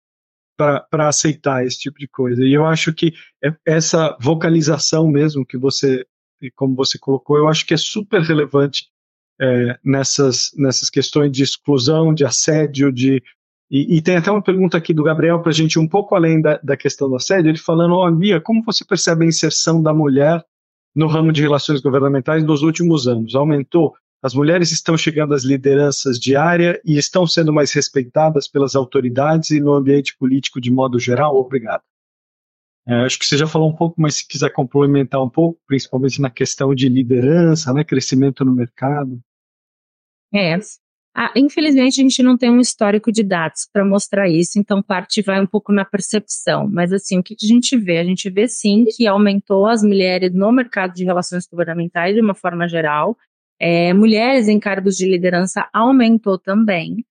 para 0.57 1.09
aceitar 1.09 1.65
esse 1.65 1.79
tipo 1.79 1.99
de 1.99 2.09
coisa. 2.09 2.45
E 2.45 2.53
eu 2.53 2.65
acho 2.65 2.93
que 2.93 3.13
é, 3.43 3.55
essa 3.67 4.17
vocalização 4.21 5.09
mesmo 5.09 5.45
que 5.45 5.57
você, 5.57 6.07
como 6.55 6.75
você 6.75 6.99
colocou, 6.99 7.37
eu 7.37 7.49
acho 7.49 7.67
que 7.67 7.75
é 7.75 7.77
super 7.77 8.21
relevante 8.23 8.87
é, 9.41 9.79
nessas, 9.85 10.53
nessas 10.57 10.89
questões 10.89 11.33
de 11.33 11.43
exclusão, 11.43 12.15
de 12.15 12.25
assédio, 12.25 12.93
de 12.93 13.23
e, 13.71 13.97
e, 13.97 14.03
tem 14.03 14.17
até 14.17 14.31
uma 14.31 14.43
pergunta 14.43 14.77
aqui 14.77 14.93
do 14.93 15.03
Gabriel 15.03 15.41
para 15.41 15.51
a 15.51 15.55
gente 15.55 15.79
um 15.79 15.89
pouco 15.89 16.15
além 16.15 16.41
da, 16.41 16.59
da 16.59 16.77
questão 16.77 17.09
do 17.09 17.17
assédio, 17.17 17.51
ele 17.51 17.59
falando, 17.59 17.95
ó, 17.95 18.07
oh, 18.07 18.13
Bia, 18.13 18.41
como 18.41 18.63
você 18.63 18.85
percebe 18.85 19.25
a 19.25 19.29
inserção 19.29 19.83
da 19.83 19.93
mulher 19.93 20.45
no 20.95 21.09
ramo 21.09 21.33
de 21.33 21.43
relações 21.43 21.81
governamentais 21.81 22.45
nos 22.45 22.63
últimos 22.63 23.09
anos? 23.09 23.35
Aumentou? 23.35 23.95
As 24.25 24.33
mulheres 24.33 24.73
estão 24.73 24.97
chegando 24.97 25.35
às 25.35 25.45
lideranças 25.45 26.19
de 26.19 26.35
área 26.35 26.81
e 26.83 26.97
estão 26.97 27.27
sendo 27.27 27.53
mais 27.53 27.75
respeitadas 27.75 28.49
pelas 28.49 28.75
autoridades 28.75 29.51
e 29.51 29.61
no 29.61 29.75
ambiente 29.75 30.17
político 30.17 30.59
de 30.59 30.71
modo 30.71 30.99
geral? 30.99 31.37
Obrigado. 31.37 31.83
É, 32.89 33.05
acho 33.05 33.19
que 33.19 33.27
você 33.27 33.37
já 33.37 33.47
falou 33.47 33.69
um 33.69 33.77
pouco, 33.77 34.01
mas 34.01 34.15
se 34.15 34.27
quiser 34.27 34.51
complementar 34.51 35.23
um 35.23 35.29
pouco, 35.29 35.61
principalmente 35.67 36.23
na 36.23 36.31
questão 36.31 36.75
de 36.75 36.89
liderança, 36.89 37.71
né, 37.75 37.85
crescimento 37.85 38.47
no 38.47 38.55
mercado. 38.55 39.21
É, 40.33 40.59
ah, 41.15 41.31
infelizmente, 41.37 42.01
a 42.01 42.03
gente 42.03 42.23
não 42.23 42.39
tem 42.39 42.51
um 42.51 42.61
histórico 42.61 43.13
de 43.13 43.23
dados 43.23 43.69
para 43.71 43.85
mostrar 43.85 44.27
isso, 44.27 44.59
então 44.59 44.83
parte 44.83 45.21
vai 45.21 45.39
um 45.39 45.47
pouco 45.47 45.71
na 45.71 45.85
percepção. 45.85 46.67
Mas, 46.67 46.95
assim, 46.95 47.19
o 47.19 47.23
que 47.23 47.37
a 47.43 47.47
gente 47.47 47.77
vê? 47.77 47.99
A 47.99 48.05
gente 48.05 48.31
vê 48.31 48.49
sim 48.49 48.87
que 48.97 49.07
aumentou 49.07 49.67
as 49.67 49.83
mulheres 49.83 50.33
no 50.33 50.51
mercado 50.51 50.95
de 50.95 51.05
relações 51.05 51.47
governamentais 51.47 52.15
de 52.15 52.23
uma 52.23 52.35
forma 52.35 52.67
geral. 52.67 53.19
É, 53.61 53.93
mulheres 53.93 54.49
em 54.49 54.59
cargos 54.59 54.97
de 54.97 55.09
liderança 55.09 55.69
aumentou 55.73 56.39
também. 56.39 57.05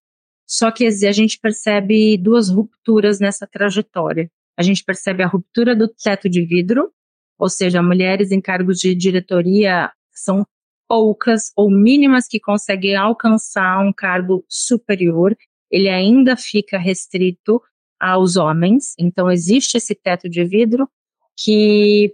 Só 0.45 0.71
que 0.71 0.85
a 0.85 1.11
gente 1.11 1.39
percebe 1.39 2.17
duas 2.17 2.49
rupturas 2.49 3.19
nessa 3.19 3.47
trajetória. 3.47 4.29
A 4.57 4.61
gente 4.61 4.83
percebe 4.83 5.23
a 5.23 5.27
ruptura 5.27 5.75
do 5.75 5.87
teto 5.87 6.29
de 6.29 6.45
vidro, 6.45 6.91
ou 7.39 7.49
seja, 7.49 7.81
mulheres 7.81 8.31
em 8.31 8.39
cargos 8.39 8.77
de 8.77 8.93
diretoria 8.93 9.91
são 10.11 10.45
poucas 10.87 11.51
ou 11.55 11.71
mínimas 11.71 12.27
que 12.27 12.39
conseguem 12.39 12.95
alcançar 12.95 13.79
um 13.79 13.91
cargo 13.91 14.45
superior, 14.47 15.35
ele 15.71 15.89
ainda 15.89 16.37
fica 16.37 16.77
restrito 16.77 17.59
aos 17.99 18.35
homens. 18.35 18.93
Então, 18.99 19.31
existe 19.31 19.75
esse 19.75 19.95
teto 19.95 20.29
de 20.29 20.43
vidro 20.43 20.87
que 21.35 22.13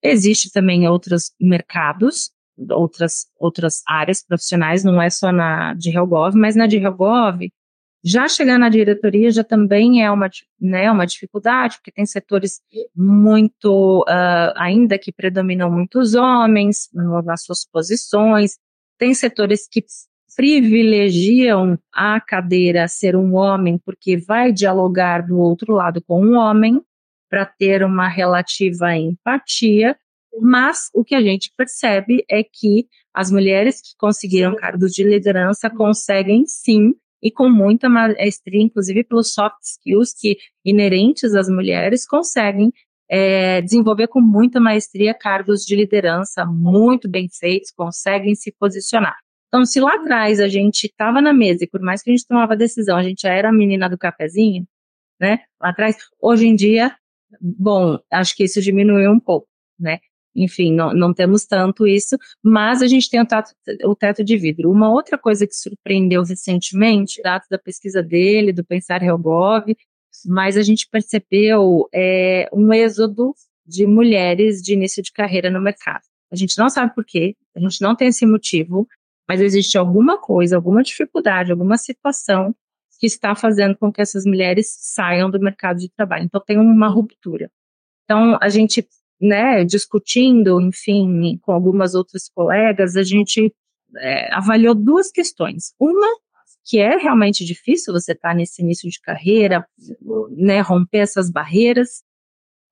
existe 0.00 0.50
também 0.52 0.84
em 0.84 0.88
outros 0.88 1.32
mercados, 1.40 2.30
outras, 2.70 3.26
outras 3.38 3.82
áreas 3.86 4.22
profissionais, 4.22 4.84
não 4.84 5.00
é 5.00 5.10
só 5.10 5.32
na 5.32 5.74
de 5.74 5.90
Helgov, 5.90 6.34
mas 6.36 6.56
na 6.56 6.66
de 6.66 6.76
Helgov, 6.76 7.40
já 8.02 8.28
chegar 8.28 8.58
na 8.58 8.68
diretoria 8.68 9.30
já 9.30 9.44
também 9.44 10.02
é 10.02 10.10
uma, 10.10 10.28
né, 10.60 10.90
uma 10.90 11.06
dificuldade, 11.06 11.76
porque 11.76 11.92
tem 11.92 12.06
setores 12.06 12.60
muito, 12.96 14.02
uh, 14.08 14.52
ainda 14.56 14.98
que 14.98 15.12
predominam 15.12 15.70
muitos 15.70 16.14
homens 16.14 16.88
nas 17.24 17.44
suas 17.44 17.66
posições, 17.70 18.58
tem 18.98 19.12
setores 19.12 19.68
que 19.70 19.84
privilegiam 20.34 21.78
a 21.92 22.20
cadeira 22.20 22.88
ser 22.88 23.16
um 23.16 23.34
homem, 23.34 23.78
porque 23.84 24.16
vai 24.16 24.52
dialogar 24.52 25.26
do 25.26 25.38
outro 25.38 25.74
lado 25.74 26.02
com 26.02 26.24
um 26.24 26.36
homem, 26.36 26.80
para 27.30 27.46
ter 27.46 27.84
uma 27.84 28.08
relativa 28.08 28.96
empatia, 28.96 29.96
mas 30.38 30.88
o 30.94 31.04
que 31.04 31.14
a 31.14 31.20
gente 31.20 31.52
percebe 31.56 32.24
é 32.28 32.42
que 32.42 32.86
as 33.12 33.30
mulheres 33.30 33.80
que 33.80 33.96
conseguiram 33.98 34.54
cargos 34.54 34.92
de 34.92 35.02
liderança 35.02 35.68
conseguem 35.68 36.44
sim 36.46 36.94
e 37.22 37.30
com 37.30 37.50
muita 37.50 37.88
maestria, 37.88 38.62
inclusive 38.62 39.04
pelos 39.04 39.34
soft 39.34 39.62
skills 39.62 40.14
que 40.18 40.38
inerentes 40.64 41.34
às 41.34 41.48
mulheres 41.48 42.06
conseguem 42.06 42.72
é, 43.10 43.60
desenvolver 43.60 44.06
com 44.06 44.20
muita 44.20 44.60
maestria 44.60 45.12
cargos 45.12 45.64
de 45.66 45.74
liderança 45.74 46.46
muito 46.46 47.08
bem 47.08 47.28
feitos, 47.28 47.72
conseguem 47.72 48.34
se 48.34 48.52
posicionar. 48.52 49.16
Então, 49.48 49.64
se 49.64 49.80
lá 49.80 49.94
atrás 49.94 50.38
a 50.38 50.46
gente 50.46 50.84
estava 50.84 51.20
na 51.20 51.32
mesa 51.32 51.64
e 51.64 51.68
por 51.68 51.80
mais 51.80 52.02
que 52.02 52.10
a 52.10 52.14
gente 52.14 52.26
tomava 52.26 52.56
decisão, 52.56 52.96
a 52.96 53.02
gente 53.02 53.22
já 53.22 53.32
era 53.32 53.48
a 53.48 53.52
menina 53.52 53.88
do 53.88 53.98
cafezinho, 53.98 54.64
né? 55.20 55.40
Lá 55.60 55.70
atrás, 55.70 55.96
hoje 56.20 56.46
em 56.46 56.54
dia, 56.54 56.94
bom, 57.40 57.98
acho 58.12 58.36
que 58.36 58.44
isso 58.44 58.62
diminuiu 58.62 59.10
um 59.10 59.18
pouco, 59.18 59.48
né? 59.78 59.98
Enfim, 60.34 60.72
não, 60.72 60.92
não 60.92 61.12
temos 61.12 61.44
tanto 61.44 61.86
isso, 61.86 62.16
mas 62.42 62.82
a 62.82 62.86
gente 62.86 63.10
tem 63.10 63.20
o, 63.20 63.26
tato, 63.26 63.50
o 63.84 63.94
teto 63.94 64.24
de 64.24 64.36
vidro. 64.36 64.70
Uma 64.70 64.90
outra 64.90 65.18
coisa 65.18 65.46
que 65.46 65.54
surpreendeu 65.54 66.22
recentemente, 66.22 67.22
dados 67.22 67.48
da 67.50 67.58
pesquisa 67.58 68.02
dele, 68.02 68.52
do 68.52 68.64
Pensar 68.64 69.02
Helgov, 69.02 69.64
mas 70.26 70.56
a 70.56 70.62
gente 70.62 70.88
percebeu 70.90 71.88
é, 71.92 72.48
um 72.52 72.72
êxodo 72.72 73.34
de 73.66 73.86
mulheres 73.86 74.60
de 74.62 74.74
início 74.74 75.02
de 75.02 75.12
carreira 75.12 75.50
no 75.50 75.60
mercado. 75.60 76.02
A 76.30 76.36
gente 76.36 76.56
não 76.58 76.68
sabe 76.68 76.94
por 76.94 77.04
quê, 77.04 77.36
a 77.56 77.60
gente 77.60 77.80
não 77.80 77.96
tem 77.96 78.08
esse 78.08 78.24
motivo, 78.24 78.86
mas 79.28 79.40
existe 79.40 79.78
alguma 79.78 80.18
coisa, 80.18 80.56
alguma 80.56 80.82
dificuldade, 80.82 81.50
alguma 81.50 81.76
situação 81.76 82.54
que 82.98 83.06
está 83.06 83.34
fazendo 83.34 83.76
com 83.76 83.90
que 83.90 84.00
essas 84.00 84.24
mulheres 84.26 84.76
saiam 84.78 85.30
do 85.30 85.40
mercado 85.40 85.78
de 85.78 85.88
trabalho. 85.88 86.24
Então 86.24 86.42
tem 86.44 86.58
uma 86.58 86.88
ruptura. 86.88 87.50
Então 88.04 88.38
a 88.40 88.48
gente 88.48 88.86
né, 89.20 89.64
discutindo, 89.64 90.60
enfim, 90.60 91.38
com 91.42 91.52
algumas 91.52 91.94
outras 91.94 92.28
colegas, 92.28 92.96
a 92.96 93.02
gente 93.02 93.54
é, 93.96 94.32
avaliou 94.34 94.74
duas 94.74 95.10
questões. 95.10 95.74
Uma, 95.78 96.08
que 96.64 96.78
é 96.78 96.96
realmente 96.96 97.44
difícil 97.44 97.92
você 97.92 98.12
estar 98.12 98.30
tá 98.30 98.34
nesse 98.34 98.62
início 98.62 98.88
de 98.88 99.00
carreira, 99.00 99.66
né, 100.30 100.60
romper 100.60 100.98
essas 100.98 101.30
barreiras, 101.30 102.02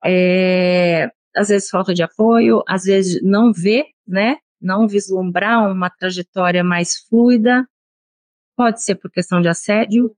é, 0.03 1.11
às 1.35 1.49
vezes 1.49 1.69
falta 1.69 1.93
de 1.93 2.01
apoio, 2.01 2.63
às 2.67 2.83
vezes 2.83 3.21
não 3.21 3.51
ver, 3.51 3.85
né, 4.07 4.37
não 4.61 4.87
vislumbrar 4.87 5.69
uma 5.71 5.89
trajetória 5.89 6.63
mais 6.63 6.97
fluida, 7.09 7.67
pode 8.55 8.83
ser 8.83 8.95
por 8.95 9.11
questão 9.11 9.41
de 9.41 9.47
assédio, 9.47 10.15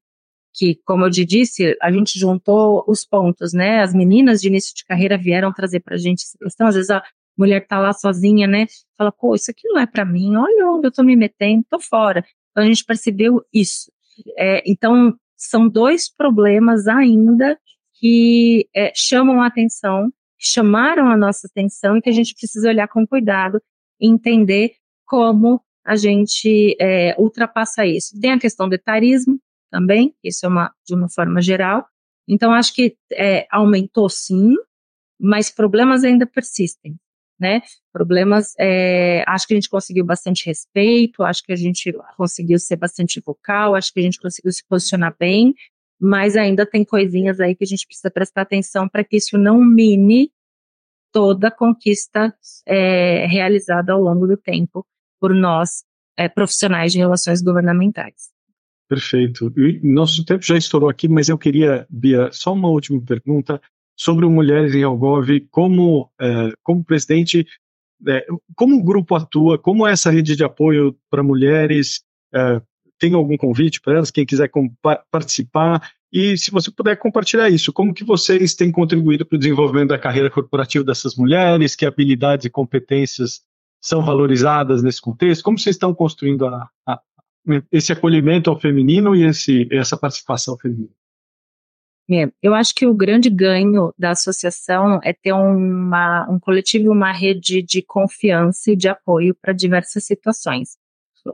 que, 0.54 0.80
como 0.86 1.06
eu 1.06 1.12
te 1.12 1.26
disse, 1.26 1.78
a 1.82 1.92
gente 1.92 2.20
juntou 2.20 2.84
os 2.88 3.06
pontos, 3.06 3.54
né? 3.54 3.82
As 3.82 3.94
meninas 3.94 4.42
de 4.42 4.48
início 4.48 4.76
de 4.76 4.86
carreira 4.86 5.18
vieram 5.18 5.54
trazer 5.54 5.80
para 5.80 5.96
a 5.96 5.98
gente 5.98 6.24
essa 6.24 6.38
questão. 6.38 6.68
Às 6.68 6.76
vezes 6.76 6.90
a 6.90 7.04
mulher 7.38 7.66
tá 7.68 7.80
lá 7.80 7.94
sozinha, 7.94 8.48
né? 8.48 8.68
Fala, 8.98 9.12
pô, 9.12 9.36
isso 9.36 9.50
aqui 9.52 9.68
não 9.68 9.80
é 9.80 9.86
para 9.86 10.06
mim. 10.06 10.36
Olha 10.36 10.72
onde 10.72 10.88
eu 10.88 10.92
tô 10.92 11.04
me 11.04 11.16
metendo, 11.16 11.66
tô 11.70 11.80
fora. 11.80 12.26
Então 12.52 12.64
a 12.64 12.68
gente 12.68 12.84
percebeu 12.84 13.42
isso. 13.54 13.92
É, 14.38 14.62
então 14.70 15.16
são 15.38 15.68
dois 15.68 16.14
problemas 16.14 16.88
ainda 16.88 17.58
que 17.96 18.68
é, 18.76 18.92
chamam 18.96 19.42
a 19.42 19.48
atenção, 19.48 20.12
chamaram 20.38 21.08
a 21.08 21.18
nossa 21.18 21.48
atenção 21.48 21.98
e 21.98 22.02
que 22.02 22.10
a 22.10 22.14
gente 22.14 22.34
precisa 22.36 22.70
olhar 22.70 22.88
com 22.88 23.06
cuidado 23.08 23.62
e 24.00 24.08
entender 24.08 24.74
como 25.06 25.62
a 25.86 25.96
gente 25.96 26.76
é, 26.80 27.16
ultrapassa 27.18 27.86
isso. 27.86 28.20
Tem 28.20 28.32
a 28.32 28.40
questão 28.40 28.68
do 28.68 28.76
etarismo, 28.76 29.40
também, 29.72 30.14
isso 30.24 30.46
é 30.46 30.50
uma, 30.50 30.72
de 30.86 30.94
uma 30.94 31.10
forma 31.10 31.42
geral. 31.42 31.88
Então, 32.28 32.54
acho 32.54 32.74
que 32.74 32.96
é, 33.14 33.48
aumentou 33.50 34.10
sim, 34.10 34.54
mas 35.20 35.50
problemas 35.50 36.04
ainda 36.04 36.28
persistem, 36.28 36.96
né? 37.40 37.62
Problemas, 37.92 38.54
é, 38.60 39.24
acho 39.28 39.48
que 39.48 39.54
a 39.54 39.58
gente 39.58 39.70
conseguiu 39.70 40.06
bastante 40.06 40.46
respeito, 40.46 41.24
acho 41.24 41.44
que 41.44 41.52
a 41.52 41.56
gente 41.56 41.94
conseguiu 42.18 42.60
ser 42.60 42.76
bastante 42.76 43.20
vocal, 43.20 43.74
acho 43.76 43.92
que 43.94 44.00
a 44.00 44.04
gente 44.04 44.20
conseguiu 44.20 44.52
se 44.52 44.64
posicionar 44.68 45.16
bem, 45.18 45.56
mas 46.00 46.36
ainda 46.36 46.66
tem 46.66 46.84
coisinhas 46.84 47.40
aí 47.40 47.56
que 47.56 47.64
a 47.64 47.68
gente 47.68 47.86
precisa 47.86 48.12
prestar 48.12 48.42
atenção 48.42 48.90
para 48.90 49.04
que 49.04 49.18
isso 49.18 49.38
não 49.38 49.64
mine 49.64 50.32
toda 51.12 51.50
a 51.50 51.52
conquista 51.52 52.34
é, 52.66 53.26
realizada 53.28 53.94
ao 53.94 54.02
longo 54.02 54.28
do 54.28 54.38
tempo 54.38 54.86
por 55.20 55.34
nós, 55.36 55.84
é, 56.18 56.28
profissionais 56.28 56.92
de 56.92 56.98
relações 56.98 57.42
governamentais. 57.42 58.32
Perfeito. 58.92 59.54
E 59.56 59.80
nosso 59.82 60.26
tempo 60.26 60.44
já 60.44 60.58
estourou 60.58 60.90
aqui, 60.90 61.08
mas 61.08 61.30
eu 61.30 61.38
queria, 61.38 61.88
Bia, 61.90 62.30
só 62.34 62.52
uma 62.52 62.68
última 62.68 63.02
pergunta 63.02 63.62
sobre 63.96 64.26
Mulheres 64.26 64.76
em 64.76 64.84
Algov, 64.84 65.30
como, 65.50 66.12
é, 66.20 66.52
como 66.62 66.84
presidente, 66.84 67.48
é, 68.06 68.26
como 68.54 68.76
o 68.76 68.84
grupo 68.84 69.16
atua, 69.16 69.58
como 69.58 69.88
é 69.88 69.94
essa 69.94 70.12
rede 70.12 70.36
de 70.36 70.44
apoio 70.44 70.94
para 71.10 71.24
mulheres, 71.24 72.04
é, 72.36 72.62
tem 73.00 73.14
algum 73.14 73.38
convite 73.38 73.80
para 73.80 73.94
elas, 73.94 74.12
quem 74.12 74.26
quiser 74.26 74.52
participar, 75.10 75.90
e 76.12 76.38
se 76.38 76.52
você 76.52 76.70
puder 76.70 76.98
compartilhar 76.98 77.50
isso, 77.50 77.72
como 77.72 77.94
que 77.94 78.04
vocês 78.04 78.56
têm 78.56 78.74
contribuído 78.74 79.26
para 79.26 79.38
o 79.38 79.40
desenvolvimento 79.40 79.92
da 79.92 80.00
carreira 80.00 80.30
corporativa 80.30 80.84
dessas 80.84 81.16
mulheres, 81.16 81.78
que 81.78 81.86
habilidades 81.86 82.46
e 82.46 82.50
competências 82.50 83.40
são 83.82 84.04
valorizadas 84.04 84.84
nesse 84.84 85.02
contexto, 85.02 85.44
como 85.44 85.58
vocês 85.58 85.78
estão 85.78 85.94
construindo 85.94 86.46
a, 86.46 86.70
a, 86.86 87.02
esse 87.72 87.92
acolhimento 87.92 88.50
ao 88.50 88.60
feminino 88.60 89.16
e 89.16 89.24
esse, 89.24 89.68
essa 89.72 89.98
participação 89.98 90.58
feminina? 90.58 90.90
É, 92.10 92.30
eu 92.42 92.54
acho 92.54 92.76
que 92.76 92.86
o 92.86 92.94
grande 92.94 93.30
ganho 93.30 93.94
da 93.98 94.12
associação 94.12 95.00
é 95.04 95.14
ter 95.14 95.32
uma, 95.32 96.30
um 96.30 96.40
coletivo, 96.40 96.92
uma 96.92 97.12
rede 97.12 97.62
de 97.62 97.82
confiança 97.82 98.72
e 98.72 98.76
de 98.76 98.90
apoio 98.90 99.34
para 99.34 99.54
diversas 99.54 100.04
situações. 100.04 100.78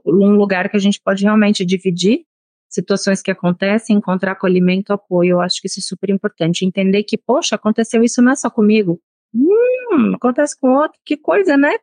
Um 0.05 0.35
lugar 0.35 0.69
que 0.69 0.77
a 0.77 0.79
gente 0.79 1.01
pode 1.01 1.23
realmente 1.23 1.65
dividir 1.65 2.25
situações 2.69 3.21
que 3.21 3.31
acontecem, 3.31 3.95
encontrar 3.95 4.33
acolhimento, 4.33 4.93
apoio, 4.93 5.31
eu 5.31 5.41
acho 5.41 5.61
que 5.61 5.67
isso 5.67 5.79
é 5.79 5.83
super 5.83 6.09
importante. 6.09 6.65
Entender 6.65 7.03
que, 7.03 7.17
poxa, 7.17 7.55
aconteceu 7.55 8.03
isso 8.03 8.21
não 8.21 8.33
é 8.33 8.35
só 8.35 8.49
comigo. 8.49 9.01
Hum, 9.33 10.13
acontece 10.15 10.59
com 10.59 10.73
outro, 10.73 10.99
que 11.03 11.17
coisa, 11.17 11.57
né? 11.57 11.75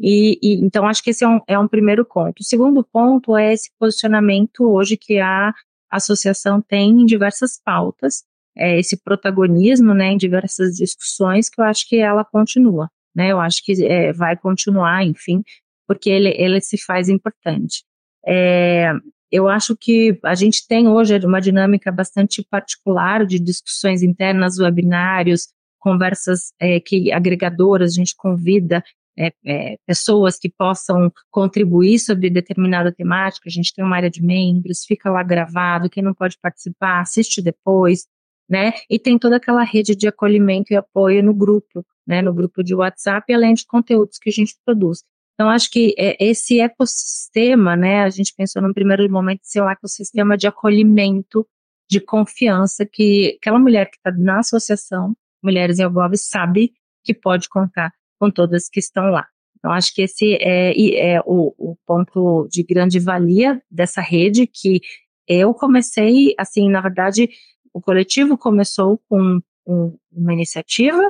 E, 0.00 0.38
e, 0.42 0.64
então 0.64 0.86
acho 0.86 1.02
que 1.02 1.10
esse 1.10 1.24
é 1.24 1.28
um, 1.28 1.40
é 1.46 1.58
um 1.58 1.68
primeiro 1.68 2.04
ponto. 2.04 2.40
O 2.40 2.44
segundo 2.44 2.84
ponto 2.84 3.36
é 3.36 3.52
esse 3.52 3.70
posicionamento 3.78 4.60
hoje 4.60 4.96
que 4.96 5.18
a 5.18 5.52
associação 5.90 6.60
tem 6.60 6.90
em 6.90 7.06
diversas 7.06 7.60
pautas, 7.62 8.22
é 8.56 8.78
esse 8.78 8.96
protagonismo, 8.96 9.94
né, 9.94 10.12
em 10.12 10.16
diversas 10.16 10.74
discussões 10.76 11.48
que 11.48 11.60
eu 11.60 11.64
acho 11.64 11.88
que 11.88 11.96
ela 11.96 12.24
continua, 12.24 12.90
né? 13.14 13.30
Eu 13.30 13.40
acho 13.40 13.64
que 13.64 13.84
é, 13.84 14.12
vai 14.12 14.36
continuar, 14.36 15.04
enfim, 15.04 15.42
porque 15.86 16.10
ele, 16.10 16.34
ele 16.36 16.60
se 16.60 16.76
faz 16.76 17.08
importante. 17.08 17.84
É, 18.26 18.92
eu 19.30 19.48
acho 19.48 19.76
que 19.76 20.18
a 20.24 20.34
gente 20.34 20.66
tem 20.66 20.88
hoje 20.88 21.18
uma 21.24 21.40
dinâmica 21.40 21.92
bastante 21.92 22.44
particular 22.50 23.24
de 23.24 23.38
discussões 23.38 24.02
internas, 24.02 24.58
webinários, 24.58 25.48
conversas 25.78 26.52
é, 26.60 26.80
que 26.80 27.12
agregadoras, 27.12 27.92
a 27.92 27.94
gente 27.94 28.14
convida 28.16 28.82
é, 29.18 29.32
é, 29.44 29.76
pessoas 29.84 30.38
que 30.38 30.48
possam 30.48 31.12
contribuir 31.30 31.98
sobre 31.98 32.30
determinada 32.30 32.92
temática, 32.92 33.48
a 33.48 33.50
gente 33.50 33.74
tem 33.74 33.84
uma 33.84 33.96
área 33.96 34.08
de 34.08 34.22
membros, 34.22 34.84
fica 34.86 35.10
lá 35.10 35.22
gravado, 35.24 35.90
quem 35.90 36.02
não 36.02 36.14
pode 36.14 36.38
participar, 36.40 37.00
assiste 37.00 37.42
depois, 37.42 38.06
né? 38.48 38.72
E 38.88 38.98
tem 38.98 39.18
toda 39.18 39.36
aquela 39.36 39.64
rede 39.64 39.96
de 39.96 40.06
acolhimento 40.06 40.72
e 40.72 40.76
apoio 40.76 41.22
no 41.22 41.34
grupo, 41.34 41.84
né? 42.06 42.22
No 42.22 42.32
grupo 42.32 42.62
de 42.62 42.74
WhatsApp, 42.74 43.32
além 43.34 43.54
de 43.54 43.66
conteúdos 43.66 44.18
que 44.18 44.30
a 44.30 44.32
gente 44.32 44.54
produz. 44.64 45.02
Então, 45.34 45.50
acho 45.50 45.70
que 45.70 45.94
é, 45.98 46.16
esse 46.24 46.60
ecossistema, 46.60 47.76
né, 47.76 48.02
a 48.02 48.10
gente 48.10 48.34
pensou 48.36 48.60
no 48.60 48.74
primeiro 48.74 49.08
momento 49.08 49.40
ser 49.44 49.62
um 49.62 49.70
ecossistema 49.70 50.36
de 50.36 50.48
acolhimento, 50.48 51.46
de 51.88 52.00
confiança, 52.00 52.84
que 52.84 53.38
aquela 53.40 53.58
mulher 53.58 53.88
que 53.88 53.96
está 53.96 54.10
na 54.10 54.40
associação, 54.40 55.16
Mulheres 55.40 55.78
em 55.78 55.84
Algove, 55.84 56.16
sabe 56.16 56.72
que 57.04 57.14
pode 57.14 57.48
contar 57.48 57.92
com 58.18 58.30
todas 58.30 58.68
que 58.68 58.80
estão 58.80 59.10
lá. 59.10 59.26
Então, 59.58 59.72
acho 59.72 59.94
que 59.94 60.02
esse 60.02 60.36
é, 60.40 61.14
é 61.14 61.20
o, 61.26 61.54
o, 61.58 61.76
ponto 61.86 62.46
de 62.50 62.62
grande 62.62 63.00
valia 63.00 63.60
dessa 63.70 64.00
rede, 64.00 64.46
que 64.46 64.80
eu 65.26 65.52
comecei, 65.52 66.34
assim, 66.38 66.70
na 66.70 66.80
verdade, 66.80 67.28
o 67.72 67.80
coletivo 67.80 68.38
começou 68.38 69.00
com 69.08 69.40
um, 69.66 69.98
uma 70.12 70.32
iniciativa 70.32 71.02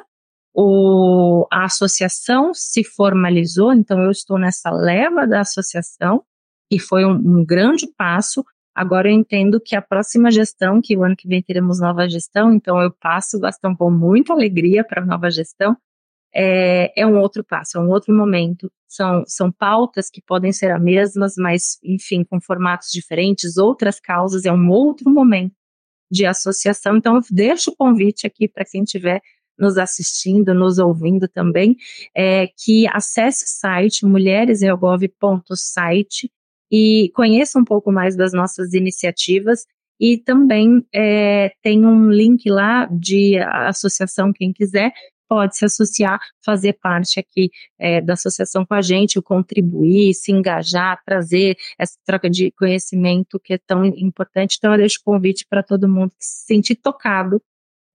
o, 0.60 1.46
a 1.52 1.66
associação 1.66 2.52
se 2.52 2.82
formalizou, 2.82 3.72
então 3.72 4.02
eu 4.02 4.10
estou 4.10 4.36
nessa 4.40 4.70
leva 4.70 5.24
da 5.24 5.42
associação, 5.42 6.24
e 6.68 6.80
foi 6.80 7.04
um, 7.04 7.12
um 7.12 7.44
grande 7.46 7.86
passo. 7.96 8.44
Agora 8.74 9.08
eu 9.08 9.14
entendo 9.14 9.60
que 9.60 9.76
a 9.76 9.82
próxima 9.82 10.32
gestão, 10.32 10.80
que 10.82 10.96
o 10.96 11.04
ano 11.04 11.14
que 11.14 11.28
vem 11.28 11.40
teremos 11.40 11.80
nova 11.80 12.08
gestão, 12.08 12.52
então 12.52 12.80
eu 12.82 12.90
passo 12.90 13.38
bastante 13.38 13.78
com 13.78 13.88
muita 13.88 14.32
alegria 14.32 14.82
para 14.82 15.00
a 15.00 15.06
nova 15.06 15.30
gestão, 15.30 15.76
é, 16.34 16.92
é, 17.00 17.06
um 17.06 17.18
outro 17.18 17.44
passo, 17.44 17.78
é 17.78 17.80
um 17.80 17.88
outro 17.88 18.14
momento. 18.14 18.70
São, 18.86 19.24
são 19.26 19.50
pautas 19.52 20.10
que 20.10 20.22
podem 20.22 20.52
ser 20.52 20.72
as 20.72 20.82
mesmas, 20.82 21.34
mas, 21.36 21.78
enfim, 21.84 22.24
com 22.24 22.40
formatos 22.40 22.90
diferentes, 22.90 23.56
outras 23.56 24.00
causas, 24.00 24.44
é 24.44 24.52
um 24.52 24.70
outro 24.70 25.10
momento 25.10 25.54
de 26.10 26.26
associação. 26.26 26.96
Então, 26.96 27.16
eu 27.16 27.22
deixo 27.30 27.70
o 27.70 27.76
convite 27.76 28.26
aqui 28.26 28.48
para 28.48 28.64
quem 28.64 28.82
tiver 28.84 29.20
nos 29.58 29.76
assistindo, 29.76 30.54
nos 30.54 30.78
ouvindo 30.78 31.28
também, 31.28 31.76
é, 32.14 32.46
que 32.46 32.86
acesse 32.88 33.44
o 33.44 33.48
site 33.48 34.06
mulhereseogov.site 34.06 36.30
e 36.70 37.10
conheça 37.14 37.58
um 37.58 37.64
pouco 37.64 37.90
mais 37.90 38.16
das 38.16 38.32
nossas 38.32 38.72
iniciativas 38.72 39.66
e 40.00 40.16
também 40.16 40.86
é, 40.94 41.50
tem 41.60 41.84
um 41.84 42.08
link 42.10 42.48
lá 42.48 42.86
de 42.86 43.36
associação, 43.38 44.32
quem 44.32 44.52
quiser, 44.52 44.92
pode 45.28 45.56
se 45.56 45.64
associar, 45.64 46.20
fazer 46.44 46.74
parte 46.74 47.20
aqui 47.20 47.50
é, 47.78 48.00
da 48.00 48.14
associação 48.14 48.64
com 48.64 48.74
a 48.74 48.82
gente, 48.82 49.20
contribuir, 49.20 50.14
se 50.14 50.32
engajar, 50.32 51.02
trazer 51.04 51.56
essa 51.78 51.94
troca 52.04 52.30
de 52.30 52.50
conhecimento 52.52 53.38
que 53.38 53.54
é 53.54 53.58
tão 53.58 53.84
importante. 53.84 54.56
Então, 54.58 54.72
eu 54.72 54.78
deixo 54.78 54.98
o 55.00 55.04
convite 55.04 55.46
para 55.48 55.62
todo 55.62 55.88
mundo 55.88 56.10
que 56.10 56.24
se 56.24 56.46
sentir 56.46 56.76
tocado 56.76 57.40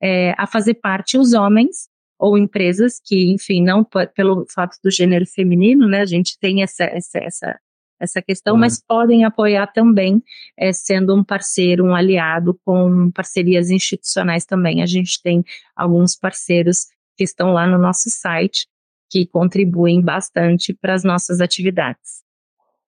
é, 0.01 0.33
a 0.37 0.45
fazer 0.45 0.75
parte 0.75 1.17
os 1.17 1.33
homens 1.33 1.89
ou 2.19 2.37
empresas 2.37 3.01
que, 3.03 3.31
enfim, 3.31 3.61
não 3.61 3.83
pelo 4.15 4.45
fato 4.49 4.77
do 4.83 4.91
gênero 4.91 5.25
feminino, 5.25 5.87
né, 5.87 6.01
a 6.01 6.05
gente 6.05 6.37
tem 6.39 6.61
essa, 6.61 6.83
essa, 6.85 7.17
essa, 7.19 7.59
essa 7.99 8.21
questão, 8.21 8.53
uhum. 8.53 8.59
mas 8.59 8.81
podem 8.81 9.25
apoiar 9.25 9.67
também, 9.67 10.21
é, 10.57 10.71
sendo 10.71 11.15
um 11.15 11.23
parceiro, 11.23 11.85
um 11.85 11.95
aliado 11.95 12.59
com 12.65 13.11
parcerias 13.11 13.69
institucionais 13.69 14.45
também. 14.45 14.81
A 14.81 14.85
gente 14.85 15.21
tem 15.21 15.43
alguns 15.75 16.15
parceiros 16.15 16.87
que 17.15 17.23
estão 17.23 17.53
lá 17.53 17.67
no 17.67 17.77
nosso 17.77 18.09
site 18.09 18.67
que 19.09 19.27
contribuem 19.27 20.01
bastante 20.01 20.73
para 20.73 20.95
as 20.95 21.03
nossas 21.03 21.39
atividades. 21.39 22.23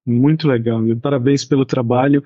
Muito 0.06 0.48
legal, 0.48 0.80
meu. 0.80 0.98
parabéns 0.98 1.46
pelo 1.46 1.66
trabalho. 1.66 2.24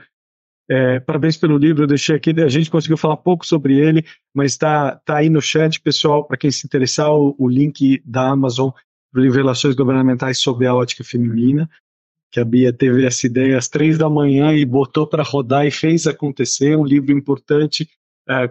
É, 0.71 0.99
parabéns 0.99 1.35
pelo 1.35 1.57
livro, 1.57 1.83
eu 1.83 1.87
deixei 1.87 2.15
aqui, 2.15 2.29
a 2.29 2.47
gente 2.47 2.69
conseguiu 2.69 2.95
falar 2.95 3.17
pouco 3.17 3.43
sobre 3.43 3.79
ele, 3.79 4.05
mas 4.31 4.51
está 4.51 4.97
tá 4.97 5.17
aí 5.17 5.27
no 5.27 5.41
chat, 5.41 5.81
pessoal, 5.81 6.23
para 6.23 6.37
quem 6.37 6.51
se 6.51 6.65
interessar, 6.67 7.11
o, 7.11 7.35
o 7.39 7.49
link 7.49 7.99
da 8.05 8.29
Amazon 8.29 8.69
do 9.11 9.19
livro 9.19 9.37
Relações 9.37 9.73
Governamentais 9.73 10.39
sobre 10.39 10.67
a 10.67 10.75
Ótica 10.75 11.03
Feminina, 11.03 11.67
que 12.31 12.39
a 12.39 12.45
Bia 12.45 12.71
teve 12.71 13.03
essa 13.03 13.25
ideia 13.25 13.57
às 13.57 13.67
três 13.67 13.97
da 13.97 14.07
manhã 14.07 14.53
e 14.53 14.63
botou 14.63 15.07
para 15.07 15.23
rodar 15.23 15.65
e 15.65 15.71
fez 15.71 16.05
acontecer, 16.05 16.77
um 16.77 16.85
livro 16.85 17.11
importante, 17.11 17.89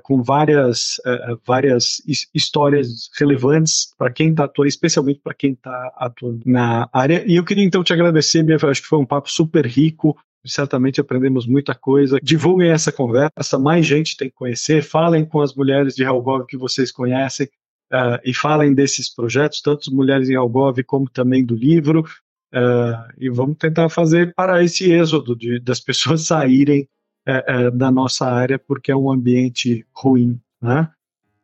com 0.02 0.22
várias, 0.22 1.00
é, 1.06 1.36
várias 1.46 2.02
histórias 2.34 3.08
relevantes 3.18 3.94
para 3.96 4.10
quem 4.10 4.30
está 4.30 4.44
atuando, 4.44 4.68
especialmente 4.68 5.20
para 5.22 5.34
quem 5.34 5.52
está 5.52 5.92
atuando 5.96 6.40
na 6.44 6.88
área. 6.92 7.24
E 7.26 7.36
eu 7.36 7.44
queria 7.44 7.64
então 7.64 7.84
te 7.84 7.92
agradecer, 7.92 8.44
acho 8.52 8.82
que 8.82 8.88
foi 8.88 8.98
um 8.98 9.06
papo 9.06 9.30
super 9.30 9.64
rico, 9.64 10.16
certamente 10.44 11.00
aprendemos 11.00 11.46
muita 11.46 11.74
coisa. 11.74 12.18
Divulguem 12.22 12.70
essa 12.70 12.90
conversa, 12.90 13.58
mais 13.58 13.86
gente 13.86 14.16
tem 14.16 14.28
que 14.28 14.34
conhecer, 14.34 14.82
falem 14.82 15.24
com 15.24 15.40
as 15.40 15.54
mulheres 15.54 15.94
de 15.94 16.04
Algov 16.04 16.44
que 16.46 16.56
vocês 16.56 16.90
conhecem 16.90 17.46
uh, 17.92 18.18
e 18.24 18.34
falem 18.34 18.74
desses 18.74 19.12
projetos, 19.14 19.60
tanto 19.60 19.94
mulheres 19.94 20.28
em 20.28 20.34
Algov 20.34 20.82
como 20.84 21.08
também 21.08 21.44
do 21.44 21.54
livro. 21.54 22.04
Uh, 22.52 23.04
e 23.18 23.28
vamos 23.28 23.58
tentar 23.58 23.88
fazer 23.90 24.32
para 24.34 24.64
esse 24.64 24.90
êxodo 24.90 25.36
de, 25.36 25.60
das 25.60 25.80
pessoas 25.80 26.22
saírem 26.26 26.88
uh, 27.28 27.70
da 27.70 27.90
nossa 27.90 28.26
área 28.26 28.58
porque 28.58 28.90
é 28.90 28.96
um 28.96 29.10
ambiente 29.10 29.86
ruim, 29.92 30.40
né? 30.60 30.88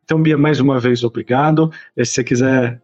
Então, 0.04 0.22
Bia, 0.22 0.36
mais 0.36 0.60
uma 0.60 0.78
vez, 0.78 1.02
obrigado. 1.02 1.70
Se 1.96 2.04
você 2.04 2.24
quiser 2.24 2.82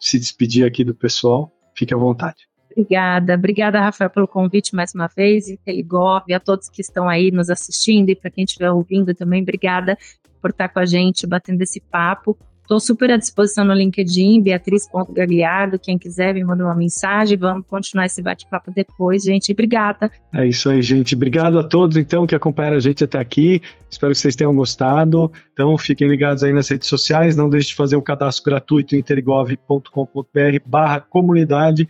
se 0.00 0.18
despedir 0.18 0.66
aqui 0.66 0.82
do 0.82 0.92
pessoal, 0.92 1.52
fique 1.72 1.94
à 1.94 1.96
vontade. 1.96 2.48
Obrigada, 2.72 3.34
obrigada, 3.34 3.80
Rafael, 3.80 4.10
pelo 4.10 4.26
convite 4.26 4.74
mais 4.74 4.94
uma 4.94 5.08
vez, 5.08 5.48
e 5.48 5.58
e 5.66 6.34
a 6.34 6.40
todos 6.40 6.68
que 6.68 6.80
estão 6.80 7.08
aí 7.08 7.30
nos 7.30 7.48
assistindo, 7.50 8.10
e 8.10 8.16
para 8.16 8.30
quem 8.30 8.44
estiver 8.44 8.70
ouvindo 8.70 9.14
também, 9.14 9.42
obrigada 9.42 9.96
por 10.40 10.50
estar 10.50 10.68
com 10.68 10.78
a 10.78 10.86
gente, 10.86 11.26
batendo 11.26 11.62
esse 11.62 11.80
papo. 11.80 12.36
Estou 12.68 12.80
super 12.80 13.10
à 13.10 13.16
disposição 13.16 13.64
no 13.64 13.72
LinkedIn, 13.72 14.42
beatriz.gagliardo, 14.42 15.78
quem 15.78 15.96
quiser 15.96 16.34
me 16.34 16.44
manda 16.44 16.62
uma 16.62 16.74
mensagem, 16.74 17.34
vamos 17.34 17.66
continuar 17.66 18.04
esse 18.04 18.20
bate-papo 18.20 18.70
depois, 18.70 19.22
gente, 19.22 19.50
obrigada. 19.52 20.12
É 20.34 20.46
isso 20.46 20.68
aí, 20.68 20.82
gente, 20.82 21.14
obrigado 21.14 21.58
a 21.58 21.64
todos, 21.64 21.96
então, 21.96 22.26
que 22.26 22.34
acompanharam 22.34 22.76
a 22.76 22.80
gente 22.80 23.02
até 23.02 23.18
aqui, 23.18 23.62
espero 23.88 24.12
que 24.12 24.18
vocês 24.18 24.36
tenham 24.36 24.54
gostado, 24.54 25.32
então 25.50 25.78
fiquem 25.78 26.08
ligados 26.08 26.44
aí 26.44 26.52
nas 26.52 26.68
redes 26.68 26.86
sociais, 26.86 27.34
não 27.34 27.48
deixe 27.48 27.68
de 27.68 27.74
fazer 27.74 27.96
o 27.96 28.00
um 28.00 28.02
cadastro 28.02 28.44
gratuito 28.44 28.94
em 28.94 28.98
intergov.com.br 28.98 30.58
barra 30.66 31.00
comunidade, 31.00 31.88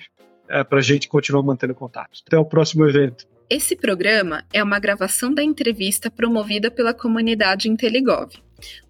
é, 0.49 0.63
para 0.63 0.79
a 0.79 0.83
gente 0.83 1.09
continuar 1.09 1.43
mantendo 1.43 1.75
contato. 1.75 2.21
Até 2.25 2.39
o 2.39 2.45
próximo 2.45 2.89
evento. 2.89 3.27
Esse 3.51 3.75
programa 3.75 4.45
é 4.53 4.63
uma 4.63 4.79
gravação 4.79 5.35
da 5.35 5.43
entrevista 5.43 6.09
promovida 6.09 6.71
pela 6.71 6.95
comunidade 6.95 7.69
Inteligov. 7.69 8.31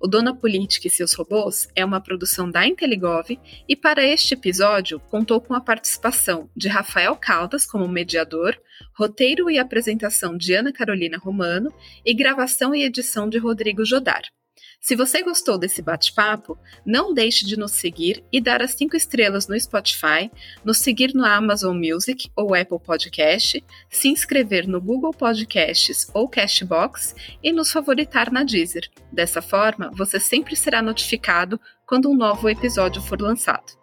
O 0.01 0.07
Dona 0.07 0.35
Política 0.35 0.87
e 0.87 0.91
seus 0.91 1.13
robôs 1.13 1.69
é 1.75 1.85
uma 1.85 2.01
produção 2.01 2.51
da 2.51 2.67
Inteligov 2.67 3.39
e 3.69 3.77
para 3.77 4.05
este 4.05 4.35
episódio 4.35 5.01
contou 5.11 5.41
com 5.41 5.55
a 5.55 5.61
participação 5.61 6.49
de 6.57 6.69
Rafael 6.69 7.15
Caldas 7.17 7.67
como 7.67 7.89
mediador, 7.89 8.59
roteiro 8.95 9.51
e 9.51 9.59
apresentação 9.59 10.37
de 10.37 10.55
Ana 10.55 10.73
Carolina 10.73 11.19
Romano 11.19 11.73
e 12.05 12.15
gravação 12.15 12.75
e 12.75 12.85
edição 12.85 13.29
de 13.29 13.39
Rodrigo 13.39 13.85
Jodar. 13.85 14.23
Se 14.81 14.95
você 14.95 15.23
gostou 15.23 15.59
desse 15.59 15.83
bate-papo, 15.83 16.57
não 16.87 17.13
deixe 17.13 17.45
de 17.45 17.59
nos 17.59 17.73
seguir 17.73 18.25
e 18.33 18.41
dar 18.41 18.63
as 18.63 18.73
cinco 18.73 18.97
estrelas 18.97 19.49
no 19.49 19.59
Spotify, 19.59 20.31
nos 20.65 20.79
seguir 20.79 21.13
no 21.15 21.25
Amazon 21.25 21.77
Music 21.77 22.31
ou 22.35 22.55
Apple 22.55 22.79
Podcast, 22.79 23.63
se 23.91 24.09
inscrever 24.09 24.69
no 24.69 24.81
Google 24.81 25.13
Podcasts 25.13 26.09
ou 26.15 26.29
Castbox 26.29 27.15
e 27.43 27.53
nos 27.53 27.73
favoritar 27.73 28.33
na 28.33 28.45
Deezer. 28.45 28.89
Dessa 29.13 29.43
forma, 29.43 29.91
você 29.95 30.21
sempre 30.21 30.55
será 30.55 30.81
notificado 30.81 31.61
quando 31.85 32.09
um 32.09 32.17
novo 32.17 32.49
episódio 32.49 33.03
for 33.03 33.21
lançado. 33.21 33.77